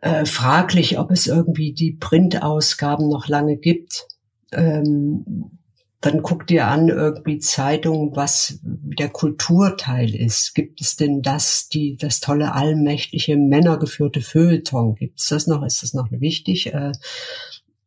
äh, 0.00 0.24
fraglich, 0.24 0.98
ob 0.98 1.12
es 1.12 1.28
irgendwie 1.28 1.72
die 1.72 1.92
Printausgaben 1.92 3.08
noch 3.08 3.28
lange 3.28 3.56
gibt. 3.56 4.08
Ähm, 4.50 5.59
dann 6.00 6.22
guck 6.22 6.46
dir 6.46 6.66
an 6.66 6.88
irgendwie 6.88 7.38
Zeitungen, 7.38 8.16
was 8.16 8.58
der 8.62 9.10
Kulturteil 9.10 10.14
ist. 10.14 10.54
Gibt 10.54 10.80
es 10.80 10.96
denn 10.96 11.20
das, 11.20 11.68
die, 11.68 11.96
das 11.96 12.20
tolle 12.20 12.54
allmächtige 12.54 13.36
männergeführte 13.36 14.22
Feuilleton? 14.22 14.94
Gibt 14.94 15.20
es 15.20 15.28
das 15.28 15.46
noch? 15.46 15.62
Ist 15.62 15.82
das 15.82 15.92
noch 15.92 16.10
wichtig? 16.10 16.72
Äh, 16.72 16.92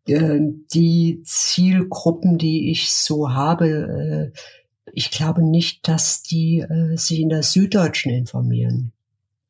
äh, 0.06 0.40
die 0.74 1.22
Zielgruppen, 1.24 2.38
die 2.38 2.70
ich 2.70 2.92
so 2.92 3.34
habe, 3.34 4.32
äh, 4.32 4.40
ich 4.94 5.10
glaube 5.10 5.44
nicht, 5.44 5.88
dass 5.88 6.22
die 6.22 6.60
äh, 6.60 6.96
sich 6.96 7.20
in 7.20 7.30
der 7.30 7.42
Süddeutschen 7.42 8.12
informieren. 8.12 8.92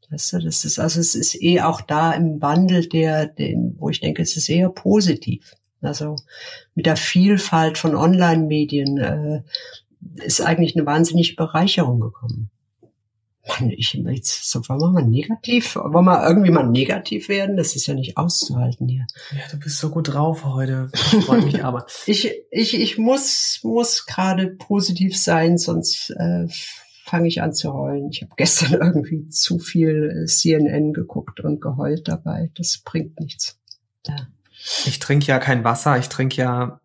Weißt 0.10 0.34
du, 0.34 0.40
das 0.40 0.64
ist, 0.64 0.80
also 0.80 1.02
es 1.02 1.16
ist 1.16 1.42
eh 1.42 1.60
auch 1.62 1.82
da 1.82 2.14
im 2.14 2.42
Wandel 2.42 2.88
der, 2.88 3.26
den, 3.26 3.76
wo 3.78 3.90
ich 3.90 4.00
denke, 4.00 4.22
es 4.22 4.38
ist 4.38 4.48
eher 4.48 4.70
positiv. 4.70 5.54
Also 5.82 6.16
mit 6.76 6.86
der 6.86 6.98
Vielfalt 6.98 7.78
von 7.78 7.96
Online-Medien 7.96 8.98
äh, 8.98 9.42
ist 10.24 10.42
eigentlich 10.42 10.76
eine 10.76 10.86
wahnsinnige 10.86 11.36
Bereicherung 11.36 12.00
gekommen. 12.00 12.50
Mann, 13.46 13.72
ich 13.72 13.94
jetzt, 13.94 14.50
so 14.50 14.62
wollen 14.70 14.80
wir 14.80 14.90
mal 14.90 15.06
negativ, 15.06 15.76
wollen 15.76 16.06
wir 16.06 16.26
irgendwie 16.26 16.50
mal 16.50 16.66
negativ 16.66 17.28
werden? 17.28 17.58
Das 17.58 17.76
ist 17.76 17.88
ja 17.88 17.94
nicht 17.94 18.16
auszuhalten 18.16 18.88
hier. 18.88 19.06
Ja, 19.32 19.42
du 19.52 19.60
bist 19.60 19.80
so 19.80 19.90
gut 19.90 20.14
drauf 20.14 20.46
heute. 20.46 20.90
Freut 21.26 21.44
mich 21.44 21.64
aber. 21.64 21.86
Ich, 22.06 22.32
ich, 22.52 22.80
ich 22.80 22.98
muss, 22.98 23.60
muss 23.64 24.06
gerade 24.06 24.48
positiv 24.48 25.18
sein, 25.18 25.58
sonst 25.58 26.12
äh, 26.12 26.48
fange 27.04 27.28
ich 27.28 27.42
an 27.42 27.54
zu 27.54 27.74
heulen. 27.74 28.10
Ich 28.12 28.22
habe 28.22 28.32
gestern 28.38 28.74
irgendwie 28.82 29.28
zu 29.28 29.60
viel 29.60 30.24
äh, 30.24 30.26
CNN 30.26 30.94
geguckt 30.94 31.42
und 31.42 31.60
geheult 31.60 32.08
dabei. 32.08 32.50
Das 32.56 32.78
bringt 32.78 33.20
nichts. 33.20 33.60
Ja. 34.08 34.16
Ich 34.86 35.00
trinke 35.00 35.26
ja 35.26 35.40
kein 35.40 35.64
Wasser, 35.64 35.98
ich 35.98 36.10
trinke 36.10 36.38
ja 36.38 36.80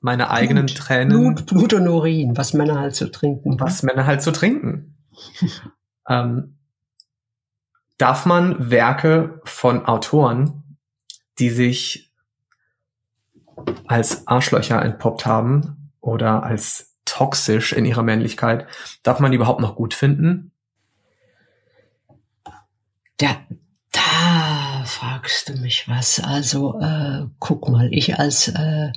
meine 0.00 0.30
eigenen 0.30 0.66
Blut, 0.66 0.78
Tränen, 0.78 1.08
Blut, 1.08 1.46
Blut 1.46 1.72
und 1.74 1.88
Urin, 1.88 2.36
was 2.36 2.52
Männer 2.52 2.78
halt 2.78 2.94
so 2.94 3.08
trinken. 3.08 3.58
was 3.58 3.82
Männer 3.82 4.06
halt 4.06 4.22
so 4.22 4.30
trinken. 4.30 4.96
ähm, 6.08 6.58
darf 7.98 8.26
man 8.26 8.70
Werke 8.70 9.40
von 9.44 9.86
Autoren, 9.86 10.78
die 11.38 11.50
sich 11.50 12.12
als 13.86 14.26
Arschlöcher 14.28 14.82
entpoppt 14.82 15.26
haben 15.26 15.92
oder 16.00 16.44
als 16.44 16.96
toxisch 17.04 17.72
in 17.72 17.84
ihrer 17.84 18.02
Männlichkeit, 18.02 18.66
darf 19.02 19.18
man 19.18 19.32
die 19.32 19.36
überhaupt 19.36 19.60
noch 19.60 19.74
gut 19.74 19.94
finden? 19.94 20.52
Da 23.16 23.36
fragst 24.86 25.48
du 25.48 25.54
mich 25.54 25.88
was. 25.88 26.20
Also 26.20 26.78
äh, 26.80 27.26
guck 27.38 27.68
mal, 27.68 27.88
ich 27.92 28.18
als 28.18 28.48
äh, 28.48 28.92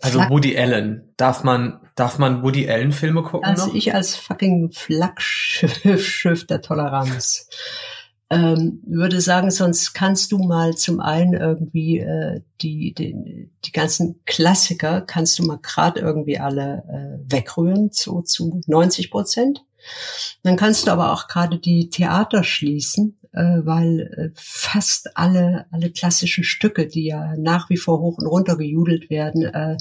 Also 0.00 0.20
Woody 0.28 0.58
Allen, 0.58 1.12
darf 1.16 1.44
man 1.44 1.80
darf 1.94 2.18
man 2.18 2.42
Woody 2.42 2.70
Allen 2.70 2.92
Filme 2.92 3.22
gucken 3.22 3.44
Also 3.48 3.66
noch? 3.66 3.74
ich 3.74 3.94
als 3.94 4.16
fucking 4.16 4.70
Flaggschiff 4.72 6.46
der 6.46 6.62
Toleranz 6.62 7.48
ähm, 8.30 8.82
würde 8.86 9.20
sagen, 9.20 9.50
sonst 9.50 9.94
kannst 9.94 10.32
du 10.32 10.38
mal 10.38 10.76
zum 10.76 11.00
einen 11.00 11.32
irgendwie 11.32 12.00
äh, 12.00 12.42
die, 12.60 12.92
die, 12.92 13.50
die 13.64 13.72
ganzen 13.72 14.20
Klassiker 14.26 15.00
kannst 15.00 15.38
du 15.38 15.44
mal 15.44 15.58
gerade 15.62 16.00
irgendwie 16.00 16.38
alle 16.38 16.84
äh, 16.88 17.32
wegrühren 17.32 17.90
zu, 17.90 18.20
zu 18.22 18.60
90 18.66 19.10
Prozent. 19.10 19.64
Dann 20.42 20.56
kannst 20.56 20.86
du 20.86 20.90
aber 20.90 21.12
auch 21.12 21.28
gerade 21.28 21.58
die 21.58 21.88
Theater 21.88 22.44
schließen, 22.44 23.17
weil 23.32 24.00
äh, 24.00 24.30
fast 24.34 25.16
alle, 25.16 25.66
alle 25.70 25.90
klassischen 25.90 26.44
Stücke, 26.44 26.86
die 26.86 27.04
ja 27.04 27.34
nach 27.36 27.70
wie 27.70 27.76
vor 27.76 28.00
hoch 28.00 28.18
und 28.18 28.26
runter 28.26 28.56
gejudelt 28.56 29.10
werden, 29.10 29.44
äh, 29.44 29.76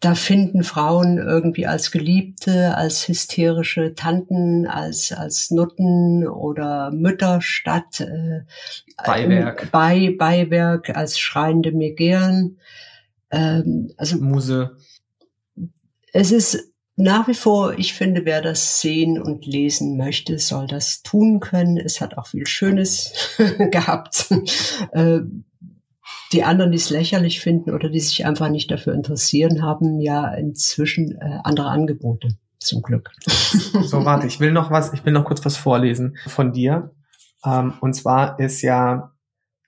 da 0.00 0.14
finden 0.14 0.64
Frauen 0.64 1.18
irgendwie 1.18 1.66
als 1.66 1.90
Geliebte, 1.90 2.74
als 2.74 3.06
hysterische 3.06 3.94
Tanten, 3.94 4.66
als, 4.66 5.12
als 5.12 5.50
Nutten 5.50 6.26
oder 6.26 6.90
Mütter 6.90 7.42
statt. 7.42 8.00
Äh, 8.00 8.40
Beiwerk. 9.04 9.64
äh, 9.64 9.66
Bei, 9.70 10.16
Beiwerk 10.18 10.96
als 10.96 11.18
schreiende 11.18 11.72
Megeren. 11.72 12.58
Ähm, 13.30 13.92
also 13.98 14.16
Muse. 14.16 14.78
es 16.14 16.32
ist 16.32 16.69
nach 17.00 17.28
wie 17.28 17.34
vor, 17.34 17.78
ich 17.78 17.94
finde, 17.94 18.24
wer 18.24 18.42
das 18.42 18.80
sehen 18.80 19.20
und 19.20 19.46
lesen 19.46 19.96
möchte, 19.96 20.38
soll 20.38 20.66
das 20.66 21.02
tun 21.02 21.40
können. 21.40 21.76
Es 21.76 22.00
hat 22.00 22.16
auch 22.16 22.28
viel 22.28 22.46
Schönes 22.46 23.12
gehabt. 23.70 24.30
Äh, 24.92 25.20
die 26.32 26.44
anderen, 26.44 26.70
die 26.70 26.76
es 26.78 26.90
lächerlich 26.90 27.40
finden 27.40 27.72
oder 27.72 27.88
die 27.88 28.00
sich 28.00 28.24
einfach 28.24 28.48
nicht 28.48 28.70
dafür 28.70 28.94
interessieren, 28.94 29.62
haben 29.62 30.00
ja 30.00 30.32
inzwischen 30.34 31.16
äh, 31.20 31.38
andere 31.44 31.68
Angebote. 31.68 32.28
Zum 32.58 32.82
Glück. 32.82 33.10
So, 33.82 34.04
warte, 34.04 34.26
ich 34.26 34.38
will 34.38 34.52
noch 34.52 34.70
was, 34.70 34.92
ich 34.92 35.04
will 35.04 35.12
noch 35.12 35.24
kurz 35.24 35.44
was 35.44 35.56
vorlesen 35.56 36.16
von 36.26 36.52
dir. 36.52 36.94
Ähm, 37.44 37.74
und 37.80 37.94
zwar 37.94 38.38
ist 38.38 38.60
ja 38.62 39.12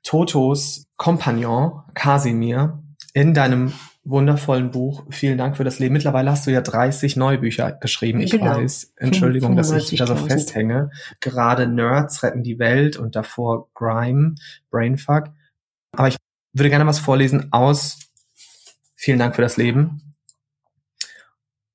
Totos 0.03 0.87
Kompagnon 0.97 1.83
Kasimir 1.95 2.83
in 3.15 3.33
deinem 3.33 3.73
wundervollen 4.05 4.71
Buch 4.71 5.05
Vielen 5.11 5.39
Dank 5.39 5.57
für 5.57 5.65
das 5.65 5.79
Leben. 5.79 5.93
Mittlerweile 5.93 6.31
hast 6.31 6.47
du 6.47 6.51
ja 6.51 6.61
30 6.61 7.17
neue 7.17 7.39
Bücher 7.39 7.73
geschrieben. 7.73 8.21
Ich 8.21 8.33
Genau. 8.33 8.57
weiß. 8.57 8.95
Entschuldigung, 8.97 9.57
dass 9.57 9.71
ich 9.71 9.97
da 9.99 10.07
so 10.07 10.15
95.000. 10.15 10.29
festhänge. 10.29 10.91
Gerade 11.21 11.67
Nerds 11.67 12.23
retten 12.23 12.43
die 12.43 12.59
Welt 12.59 12.97
und 12.97 13.15
davor 13.15 13.69
Grime, 13.75 14.35
Brainfuck. 14.71 15.27
Aber 15.93 16.09
ich 16.09 16.17
würde 16.53 16.71
gerne 16.71 16.87
was 16.87 16.99
vorlesen 16.99 17.53
aus 17.53 17.99
Vielen 18.95 19.19
Dank 19.19 19.35
für 19.35 19.43
das 19.43 19.57
Leben. 19.57 20.15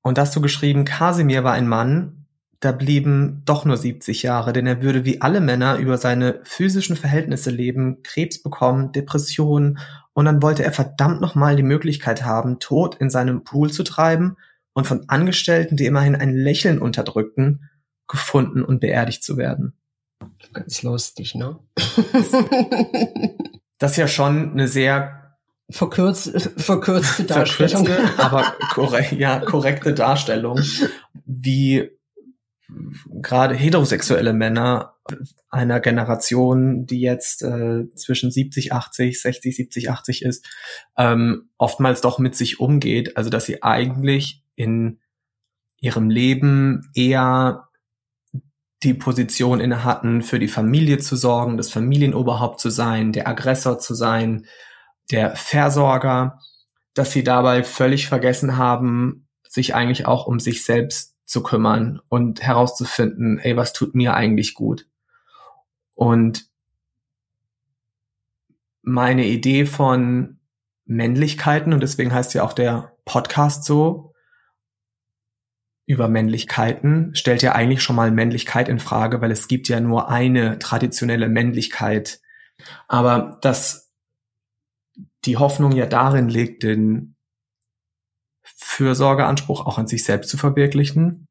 Und 0.00 0.16
da 0.16 0.22
hast 0.22 0.34
du 0.34 0.40
geschrieben, 0.40 0.86
Kasimir 0.86 1.44
war 1.44 1.52
ein 1.52 1.68
Mann, 1.68 2.24
da 2.60 2.72
blieben 2.72 3.42
doch 3.44 3.64
nur 3.66 3.76
70 3.76 4.22
Jahre, 4.22 4.52
denn 4.52 4.66
er 4.66 4.80
würde 4.82 5.04
wie 5.04 5.20
alle 5.20 5.40
Männer 5.40 5.76
über 5.76 5.98
seine 5.98 6.40
physischen 6.44 6.96
Verhältnisse 6.96 7.50
leben, 7.50 8.02
Krebs 8.02 8.42
bekommen, 8.42 8.92
Depressionen 8.92 9.78
und 10.18 10.24
dann 10.24 10.42
wollte 10.42 10.64
er 10.64 10.72
verdammt 10.72 11.20
nochmal 11.20 11.54
die 11.54 11.62
Möglichkeit 11.62 12.24
haben, 12.24 12.58
tot 12.58 12.96
in 12.96 13.08
seinem 13.08 13.44
Pool 13.44 13.70
zu 13.70 13.84
treiben 13.84 14.36
und 14.72 14.84
von 14.84 15.08
Angestellten, 15.08 15.76
die 15.76 15.86
immerhin 15.86 16.16
ein 16.16 16.34
Lächeln 16.34 16.80
unterdrückten, 16.80 17.70
gefunden 18.08 18.64
und 18.64 18.80
beerdigt 18.80 19.22
zu 19.22 19.36
werden. 19.36 19.74
Ganz 20.52 20.82
lustig, 20.82 21.36
ne? 21.36 21.60
Das 23.78 23.92
ist 23.92 23.96
ja 23.98 24.08
schon 24.08 24.50
eine 24.50 24.66
sehr 24.66 25.36
Verkürzt, 25.70 26.50
verkürzte 26.56 27.22
Darstellung. 27.22 27.86
verkürzte, 27.86 28.20
aber 28.20 28.54
korre 28.72 29.14
ja, 29.14 29.38
korrekte 29.38 29.94
Darstellung. 29.94 30.60
wie 31.26 31.96
gerade 33.22 33.54
heterosexuelle 33.54 34.32
Männer 34.32 34.94
einer 35.48 35.80
Generation, 35.80 36.86
die 36.86 37.00
jetzt 37.00 37.42
äh, 37.42 37.88
zwischen 37.94 38.30
70, 38.30 38.72
80, 38.72 39.20
60, 39.20 39.56
70, 39.56 39.90
80 39.90 40.22
ist, 40.22 40.46
ähm, 40.96 41.48
oftmals 41.56 42.00
doch 42.00 42.18
mit 42.18 42.36
sich 42.36 42.60
umgeht. 42.60 43.16
Also 43.16 43.30
dass 43.30 43.46
sie 43.46 43.62
eigentlich 43.62 44.42
in 44.54 45.00
ihrem 45.80 46.10
Leben 46.10 46.90
eher 46.94 47.68
die 48.82 48.94
Position 48.94 49.60
inne 49.60 49.84
hatten, 49.84 50.22
für 50.22 50.38
die 50.38 50.48
Familie 50.48 50.98
zu 50.98 51.16
sorgen, 51.16 51.56
das 51.56 51.70
Familienoberhaupt 51.70 52.60
zu 52.60 52.70
sein, 52.70 53.12
der 53.12 53.26
Aggressor 53.26 53.78
zu 53.78 53.94
sein, 53.94 54.46
der 55.10 55.34
Versorger, 55.36 56.38
dass 56.94 57.12
sie 57.12 57.24
dabei 57.24 57.64
völlig 57.64 58.06
vergessen 58.06 58.56
haben, 58.56 59.26
sich 59.48 59.74
eigentlich 59.74 60.06
auch 60.06 60.26
um 60.26 60.38
sich 60.38 60.64
selbst 60.64 61.17
zu 61.28 61.42
kümmern 61.42 62.00
und 62.08 62.42
herauszufinden, 62.42 63.38
ey, 63.38 63.56
was 63.56 63.74
tut 63.74 63.94
mir 63.94 64.14
eigentlich 64.14 64.54
gut? 64.54 64.88
Und 65.94 66.46
meine 68.82 69.26
Idee 69.26 69.66
von 69.66 70.38
Männlichkeiten, 70.86 71.74
und 71.74 71.80
deswegen 71.80 72.14
heißt 72.14 72.32
ja 72.32 72.42
auch 72.42 72.54
der 72.54 72.96
Podcast 73.04 73.64
so, 73.64 74.14
über 75.84 76.08
Männlichkeiten, 76.08 77.14
stellt 77.14 77.42
ja 77.42 77.52
eigentlich 77.52 77.82
schon 77.82 77.96
mal 77.96 78.10
Männlichkeit 78.10 78.68
in 78.68 78.78
Frage, 78.78 79.20
weil 79.20 79.30
es 79.30 79.48
gibt 79.48 79.68
ja 79.68 79.80
nur 79.80 80.08
eine 80.08 80.58
traditionelle 80.58 81.28
Männlichkeit. 81.28 82.20
Aber 82.88 83.38
dass 83.42 83.92
die 85.26 85.36
Hoffnung 85.36 85.72
ja 85.72 85.86
darin 85.86 86.28
liegt, 86.28 86.62
den 86.62 87.16
Fürsorgeanspruch 88.60 89.64
auch 89.64 89.78
an 89.78 89.86
sich 89.86 90.04
selbst 90.04 90.28
zu 90.30 90.36
verwirklichen 90.36 91.28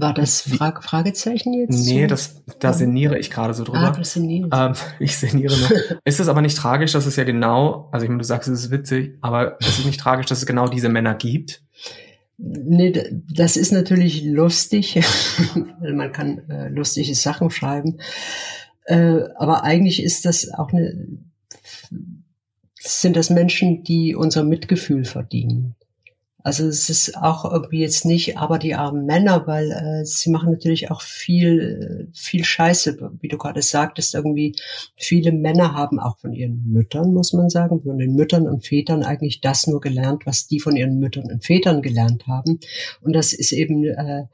war 0.00 0.14
das 0.14 0.42
Frage, 0.42 0.80
Fragezeichen 0.80 1.52
jetzt? 1.54 1.86
Nee, 1.86 2.06
das, 2.06 2.44
da 2.60 2.72
sinniere 2.72 3.18
ich 3.18 3.32
gerade 3.32 3.52
so 3.52 3.64
drüber. 3.64 3.78
Ah, 3.78 3.90
das 3.90 4.16
ähm, 4.16 4.72
ich 5.00 5.16
sinniere 5.16 5.58
noch. 5.58 5.70
ist 6.04 6.20
es 6.20 6.28
aber 6.28 6.40
nicht 6.40 6.56
tragisch, 6.56 6.92
dass 6.92 7.04
es 7.04 7.16
ja 7.16 7.24
genau, 7.24 7.88
also 7.90 8.04
ich 8.04 8.08
meine, 8.08 8.20
du 8.20 8.24
sagst, 8.24 8.48
es 8.48 8.66
ist 8.66 8.70
witzig, 8.70 9.18
aber 9.22 9.60
ist 9.60 9.80
es 9.80 9.84
nicht 9.84 9.98
tragisch, 9.98 10.26
dass 10.26 10.38
es 10.38 10.46
genau 10.46 10.68
diese 10.68 10.88
Männer 10.88 11.16
gibt? 11.16 11.64
Nee, 12.36 12.92
das 13.28 13.56
ist 13.56 13.72
natürlich 13.72 14.22
lustig. 14.22 15.00
Man 15.80 16.12
kann 16.12 16.48
äh, 16.48 16.68
lustige 16.68 17.16
Sachen 17.16 17.50
schreiben. 17.50 17.98
Äh, 18.84 19.22
aber 19.34 19.64
eigentlich 19.64 20.00
ist 20.00 20.24
das 20.24 20.54
auch 20.54 20.72
eine, 20.72 21.08
sind 22.80 23.16
das 23.16 23.30
Menschen, 23.30 23.84
die 23.84 24.14
unser 24.14 24.44
Mitgefühl 24.44 25.04
verdienen. 25.04 25.74
Also 26.44 26.66
es 26.66 26.88
ist 26.88 27.16
auch 27.16 27.50
irgendwie 27.50 27.80
jetzt 27.80 28.04
nicht, 28.04 28.38
aber 28.38 28.58
die 28.58 28.74
armen 28.74 29.04
Männer, 29.04 29.46
weil 29.46 29.70
äh, 29.72 30.04
sie 30.04 30.30
machen 30.30 30.52
natürlich 30.52 30.90
auch 30.90 31.02
viel, 31.02 32.10
viel 32.14 32.44
Scheiße, 32.44 32.96
wie 33.20 33.28
du 33.28 33.36
gerade 33.36 33.60
sagtest, 33.60 34.14
irgendwie 34.14 34.54
viele 34.96 35.32
Männer 35.32 35.74
haben 35.74 35.98
auch 35.98 36.16
von 36.16 36.32
ihren 36.32 36.64
Müttern, 36.64 37.12
muss 37.12 37.32
man 37.32 37.50
sagen, 37.50 37.82
von 37.82 37.98
den 37.98 38.14
Müttern 38.14 38.48
und 38.48 38.64
Vätern 38.64 39.02
eigentlich 39.02 39.40
das 39.40 39.66
nur 39.66 39.80
gelernt, 39.80 40.26
was 40.26 40.46
die 40.46 40.60
von 40.60 40.76
ihren 40.76 40.98
Müttern 40.98 41.30
und 41.30 41.44
Vätern 41.44 41.82
gelernt 41.82 42.26
haben. 42.28 42.60
Und 43.02 43.14
das 43.14 43.32
ist 43.32 43.52
eben 43.52 43.84
äh, 43.84 44.24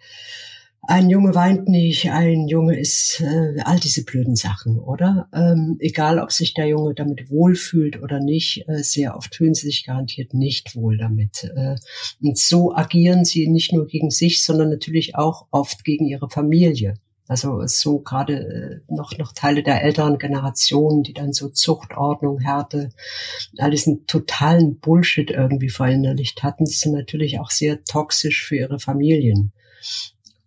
ein 0.86 1.10
Junge 1.10 1.34
weint 1.34 1.68
nicht, 1.68 2.10
ein 2.10 2.48
Junge 2.48 2.78
ist 2.78 3.20
äh, 3.20 3.60
all 3.64 3.78
diese 3.78 4.04
blöden 4.04 4.36
Sachen, 4.36 4.78
oder? 4.78 5.28
Ähm, 5.32 5.76
egal, 5.80 6.18
ob 6.18 6.32
sich 6.32 6.54
der 6.54 6.66
Junge 6.66 6.94
damit 6.94 7.30
wohlfühlt 7.30 8.02
oder 8.02 8.20
nicht, 8.20 8.68
äh, 8.68 8.82
sehr 8.82 9.16
oft 9.16 9.34
fühlen 9.34 9.54
sie 9.54 9.66
sich 9.66 9.84
garantiert 9.84 10.34
nicht 10.34 10.76
wohl 10.76 10.98
damit. 10.98 11.44
Äh, 11.54 11.76
und 12.22 12.38
so 12.38 12.74
agieren 12.74 13.24
sie 13.24 13.48
nicht 13.48 13.72
nur 13.72 13.86
gegen 13.86 14.10
sich, 14.10 14.42
sondern 14.44 14.70
natürlich 14.70 15.14
auch 15.16 15.46
oft 15.50 15.84
gegen 15.84 16.06
ihre 16.06 16.28
Familie. 16.28 16.94
Also 17.26 17.66
so 17.66 18.00
gerade 18.00 18.82
äh, 18.88 18.92
noch, 18.92 19.16
noch 19.16 19.32
Teile 19.32 19.62
der 19.62 19.82
älteren 19.82 20.18
Generation, 20.18 21.02
die 21.02 21.14
dann 21.14 21.32
so 21.32 21.48
Zuchtordnung, 21.48 22.40
Härte, 22.40 22.90
all 23.58 23.70
diesen 23.70 24.06
totalen 24.06 24.78
Bullshit 24.78 25.30
irgendwie 25.30 25.70
verinnerlicht 25.70 26.42
hatten, 26.42 26.66
sind 26.66 26.92
natürlich 26.92 27.40
auch 27.40 27.50
sehr 27.50 27.82
toxisch 27.84 28.44
für 28.44 28.56
ihre 28.56 28.78
Familien 28.78 29.52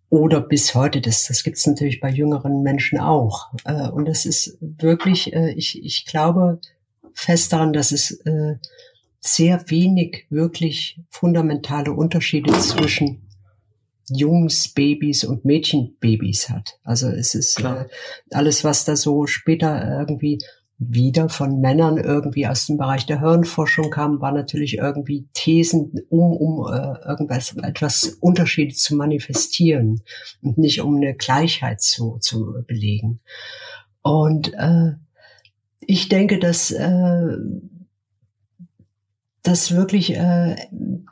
oder 0.10 0.42
bis 0.42 0.74
heute. 0.76 1.02
Das, 1.02 1.28
das 1.28 1.44
gibt 1.44 1.58
es 1.58 1.68
natürlich 1.68 2.00
bei 2.00 2.10
jüngeren 2.10 2.64
Menschen 2.64 3.00
auch. 3.00 3.48
Äh, 3.66 3.90
und 3.90 4.06
das 4.06 4.26
ist 4.26 4.58
wirklich, 4.62 5.34
äh, 5.34 5.52
ich, 5.54 5.84
ich 5.84 6.06
glaube 6.06 6.60
fest 7.14 7.54
daran, 7.54 7.74
dass 7.74 7.92
es 7.92 8.12
äh, 8.26 8.56
sehr 9.20 9.70
wenig 9.70 10.26
wirklich 10.30 11.00
fundamentale 11.10 11.92
Unterschiede 11.92 12.54
zwischen 12.60 13.28
Jungs, 14.10 14.70
Babys 14.70 15.26
und 15.26 15.44
Mädchenbabys 15.44 16.50
hat. 16.50 16.80
Also 16.84 17.10
es 17.10 17.36
ist 17.36 17.60
äh, 17.60 17.86
alles, 18.32 18.64
was 18.64 18.86
da 18.86 18.96
so 18.96 19.26
später 19.26 20.00
irgendwie 20.00 20.40
wieder 20.80 21.28
von 21.30 21.60
Männern 21.60 21.98
irgendwie 21.98 22.46
aus 22.48 22.68
dem 22.68 22.78
Bereich 22.78 23.06
der 23.08 23.20
Hirnforschung 23.20 23.90
kam, 23.90 24.22
war 24.22 24.32
natürlich 24.32 24.78
irgendwie 24.78 25.28
Thesen, 25.34 25.94
um, 26.10 26.34
um 26.38 26.72
äh, 26.72 27.08
irgendwas, 27.08 27.56
etwas 27.58 28.18
Unterschiede 28.20 28.76
zu 28.76 28.96
manifestieren 28.96 30.02
und 30.42 30.58
nicht 30.60 30.82
um 30.82 30.98
eine 30.98 31.16
Gleichheit 31.16 31.82
zu, 31.82 32.20
zu 32.20 32.64
belegen. 32.68 33.22
Und 34.04 34.54
äh, 34.54 34.94
ich 35.80 36.10
denke, 36.10 36.38
dass 36.38 36.72
äh, 36.72 37.38
dass 39.48 39.74
wirklich 39.74 40.14
äh, 40.14 40.58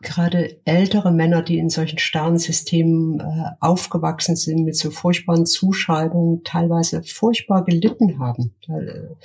gerade 0.02 0.58
ältere 0.66 1.14
Männer, 1.14 1.42
die 1.42 1.58
in 1.58 1.70
solchen 1.70 2.00
starren 2.00 2.38
Systemen 2.38 3.22
äh, 3.22 3.52
aufgewachsen 3.62 4.36
sind, 4.36 4.66
mit 4.66 4.76
so 4.76 4.92
furchtbaren 4.92 5.46
Zuschreibungen, 5.46 6.44
teilweise 6.44 7.02
furchtbar 7.04 7.64
gelitten 7.64 8.20
haben. 8.20 8.54
Äh, 8.68 9.16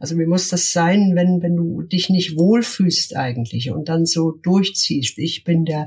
also 0.00 0.18
wie 0.18 0.26
muss 0.26 0.48
das 0.48 0.72
sein, 0.72 1.12
wenn, 1.14 1.42
wenn 1.42 1.54
du 1.54 1.82
dich 1.82 2.10
nicht 2.10 2.36
wohlfühlst 2.40 3.16
eigentlich 3.16 3.70
und 3.70 3.88
dann 3.88 4.04
so 4.04 4.32
durchziehst, 4.32 5.16
ich 5.18 5.44
bin 5.44 5.64
der 5.64 5.86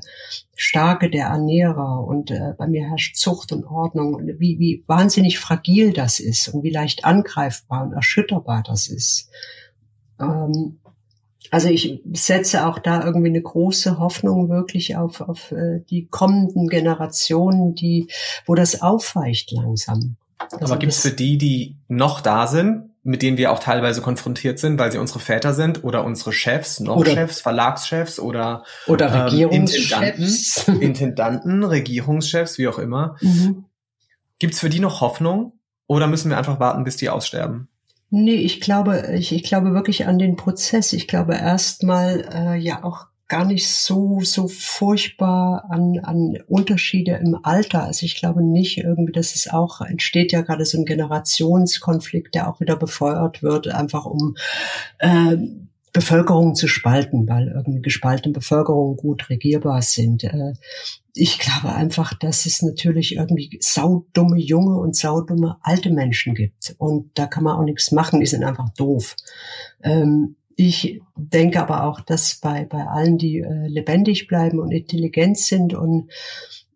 Starke, 0.55 1.09
der 1.09 1.25
Ernährer 1.25 2.05
und 2.07 2.31
äh, 2.31 2.53
bei 2.57 2.67
mir 2.67 2.87
herrscht 2.87 3.17
Zucht 3.17 3.51
und 3.51 3.65
Ordnung 3.65 4.13
und 4.13 4.39
wie, 4.39 4.57
wie 4.57 4.85
wahnsinnig 4.87 5.37
fragil 5.37 5.91
das 5.91 6.21
ist 6.21 6.47
und 6.47 6.63
wie 6.63 6.71
leicht 6.71 7.03
angreifbar 7.03 7.83
und 7.83 7.91
erschütterbar 7.91 8.63
das 8.65 8.87
ist. 8.87 9.29
Ähm, 10.17 10.79
also 11.51 11.69
ich 11.69 12.01
setze 12.13 12.65
auch 12.65 12.79
da 12.79 13.03
irgendwie 13.03 13.29
eine 13.29 13.41
große 13.41 13.99
Hoffnung 13.99 14.49
wirklich 14.49 14.95
auf, 14.95 15.21
auf 15.21 15.51
äh, 15.51 15.81
die 15.89 16.07
kommenden 16.07 16.67
Generationen, 16.67 17.75
die, 17.75 18.07
wo 18.45 18.55
das 18.55 18.81
aufweicht 18.81 19.51
langsam. 19.51 20.15
Also 20.37 20.65
Aber 20.65 20.77
gibt 20.77 20.93
es 20.93 21.01
für 21.01 21.11
die, 21.11 21.37
die 21.37 21.77
noch 21.87 22.21
da 22.21 22.47
sind, 22.47 22.89
mit 23.03 23.21
denen 23.21 23.37
wir 23.37 23.51
auch 23.51 23.59
teilweise 23.59 24.01
konfrontiert 24.01 24.59
sind, 24.59 24.77
weil 24.77 24.91
sie 24.91 24.97
unsere 24.97 25.19
Väter 25.19 25.53
sind 25.53 25.83
oder 25.83 26.03
unsere 26.03 26.33
Chefs, 26.33 26.79
noch 26.79 26.97
oder, 26.97 27.11
Chefs, 27.11 27.41
Verlagschefs 27.41 28.19
oder, 28.19 28.63
oder 28.87 29.07
ähm, 29.07 29.21
Regierungschefs, 29.21 30.67
Intendanten, 30.67 30.81
Intendanten, 30.81 31.63
Regierungschefs, 31.63 32.57
wie 32.57 32.67
auch 32.67 32.77
immer. 32.77 33.15
Mhm. 33.21 33.65
Gibt 34.37 34.53
es 34.53 34.59
für 34.59 34.69
die 34.69 34.79
noch 34.79 35.01
Hoffnung 35.01 35.53
oder 35.87 36.07
müssen 36.07 36.29
wir 36.29 36.37
einfach 36.37 36.59
warten, 36.59 36.83
bis 36.83 36.97
die 36.97 37.09
aussterben? 37.09 37.67
Nee, 38.11 38.35
ich 38.35 38.59
glaube, 38.59 39.13
ich, 39.13 39.31
ich 39.33 39.43
glaube 39.43 39.73
wirklich 39.73 40.07
an 40.07 40.17
den 40.17 40.35
Prozess. 40.35 40.93
Ich 40.93 41.07
glaube 41.07 41.35
erstmal 41.35 42.27
äh, 42.33 42.57
ja 42.57 42.83
auch 42.83 43.07
gar 43.27 43.45
nicht 43.45 43.69
so 43.69 44.21
so 44.21 44.47
furchtbar 44.47 45.65
an 45.69 45.99
an 46.01 46.37
Unterschiede 46.47 47.19
im 47.23 47.37
Alter. 47.43 47.83
Also 47.83 48.05
ich 48.07 48.15
glaube 48.19 48.43
nicht 48.43 48.79
irgendwie, 48.79 49.11
dass 49.11 49.35
es 49.35 49.47
auch 49.47 49.81
entsteht 49.81 50.31
ja 50.31 50.41
gerade 50.41 50.65
so 50.65 50.79
ein 50.79 50.85
Generationskonflikt, 50.85 52.33
der 52.33 52.49
auch 52.49 52.59
wieder 52.59 52.75
befeuert 52.75 53.43
wird, 53.43 53.67
einfach 53.67 54.05
um 54.05 54.35
äh, 54.97 55.37
Bevölkerung 55.91 56.55
zu 56.55 56.67
spalten, 56.67 57.27
weil 57.27 57.47
irgendwie 57.47 57.81
gespaltene 57.81 58.33
Bevölkerungen 58.33 58.97
gut 58.97 59.29
regierbar 59.29 59.81
sind. 59.81 60.23
Äh, 60.23 60.53
ich 61.13 61.39
glaube 61.39 61.73
einfach, 61.75 62.13
dass 62.13 62.45
es 62.45 62.61
natürlich 62.61 63.15
irgendwie 63.15 63.57
saudumme 63.61 64.37
junge 64.37 64.77
und 64.77 64.95
saudumme 64.95 65.57
alte 65.61 65.91
Menschen 65.91 66.35
gibt. 66.35 66.75
Und 66.77 67.11
da 67.15 67.25
kann 67.25 67.43
man 67.43 67.57
auch 67.57 67.63
nichts 67.63 67.91
machen, 67.91 68.19
die 68.19 68.27
sind 68.27 68.43
einfach 68.43 68.69
doof. 68.69 69.15
Ähm, 69.83 70.35
ich 70.55 71.01
denke 71.15 71.61
aber 71.61 71.85
auch, 71.85 72.01
dass 72.01 72.35
bei, 72.35 72.65
bei 72.65 72.85
allen, 72.85 73.17
die 73.17 73.39
äh, 73.39 73.67
lebendig 73.67 74.27
bleiben 74.27 74.59
und 74.59 74.71
intelligent 74.71 75.37
sind 75.37 75.73
und 75.73 76.11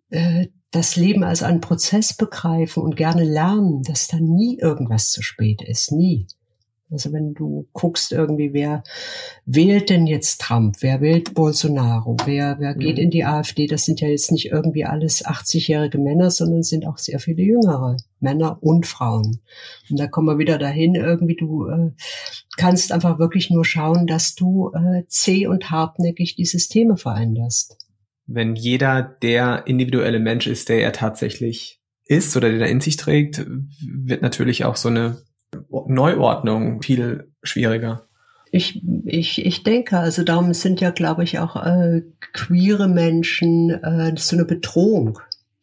äh, 0.10 0.48
das 0.72 0.96
Leben 0.96 1.24
als 1.24 1.44
einen 1.44 1.62
Prozess 1.62 2.16
begreifen 2.16 2.82
und 2.82 2.96
gerne 2.96 3.24
lernen, 3.24 3.84
dass 3.84 4.08
da 4.08 4.18
nie 4.18 4.58
irgendwas 4.58 5.12
zu 5.12 5.22
spät 5.22 5.62
ist, 5.62 5.92
nie. 5.92 6.28
Also 6.94 7.12
wenn 7.12 7.34
du 7.34 7.68
guckst 7.74 8.12
irgendwie, 8.12 8.54
wer 8.54 8.84
wählt 9.46 9.90
denn 9.90 10.08
jetzt 10.08 10.40
Trump, 10.40 10.78
wer 10.82 11.02
wählt 11.02 11.34
Bolsonaro, 11.34 12.16
wer, 12.26 12.58
wer 12.60 12.76
geht 12.76 12.98
mhm. 12.98 13.04
in 13.04 13.10
die 13.10 13.26
AfD, 13.26 13.68
das 13.68 13.84
sind 13.84 14.00
ja 14.00 14.08
jetzt 14.08 14.32
nicht 14.32 14.52
irgendwie 14.52 14.86
alles 14.86 15.26
80-jährige 15.26 15.98
Männer, 15.98 16.32
sondern 16.32 16.64
sind 16.64 16.86
auch 16.88 16.98
sehr 16.98 17.20
viele 17.20 17.42
jüngere 17.42 17.98
Männer 18.20 18.58
und 18.62 18.86
Frauen. 18.86 19.42
Und 19.90 20.00
da 20.00 20.08
kommen 20.08 20.28
wir 20.28 20.38
wieder 20.38 20.58
dahin, 20.58 20.96
irgendwie 20.96 21.36
du 21.36 21.68
äh, 21.68 21.92
kannst 22.56 22.92
einfach 22.92 23.20
wirklich 23.20 23.50
nur 23.50 23.66
schauen, 23.66 24.08
dass 24.08 24.36
du 24.36 24.72
äh, 24.74 25.04
zäh 25.08 25.48
und 25.48 25.72
hartnäckig 25.72 26.36
die 26.36 26.46
Systeme 26.46 26.96
veränderst. 26.96 27.78
wenn 28.26 28.56
jeder 28.56 29.02
der 29.02 29.68
individuelle 29.68 30.20
Mensch 30.20 30.48
ist, 30.48 30.70
der 30.70 30.82
er 30.82 30.94
tatsächlich 30.94 31.82
ist 32.06 32.36
oder 32.36 32.50
den 32.50 32.62
er 32.62 32.70
in 32.70 32.82
sich 32.82 32.98
trägt, 32.98 33.46
wird 33.82 34.22
natürlich 34.22 34.66
auch 34.66 34.76
so 34.76 34.90
eine 34.90 35.22
Neuordnung 35.94 36.82
viel 36.82 37.32
schwieriger. 37.44 38.08
Ich, 38.52 38.84
ich, 39.06 39.44
ich 39.44 39.64
denke, 39.64 39.98
also 39.98 40.24
darum 40.24 40.54
sind 40.54 40.80
ja, 40.80 40.92
glaube 40.92 41.24
ich, 41.24 41.40
auch 41.40 41.56
äh, 41.56 42.04
queere 42.34 42.88
Menschen 42.88 43.72
äh, 43.72 44.14
so 44.16 44.36
eine 44.36 44.46
Bedrohung. 44.46 45.20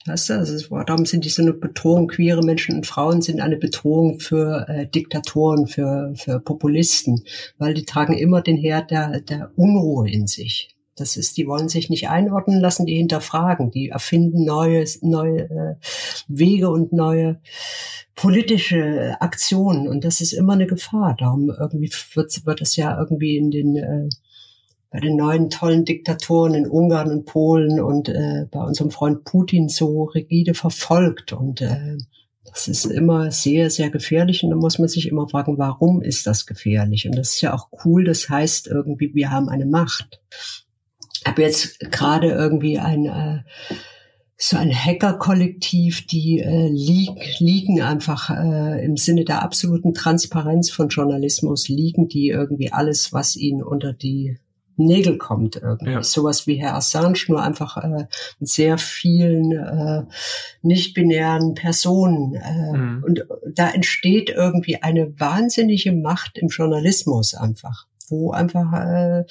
Weißt 0.07 0.31
du, 0.31 0.35
also 0.35 0.83
darum 0.85 1.05
sind 1.05 1.25
die 1.25 1.29
so 1.29 1.43
eine 1.43 1.53
Bedrohung. 1.53 2.09
Queere 2.09 2.43
Menschen 2.43 2.77
und 2.77 2.87
Frauen 2.87 3.23
sind 3.23 3.41
eine 3.41 3.59
Bedrohung 3.59 4.19
für 4.19 4.67
äh, 4.69 4.87
Diktatoren, 4.87 5.67
für, 5.67 6.13
für 6.17 6.41
Populisten, 6.41 7.23
weil 7.59 7.75
die 7.75 7.85
tragen 7.85 8.15
immer 8.15 8.41
den 8.41 8.57
Herd 8.57 8.91
der, 8.91 9.21
der 9.21 9.53
Unruhe 9.57 10.11
in 10.11 10.27
sich. 10.27 10.75
Das 11.01 11.17
ist, 11.17 11.37
die 11.37 11.47
wollen 11.47 11.69
sich 11.69 11.91
nicht 11.91 12.09
einordnen 12.09 12.61
lassen, 12.61 12.87
die 12.87 12.97
hinterfragen, 12.97 13.71
die 13.71 13.89
erfinden 13.89 14.45
neue, 14.45 14.85
neue 15.03 15.51
äh, 15.51 15.75
Wege 16.29 16.71
und 16.71 16.93
neue 16.93 17.41
politische 18.15 19.17
Aktionen. 19.21 19.89
Und 19.89 20.05
das 20.05 20.21
ist 20.21 20.33
immer 20.33 20.53
eine 20.53 20.67
Gefahr. 20.67 21.17
Darum 21.19 21.51
irgendwie 21.51 21.91
wird, 22.15 22.47
wird 22.47 22.61
es 22.61 22.77
ja 22.77 22.99
irgendwie 22.99 23.37
in 23.37 23.51
den 23.51 23.77
äh, 23.77 24.09
bei 24.91 24.99
den 24.99 25.17
neuen 25.17 25.51
tollen 25.51 25.85
Diktatoren 25.85 26.55
in 26.55 26.69
Ungarn 26.69 27.11
und 27.13 27.25
Polen 27.25 27.81
und 27.81 28.09
äh, 28.09 28.47
bei 28.51 28.61
unserem 28.61 28.91
Freund 28.91 29.25
Putin 29.25 29.69
so 29.69 30.05
rigide 30.05 30.55
verfolgt. 30.55 31.33
Und 31.33 31.61
äh, 31.61 31.97
das 32.45 32.67
ist 32.67 32.87
immer 32.87 33.31
sehr, 33.31 33.71
sehr 33.71 33.91
gefährlich. 33.91 34.43
Und 34.43 34.51
da 34.51 34.57
muss 34.57 34.79
man 34.81 34.89
sich 34.89 35.07
immer 35.09 35.29
fragen, 35.29 35.59
warum 35.59 36.03
ist 36.03 36.27
das 36.27 36.45
gefährlich? 36.45 37.07
Und 37.07 37.17
das 37.17 37.35
ist 37.35 37.41
ja 37.41 37.55
auch 37.55 37.69
cool, 37.85 38.05
das 38.05 38.29
heißt 38.29 38.67
irgendwie, 38.67 39.15
wir 39.15 39.31
haben 39.31 39.49
eine 39.49 39.67
Macht 39.67 40.21
habe 41.27 41.43
jetzt 41.43 41.79
gerade 41.91 42.29
irgendwie 42.29 42.79
ein 42.79 43.07
äh, 43.07 43.41
so 44.43 44.57
ein 44.57 44.73
Hacker-Kollektiv, 44.73 46.07
die 46.07 46.41
äh, 46.41 46.69
lieg, 46.69 47.11
liegen 47.41 47.83
einfach 47.83 48.31
äh, 48.31 48.83
im 48.83 48.97
Sinne 48.97 49.27
der 49.27 49.43
absoluten 49.43 49.93
Transparenz 49.93 50.71
von 50.71 50.89
Journalismus, 50.89 51.69
liegen 51.69 52.09
die 52.09 52.29
irgendwie 52.29 52.73
alles, 52.73 53.13
was 53.13 53.37
ihnen 53.37 53.63
unter 53.63 53.93
die 53.93 54.39
Nägel 54.81 55.19
kommt 55.19 55.57
irgendwie. 55.57 55.93
Ja. 55.93 56.03
Sowas 56.03 56.47
wie 56.47 56.57
Herr 56.57 56.75
Assange, 56.75 57.19
nur 57.29 57.43
einfach 57.43 57.77
äh, 57.77 58.07
mit 58.39 58.49
sehr 58.49 58.79
vielen 58.79 59.53
äh, 59.53 60.05
nicht-binären 60.63 61.53
Personen. 61.53 62.35
Äh, 62.35 62.77
mhm. 62.79 63.05
Und 63.05 63.27
da 63.55 63.69
entsteht 63.71 64.31
irgendwie 64.31 64.83
eine 64.83 65.21
wahnsinnige 65.21 65.93
Macht 65.93 66.39
im 66.39 66.49
Journalismus 66.49 67.35
einfach, 67.35 67.87
wo 68.09 68.31
einfach 68.31 68.73
äh, 68.73 69.25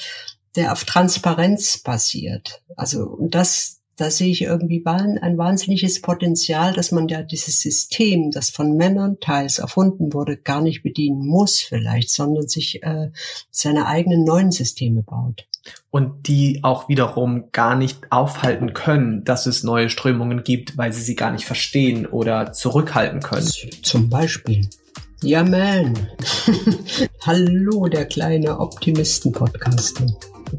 der 0.55 0.71
auf 0.71 0.83
Transparenz 0.83 1.79
basiert. 1.79 2.61
Also 2.75 3.03
und 3.03 3.35
das, 3.35 3.81
da 3.95 4.09
sehe 4.09 4.31
ich 4.31 4.41
irgendwie 4.41 4.83
ein 4.85 5.37
wahnsinniges 5.37 6.01
Potenzial, 6.01 6.73
dass 6.73 6.91
man 6.91 7.07
ja 7.07 7.21
dieses 7.21 7.61
System, 7.61 8.31
das 8.31 8.49
von 8.49 8.77
Männern 8.77 9.19
teils 9.19 9.59
erfunden 9.59 10.13
wurde, 10.13 10.37
gar 10.37 10.61
nicht 10.61 10.83
bedienen 10.83 11.25
muss 11.25 11.59
vielleicht, 11.59 12.09
sondern 12.09 12.47
sich 12.47 12.81
äh, 12.83 13.11
seine 13.51 13.87
eigenen 13.87 14.23
neuen 14.23 14.51
Systeme 14.51 15.03
baut. 15.03 15.45
Und 15.91 16.27
die 16.27 16.63
auch 16.63 16.87
wiederum 16.87 17.51
gar 17.51 17.75
nicht 17.75 18.11
aufhalten 18.11 18.73
können, 18.73 19.23
dass 19.25 19.45
es 19.45 19.63
neue 19.63 19.89
Strömungen 19.89 20.43
gibt, 20.43 20.77
weil 20.77 20.93
sie 20.93 21.01
sie 21.01 21.15
gar 21.15 21.31
nicht 21.31 21.45
verstehen 21.45 22.05
oder 22.05 22.53
zurückhalten 22.53 23.19
können. 23.19 23.49
Zum 23.83 24.09
Beispiel. 24.09 24.67
Ja, 25.21 25.43
man. 25.43 26.07
Hallo, 27.25 27.87
der 27.87 28.05
kleine 28.05 28.57
Optimisten-Podcaster. 28.59 30.05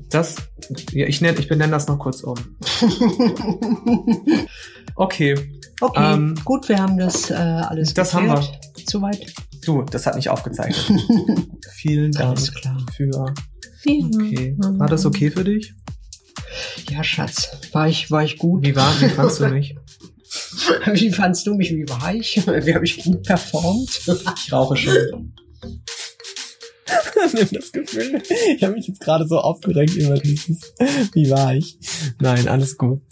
Das, 0.08 0.36
ja, 0.92 1.06
ich 1.06 1.20
nenne, 1.20 1.38
ich 1.38 1.48
benenne 1.48 1.72
das 1.72 1.86
noch 1.86 1.98
kurz 1.98 2.22
um. 2.22 2.34
okay. 4.96 5.34
Okay, 5.80 6.12
ähm, 6.12 6.34
gut, 6.44 6.68
wir 6.68 6.78
haben 6.78 6.98
das 6.98 7.30
äh, 7.30 7.34
alles 7.34 7.94
Das 7.94 8.12
geklärt. 8.12 8.36
haben 8.36 8.42
wir. 8.42 8.84
Soweit. 8.88 9.32
Du, 9.64 9.82
das 9.82 10.06
hat 10.06 10.16
nicht 10.16 10.28
aufgezeichnet. 10.28 11.00
Vielen 11.74 12.12
Dank 12.12 12.38
für. 12.94 13.32
Okay. 13.86 14.56
War 14.58 14.88
das 14.88 15.06
okay 15.06 15.30
für 15.30 15.44
dich? 15.44 15.74
Ja, 16.90 17.02
Schatz. 17.02 17.48
War 17.72 17.88
ich, 17.88 18.10
war 18.10 18.24
ich 18.24 18.36
gut? 18.38 18.64
Wie 18.64 18.76
war, 18.76 18.92
wie 19.00 19.08
fandst 19.08 19.40
du 19.40 19.48
mich? 19.48 19.76
wie 20.92 21.10
fandst 21.10 21.46
du 21.46 21.54
mich? 21.54 21.70
Wie 21.70 21.88
war 21.88 22.14
ich? 22.14 22.46
Wie 22.46 22.74
habe 22.74 22.84
ich 22.84 23.02
gut 23.02 23.22
performt? 23.22 24.00
ich 24.36 24.52
rauche 24.52 24.76
schon. 24.76 25.34
Nimm 27.32 27.48
das 27.52 27.72
Gefühl. 27.72 28.22
Ich 28.56 28.62
habe 28.62 28.74
mich 28.74 28.88
jetzt 28.88 29.00
gerade 29.00 29.26
so 29.26 29.38
aufgeregt 29.38 29.94
über 29.94 30.14
dieses. 30.14 30.74
Wie 31.12 31.30
war 31.30 31.54
ich? 31.54 31.78
Nein, 32.20 32.48
alles 32.48 32.76
gut. 32.76 33.02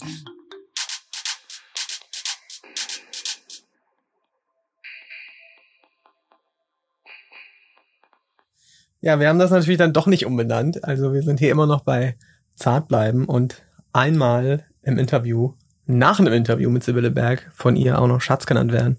Ja, 9.01 9.19
wir 9.19 9.29
haben 9.29 9.39
das 9.39 9.51
natürlich 9.51 9.77
dann 9.77 9.93
doch 9.93 10.07
nicht 10.07 10.25
umbenannt. 10.25 10.83
Also 10.83 11.13
wir 11.13 11.21
sind 11.21 11.39
hier 11.39 11.51
immer 11.51 11.65
noch 11.65 11.81
bei 11.81 12.17
Zart 12.55 12.89
bleiben 12.89 13.25
und 13.25 13.63
einmal 13.93 14.65
im 14.81 14.97
Interview, 14.97 15.53
nach 15.85 16.19
einem 16.19 16.33
Interview 16.33 16.69
mit 16.69 16.83
Sibylle 16.83 17.09
Berg, 17.09 17.49
von 17.53 17.75
ihr 17.75 17.99
auch 17.99 18.07
noch 18.07 18.19
Schatz 18.19 18.45
genannt 18.45 18.73
werden. 18.73 18.97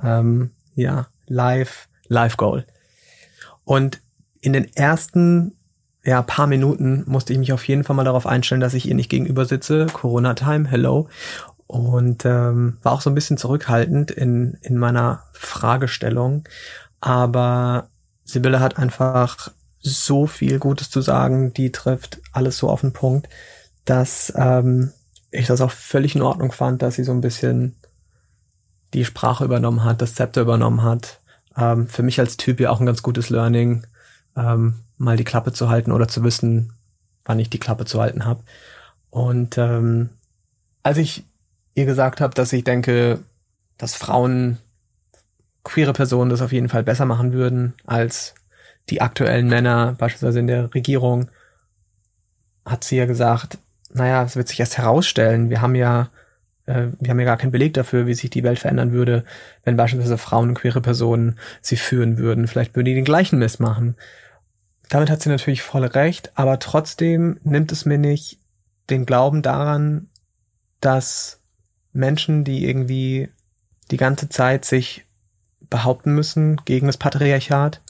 Ähm, 0.00 0.52
ja, 0.74 1.08
live, 1.26 1.88
live 2.06 2.36
Goal. 2.36 2.66
Und 3.64 4.00
in 4.42 4.52
den 4.52 4.70
ersten 4.76 5.54
ja, 6.04 6.20
paar 6.20 6.48
Minuten 6.48 7.04
musste 7.06 7.32
ich 7.32 7.38
mich 7.38 7.52
auf 7.52 7.66
jeden 7.66 7.84
Fall 7.84 7.96
mal 7.96 8.04
darauf 8.04 8.26
einstellen, 8.26 8.60
dass 8.60 8.74
ich 8.74 8.88
ihr 8.88 8.94
nicht 8.94 9.08
gegenüber 9.08 9.44
sitze. 9.44 9.86
Corona-Time, 9.86 10.68
hello. 10.68 11.08
Und 11.68 12.24
ähm, 12.26 12.78
war 12.82 12.92
auch 12.92 13.00
so 13.00 13.08
ein 13.08 13.14
bisschen 13.14 13.38
zurückhaltend 13.38 14.10
in, 14.10 14.58
in 14.62 14.76
meiner 14.76 15.22
Fragestellung. 15.32 16.44
Aber 17.00 17.88
Sibylle 18.24 18.60
hat 18.60 18.78
einfach 18.78 19.52
so 19.80 20.26
viel 20.26 20.58
Gutes 20.58 20.90
zu 20.90 21.00
sagen, 21.00 21.54
die 21.54 21.72
trifft 21.72 22.20
alles 22.32 22.58
so 22.58 22.68
auf 22.68 22.82
den 22.82 22.92
Punkt, 22.92 23.28
dass 23.84 24.32
ähm, 24.36 24.92
ich 25.30 25.46
das 25.46 25.60
auch 25.60 25.70
völlig 25.70 26.14
in 26.14 26.22
Ordnung 26.22 26.52
fand, 26.52 26.82
dass 26.82 26.96
sie 26.96 27.04
so 27.04 27.12
ein 27.12 27.20
bisschen 27.20 27.76
die 28.92 29.04
Sprache 29.04 29.44
übernommen 29.44 29.84
hat, 29.84 30.02
das 30.02 30.14
Zepter 30.14 30.42
übernommen 30.42 30.82
hat. 30.82 31.20
Ähm, 31.56 31.88
für 31.88 32.02
mich 32.02 32.20
als 32.20 32.36
Typ 32.36 32.60
ja 32.60 32.70
auch 32.70 32.80
ein 32.80 32.86
ganz 32.86 33.02
gutes 33.02 33.30
Learning, 33.30 33.86
ähm, 34.36 34.74
mal 34.98 35.16
die 35.16 35.24
Klappe 35.24 35.52
zu 35.52 35.68
halten 35.68 35.92
oder 35.92 36.08
zu 36.08 36.24
wissen, 36.24 36.72
wann 37.24 37.38
ich 37.38 37.50
die 37.50 37.60
Klappe 37.60 37.84
zu 37.84 38.00
halten 38.00 38.24
habe. 38.24 38.42
Und 39.10 39.58
ähm, 39.58 40.10
als 40.82 40.98
ich 40.98 41.24
ihr 41.74 41.86
gesagt 41.86 42.20
habe, 42.20 42.34
dass 42.34 42.52
ich 42.52 42.64
denke, 42.64 43.20
dass 43.78 43.94
Frauen, 43.94 44.58
queere 45.64 45.92
Personen 45.92 46.30
das 46.30 46.42
auf 46.42 46.52
jeden 46.52 46.68
Fall 46.68 46.82
besser 46.82 47.04
machen 47.04 47.32
würden 47.32 47.74
als 47.86 48.34
die 48.90 49.00
aktuellen 49.00 49.48
Männer, 49.48 49.94
beispielsweise 49.96 50.40
in 50.40 50.48
der 50.48 50.74
Regierung, 50.74 51.30
hat 52.64 52.84
sie 52.84 52.96
ja 52.96 53.06
gesagt, 53.06 53.58
naja, 53.92 54.22
es 54.22 54.36
wird 54.36 54.48
sich 54.48 54.58
erst 54.60 54.78
herausstellen. 54.78 55.50
Wir 55.50 55.60
haben 55.60 55.74
ja, 55.74 56.08
äh, 56.66 56.88
wir 56.98 57.10
haben 57.10 57.20
ja 57.20 57.26
gar 57.26 57.36
keinen 57.36 57.52
Beleg 57.52 57.74
dafür, 57.74 58.06
wie 58.06 58.14
sich 58.14 58.30
die 58.30 58.42
Welt 58.42 58.58
verändern 58.58 58.92
würde, 58.92 59.24
wenn 59.64 59.76
beispielsweise 59.76 60.18
Frauen 60.18 60.50
und 60.50 60.54
queere 60.54 60.80
Personen 60.80 61.38
sie 61.60 61.76
führen 61.76 62.18
würden. 62.18 62.48
Vielleicht 62.48 62.74
würden 62.74 62.86
die 62.86 62.94
den 62.94 63.04
gleichen 63.04 63.38
Mist 63.38 63.60
machen. 63.60 63.96
Damit 64.88 65.10
hat 65.10 65.22
sie 65.22 65.30
natürlich 65.30 65.62
voll 65.62 65.84
recht, 65.84 66.32
aber 66.34 66.58
trotzdem 66.58 67.38
nimmt 67.44 67.72
es 67.72 67.84
mir 67.84 67.98
nicht 67.98 68.38
den 68.90 69.06
Glauben 69.06 69.42
daran, 69.42 70.08
dass 70.80 71.40
Menschen, 71.92 72.44
die 72.44 72.66
irgendwie 72.68 73.28
die 73.90 73.96
ganze 73.96 74.28
Zeit 74.28 74.64
sich 74.64 75.04
behaupten 75.70 76.14
müssen 76.14 76.56
gegen 76.64 76.86
das 76.86 76.96
Patriarchat, 76.96 77.80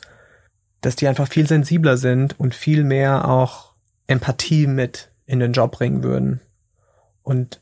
dass 0.80 0.96
die 0.96 1.08
einfach 1.08 1.28
viel 1.28 1.46
sensibler 1.46 1.96
sind 1.96 2.38
und 2.38 2.54
viel 2.54 2.84
mehr 2.84 3.28
auch 3.28 3.72
Empathie 4.06 4.66
mit 4.66 5.10
in 5.26 5.40
den 5.40 5.52
Job 5.52 5.72
bringen 5.72 6.02
würden. 6.02 6.40
Und 7.22 7.61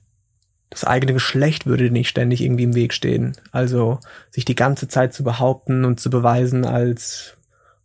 das 0.71 0.85
eigene 0.85 1.13
Geschlecht 1.13 1.67
würde 1.67 1.91
nicht 1.91 2.09
ständig 2.09 2.41
irgendwie 2.41 2.65
im 2.65 2.75
Weg 2.75 2.95
stehen. 2.95 3.37
Also 3.51 3.99
sich 4.31 4.45
die 4.45 4.55
ganze 4.55 4.89
Zeit 4.89 5.13
zu 5.13 5.25
behaupten 5.25 5.85
und 5.85 6.01
zu 6.01 6.11
beweisen 6.11 6.65
als 6.65 7.37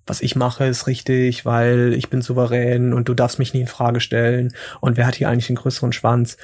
was 0.07 0.21
ich 0.21 0.35
mache, 0.35 0.65
ist 0.65 0.85
richtig, 0.85 1.45
weil 1.45 1.93
ich 1.93 2.11
bin 2.11 2.21
souverän 2.21 2.93
und 2.93 3.09
du 3.09 3.15
darfst 3.15 3.39
mich 3.39 3.55
nie 3.55 3.61
in 3.61 3.67
Frage 3.67 3.99
stellen 3.99 4.53
und 4.79 4.97
wer 4.97 5.07
hat 5.07 5.15
hier 5.15 5.29
eigentlich 5.29 5.47
den 5.47 5.55
größeren 5.55 5.93
Schwanz? 5.93 6.37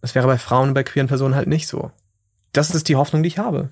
Das 0.00 0.14
wäre 0.14 0.26
bei 0.26 0.38
Frauen 0.38 0.68
und 0.68 0.74
bei 0.74 0.84
queeren 0.84 1.08
Personen 1.08 1.34
halt 1.34 1.48
nicht 1.48 1.68
so. 1.68 1.90
Das 2.52 2.74
ist 2.74 2.88
die 2.88 2.96
Hoffnung, 2.96 3.22
die 3.22 3.28
ich 3.28 3.38
habe. 3.38 3.68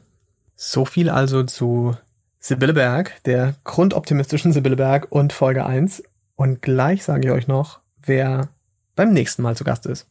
So 0.55 0.85
viel 0.85 1.09
also 1.09 1.45
zu 1.45 1.97
Sibylle 2.39 2.75
Berg, 2.75 3.23
der 3.25 3.55
grundoptimistischen 3.65 4.53
Sibylle 4.53 4.77
Berg 4.77 5.11
und 5.11 5.33
Folge 5.33 5.65
1. 5.65 6.03
Und 6.37 6.61
gleich 6.61 7.03
sage 7.03 7.29
ich 7.29 7.33
euch 7.33 7.49
noch, 7.49 7.81
wer 8.05 8.49
beim 8.95 9.13
nächsten 9.13 9.43
Mal 9.43 9.57
zu 9.57 9.65
Gast 9.65 9.87
ist. 9.87 10.07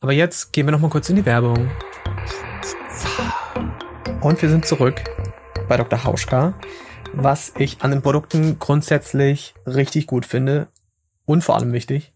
Aber 0.00 0.12
jetzt 0.12 0.52
gehen 0.52 0.66
wir 0.66 0.72
noch 0.72 0.80
mal 0.80 0.90
kurz 0.90 1.08
in 1.10 1.16
die 1.16 1.26
Werbung. 1.26 1.70
Und 4.20 4.40
wir 4.40 4.48
sind 4.48 4.66
zurück 4.66 5.02
bei 5.68 5.76
Dr. 5.76 6.04
Hauschka 6.04 6.54
was 7.16 7.52
ich 7.56 7.82
an 7.82 7.90
den 7.90 8.02
Produkten 8.02 8.58
grundsätzlich 8.58 9.54
richtig 9.66 10.06
gut 10.06 10.26
finde 10.26 10.68
und 11.24 11.42
vor 11.42 11.56
allem 11.56 11.72
wichtig, 11.72 12.12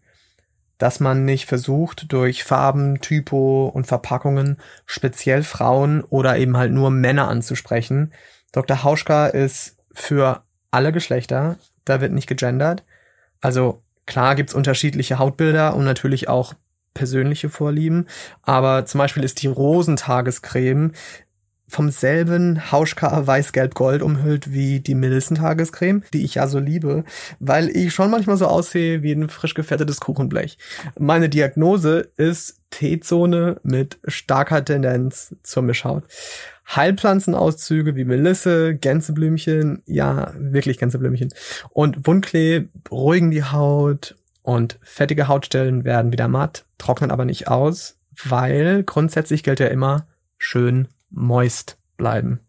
dass 0.77 0.99
man 0.99 1.25
nicht 1.25 1.45
versucht, 1.45 2.11
durch 2.11 2.43
Farben, 2.43 3.01
Typo 3.01 3.67
und 3.67 3.87
Verpackungen 3.87 4.57
speziell 4.85 5.43
Frauen 5.43 6.01
oder 6.03 6.37
eben 6.37 6.55
halt 6.55 6.71
nur 6.71 6.91
Männer 6.91 7.27
anzusprechen. 7.27 8.13
Dr. 8.51 8.83
Hauschka 8.83 9.27
ist 9.27 9.77
für 9.91 10.43
alle 10.69 10.91
Geschlechter, 10.91 11.57
da 11.83 11.99
wird 11.99 12.11
nicht 12.11 12.27
gegendert. 12.27 12.83
Also 13.41 13.81
klar 14.05 14.35
gibt's 14.35 14.53
unterschiedliche 14.53 15.19
Hautbilder 15.19 15.75
und 15.75 15.83
natürlich 15.83 16.29
auch 16.29 16.53
persönliche 16.93 17.49
Vorlieben, 17.49 18.07
aber 18.41 18.85
zum 18.85 18.99
Beispiel 18.99 19.23
ist 19.23 19.41
die 19.41 19.47
Rosentagescreme 19.47 20.91
vom 21.71 21.89
selben 21.89 22.69
Hauschka 22.69 23.25
Weiß-Gelb-Gold 23.25 24.01
umhüllt 24.01 24.51
wie 24.51 24.81
die 24.81 24.93
Milsen-Tagescreme, 24.93 26.03
die 26.13 26.25
ich 26.25 26.35
ja 26.35 26.47
so 26.47 26.59
liebe, 26.59 27.05
weil 27.39 27.69
ich 27.69 27.93
schon 27.93 28.11
manchmal 28.11 28.35
so 28.35 28.47
aussehe 28.47 29.03
wie 29.03 29.13
ein 29.13 29.29
frisch 29.29 29.53
gefettetes 29.53 30.01
Kuchenblech. 30.01 30.57
Meine 30.99 31.29
Diagnose 31.29 32.11
ist 32.17 32.59
T-Zone 32.71 33.61
mit 33.63 33.99
starker 34.05 34.65
Tendenz 34.65 35.33
zur 35.43 35.63
Mischhaut. 35.63 36.03
Heilpflanzenauszüge 36.75 37.95
wie 37.95 38.05
Melisse, 38.05 38.75
Gänseblümchen, 38.75 39.81
ja, 39.85 40.33
wirklich 40.37 40.77
Gänseblümchen. 40.77 41.33
Und 41.69 42.05
Wundklee 42.05 42.67
beruhigen 42.83 43.31
die 43.31 43.43
Haut 43.43 44.15
und 44.41 44.79
fettige 44.81 45.27
Hautstellen 45.27 45.83
werden 45.83 46.11
wieder 46.11 46.27
matt, 46.27 46.65
trocknen 46.77 47.11
aber 47.11 47.25
nicht 47.25 47.47
aus, 47.47 47.97
weil 48.23 48.83
grundsätzlich 48.83 49.43
gilt 49.43 49.59
ja 49.59 49.67
immer 49.67 50.07
schön 50.37 50.87
moist 51.09 51.77
bleiben. 51.97 52.39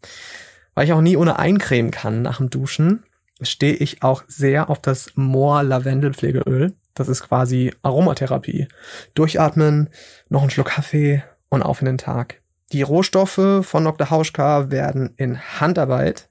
Weil 0.73 0.85
ich 0.85 0.93
auch 0.93 1.01
nie 1.01 1.17
ohne 1.17 1.37
eincremen 1.37 1.91
kann 1.91 2.21
nach 2.21 2.37
dem 2.37 2.49
Duschen, 2.49 3.03
stehe 3.41 3.75
ich 3.75 4.03
auch 4.03 4.23
sehr 4.27 4.69
auf 4.69 4.79
das 4.79 5.11
Moor 5.15 5.63
Lavendelpflegeöl. 5.63 6.73
Das 6.93 7.07
ist 7.07 7.23
quasi 7.23 7.73
Aromatherapie. 7.81 8.67
Durchatmen, 9.15 9.89
noch 10.29 10.41
einen 10.41 10.51
Schluck 10.51 10.67
Kaffee 10.67 11.23
und 11.49 11.63
auf 11.63 11.81
in 11.81 11.85
den 11.85 11.97
Tag. 11.97 12.41
Die 12.71 12.81
Rohstoffe 12.81 13.61
von 13.61 13.83
Dr. 13.83 14.09
Hauschka 14.09 14.71
werden 14.71 15.13
in 15.17 15.39
Handarbeit 15.39 16.29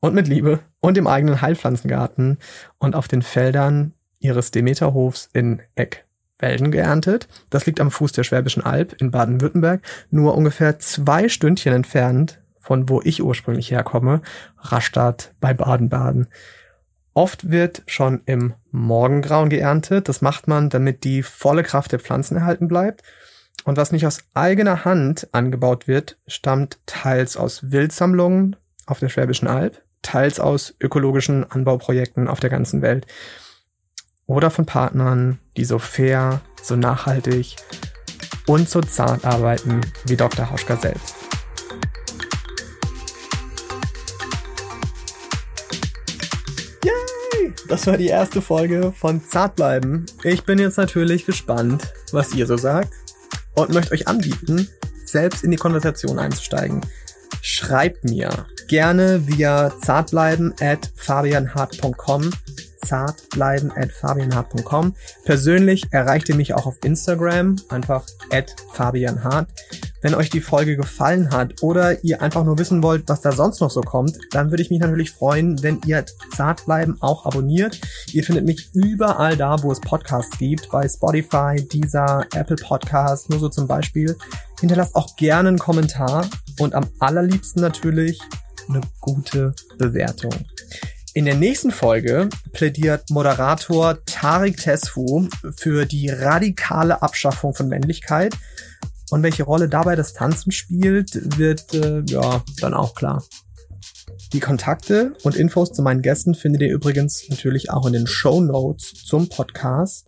und 0.00 0.14
mit 0.14 0.28
Liebe 0.28 0.60
und 0.80 0.96
im 0.96 1.06
eigenen 1.06 1.42
Heilpflanzengarten 1.42 2.38
und 2.78 2.94
auf 2.94 3.08
den 3.08 3.22
Feldern 3.22 3.92
ihres 4.26 4.50
Demeterhofs 4.50 5.30
in 5.32 5.62
Eck 5.74 6.04
geerntet. 6.38 7.28
Das 7.48 7.64
liegt 7.64 7.80
am 7.80 7.90
Fuß 7.90 8.12
der 8.12 8.22
Schwäbischen 8.22 8.62
Alb 8.62 8.94
in 9.00 9.10
Baden-Württemberg, 9.10 9.80
nur 10.10 10.34
ungefähr 10.34 10.78
zwei 10.78 11.30
Stündchen 11.30 11.72
entfernt 11.72 12.38
von 12.66 12.88
wo 12.88 13.00
ich 13.04 13.22
ursprünglich 13.22 13.70
herkomme, 13.70 14.22
Rastatt 14.58 15.32
bei 15.40 15.54
Baden-Baden. 15.54 16.26
Oft 17.14 17.48
wird 17.50 17.84
schon 17.86 18.22
im 18.26 18.54
Morgengrauen 18.72 19.48
geerntet. 19.48 20.08
Das 20.08 20.20
macht 20.20 20.48
man, 20.48 20.68
damit 20.68 21.04
die 21.04 21.22
volle 21.22 21.62
Kraft 21.62 21.92
der 21.92 22.00
Pflanzen 22.00 22.36
erhalten 22.36 22.66
bleibt. 22.66 23.02
Und 23.64 23.76
was 23.76 23.92
nicht 23.92 24.04
aus 24.04 24.18
eigener 24.34 24.84
Hand 24.84 25.28
angebaut 25.30 25.86
wird, 25.86 26.18
stammt 26.26 26.78
teils 26.86 27.36
aus 27.36 27.70
Wildsammlungen 27.70 28.56
auf 28.84 28.98
der 28.98 29.10
Schwäbischen 29.10 29.46
Alb, 29.46 29.80
teils 30.02 30.40
aus 30.40 30.74
ökologischen 30.80 31.48
Anbauprojekten 31.48 32.26
auf 32.26 32.40
der 32.40 32.50
ganzen 32.50 32.82
Welt 32.82 33.06
oder 34.26 34.50
von 34.50 34.66
Partnern, 34.66 35.38
die 35.56 35.64
so 35.64 35.78
fair, 35.78 36.40
so 36.60 36.76
nachhaltig 36.76 37.56
und 38.46 38.68
so 38.68 38.80
zart 38.80 39.24
arbeiten 39.24 39.80
wie 40.06 40.16
Dr. 40.16 40.50
Hauschka 40.50 40.76
selbst. 40.76 41.14
Yay! 46.84 47.52
Das 47.68 47.86
war 47.86 47.96
die 47.96 48.08
erste 48.08 48.42
Folge 48.42 48.92
von 48.92 49.22
Zartbleiben. 49.22 50.06
Ich 50.24 50.44
bin 50.44 50.58
jetzt 50.58 50.76
natürlich 50.76 51.26
gespannt, 51.26 51.92
was 52.12 52.34
ihr 52.34 52.46
so 52.46 52.56
sagt 52.56 52.92
und 53.54 53.70
möchte 53.70 53.92
euch 53.92 54.08
anbieten, 54.08 54.68
selbst 55.04 55.44
in 55.44 55.52
die 55.52 55.56
Konversation 55.56 56.18
einzusteigen. 56.18 56.80
Schreibt 57.42 58.04
mir 58.04 58.46
gerne 58.68 59.28
via 59.28 59.72
zartbleiben 59.80 60.52
at 60.60 60.90
fabianhart.com 60.96 62.32
zartbleiben 62.86 63.72
at 63.72 63.92
fabianhart.com. 63.92 64.94
Persönlich 65.24 65.84
erreicht 65.90 66.28
ihr 66.28 66.34
mich 66.36 66.54
auch 66.54 66.66
auf 66.66 66.76
Instagram, 66.84 67.56
einfach 67.68 68.04
at 68.30 68.54
fabianhart. 68.72 69.48
Wenn 70.02 70.14
euch 70.14 70.30
die 70.30 70.40
Folge 70.40 70.76
gefallen 70.76 71.30
hat 71.30 71.62
oder 71.62 72.04
ihr 72.04 72.22
einfach 72.22 72.44
nur 72.44 72.58
wissen 72.58 72.82
wollt, 72.82 73.08
was 73.08 73.22
da 73.22 73.32
sonst 73.32 73.60
noch 73.60 73.70
so 73.70 73.80
kommt, 73.80 74.16
dann 74.30 74.50
würde 74.50 74.62
ich 74.62 74.70
mich 74.70 74.78
natürlich 74.78 75.10
freuen, 75.10 75.62
wenn 75.62 75.80
ihr 75.84 76.04
Zartbleiben 76.34 76.98
auch 77.00 77.26
abonniert. 77.26 77.80
Ihr 78.12 78.22
findet 78.22 78.46
mich 78.46 78.70
überall 78.72 79.36
da, 79.36 79.62
wo 79.62 79.72
es 79.72 79.80
Podcasts 79.80 80.38
gibt, 80.38 80.70
bei 80.70 80.88
Spotify, 80.88 81.56
Deezer, 81.56 82.24
Apple 82.34 82.56
Podcasts, 82.56 83.28
nur 83.28 83.40
so 83.40 83.48
zum 83.48 83.66
Beispiel. 83.66 84.16
Hinterlasst 84.60 84.94
auch 84.94 85.16
gerne 85.16 85.48
einen 85.48 85.58
Kommentar 85.58 86.28
und 86.60 86.74
am 86.74 86.86
allerliebsten 87.00 87.60
natürlich 87.60 88.20
eine 88.68 88.80
gute 89.00 89.54
Bewertung. 89.78 90.32
In 91.16 91.24
der 91.24 91.34
nächsten 91.34 91.70
Folge 91.70 92.28
plädiert 92.52 93.08
Moderator 93.08 94.04
Tarik 94.04 94.58
Tesfu 94.58 95.30
für 95.56 95.86
die 95.86 96.10
radikale 96.10 97.00
Abschaffung 97.00 97.54
von 97.54 97.68
Männlichkeit. 97.68 98.34
Und 99.08 99.22
welche 99.22 99.44
Rolle 99.44 99.70
dabei 99.70 99.96
das 99.96 100.12
Tanzen 100.12 100.52
spielt, 100.52 101.38
wird 101.38 101.72
äh, 101.72 102.02
ja 102.04 102.44
dann 102.60 102.74
auch 102.74 102.94
klar. 102.94 103.24
Die 104.34 104.40
Kontakte 104.40 105.14
und 105.22 105.36
Infos 105.36 105.72
zu 105.72 105.80
meinen 105.80 106.02
Gästen 106.02 106.34
findet 106.34 106.60
ihr 106.60 106.70
übrigens 106.70 107.26
natürlich 107.30 107.70
auch 107.70 107.86
in 107.86 107.94
den 107.94 108.06
Show 108.06 108.42
Notes 108.42 108.92
zum 109.06 109.30
Podcast. 109.30 110.06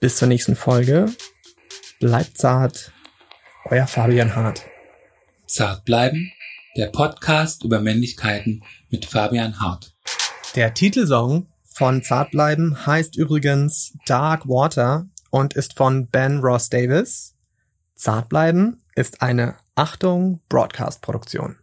Bis 0.00 0.18
zur 0.18 0.28
nächsten 0.28 0.54
Folge. 0.54 1.06
Bleibt 1.98 2.36
zart. 2.36 2.92
Euer 3.70 3.86
Fabian 3.86 4.36
Hart. 4.36 4.64
Zart 5.46 5.86
bleiben. 5.86 6.30
Der 6.76 6.88
Podcast 6.88 7.64
über 7.64 7.80
Männlichkeiten 7.80 8.64
mit 8.90 9.06
Fabian 9.06 9.60
Hart. 9.60 9.93
Der 10.54 10.72
Titelsong 10.72 11.48
von 11.64 12.04
Zartbleiben 12.04 12.86
heißt 12.86 13.16
übrigens 13.16 13.92
Dark 14.06 14.46
Water 14.46 15.08
und 15.30 15.54
ist 15.54 15.76
von 15.76 16.06
Ben 16.06 16.38
Ross 16.38 16.70
Davis. 16.70 17.34
Zartbleiben 17.96 18.80
ist 18.94 19.20
eine 19.20 19.56
Achtung 19.74 20.40
Broadcast 20.48 21.02
Produktion. 21.02 21.56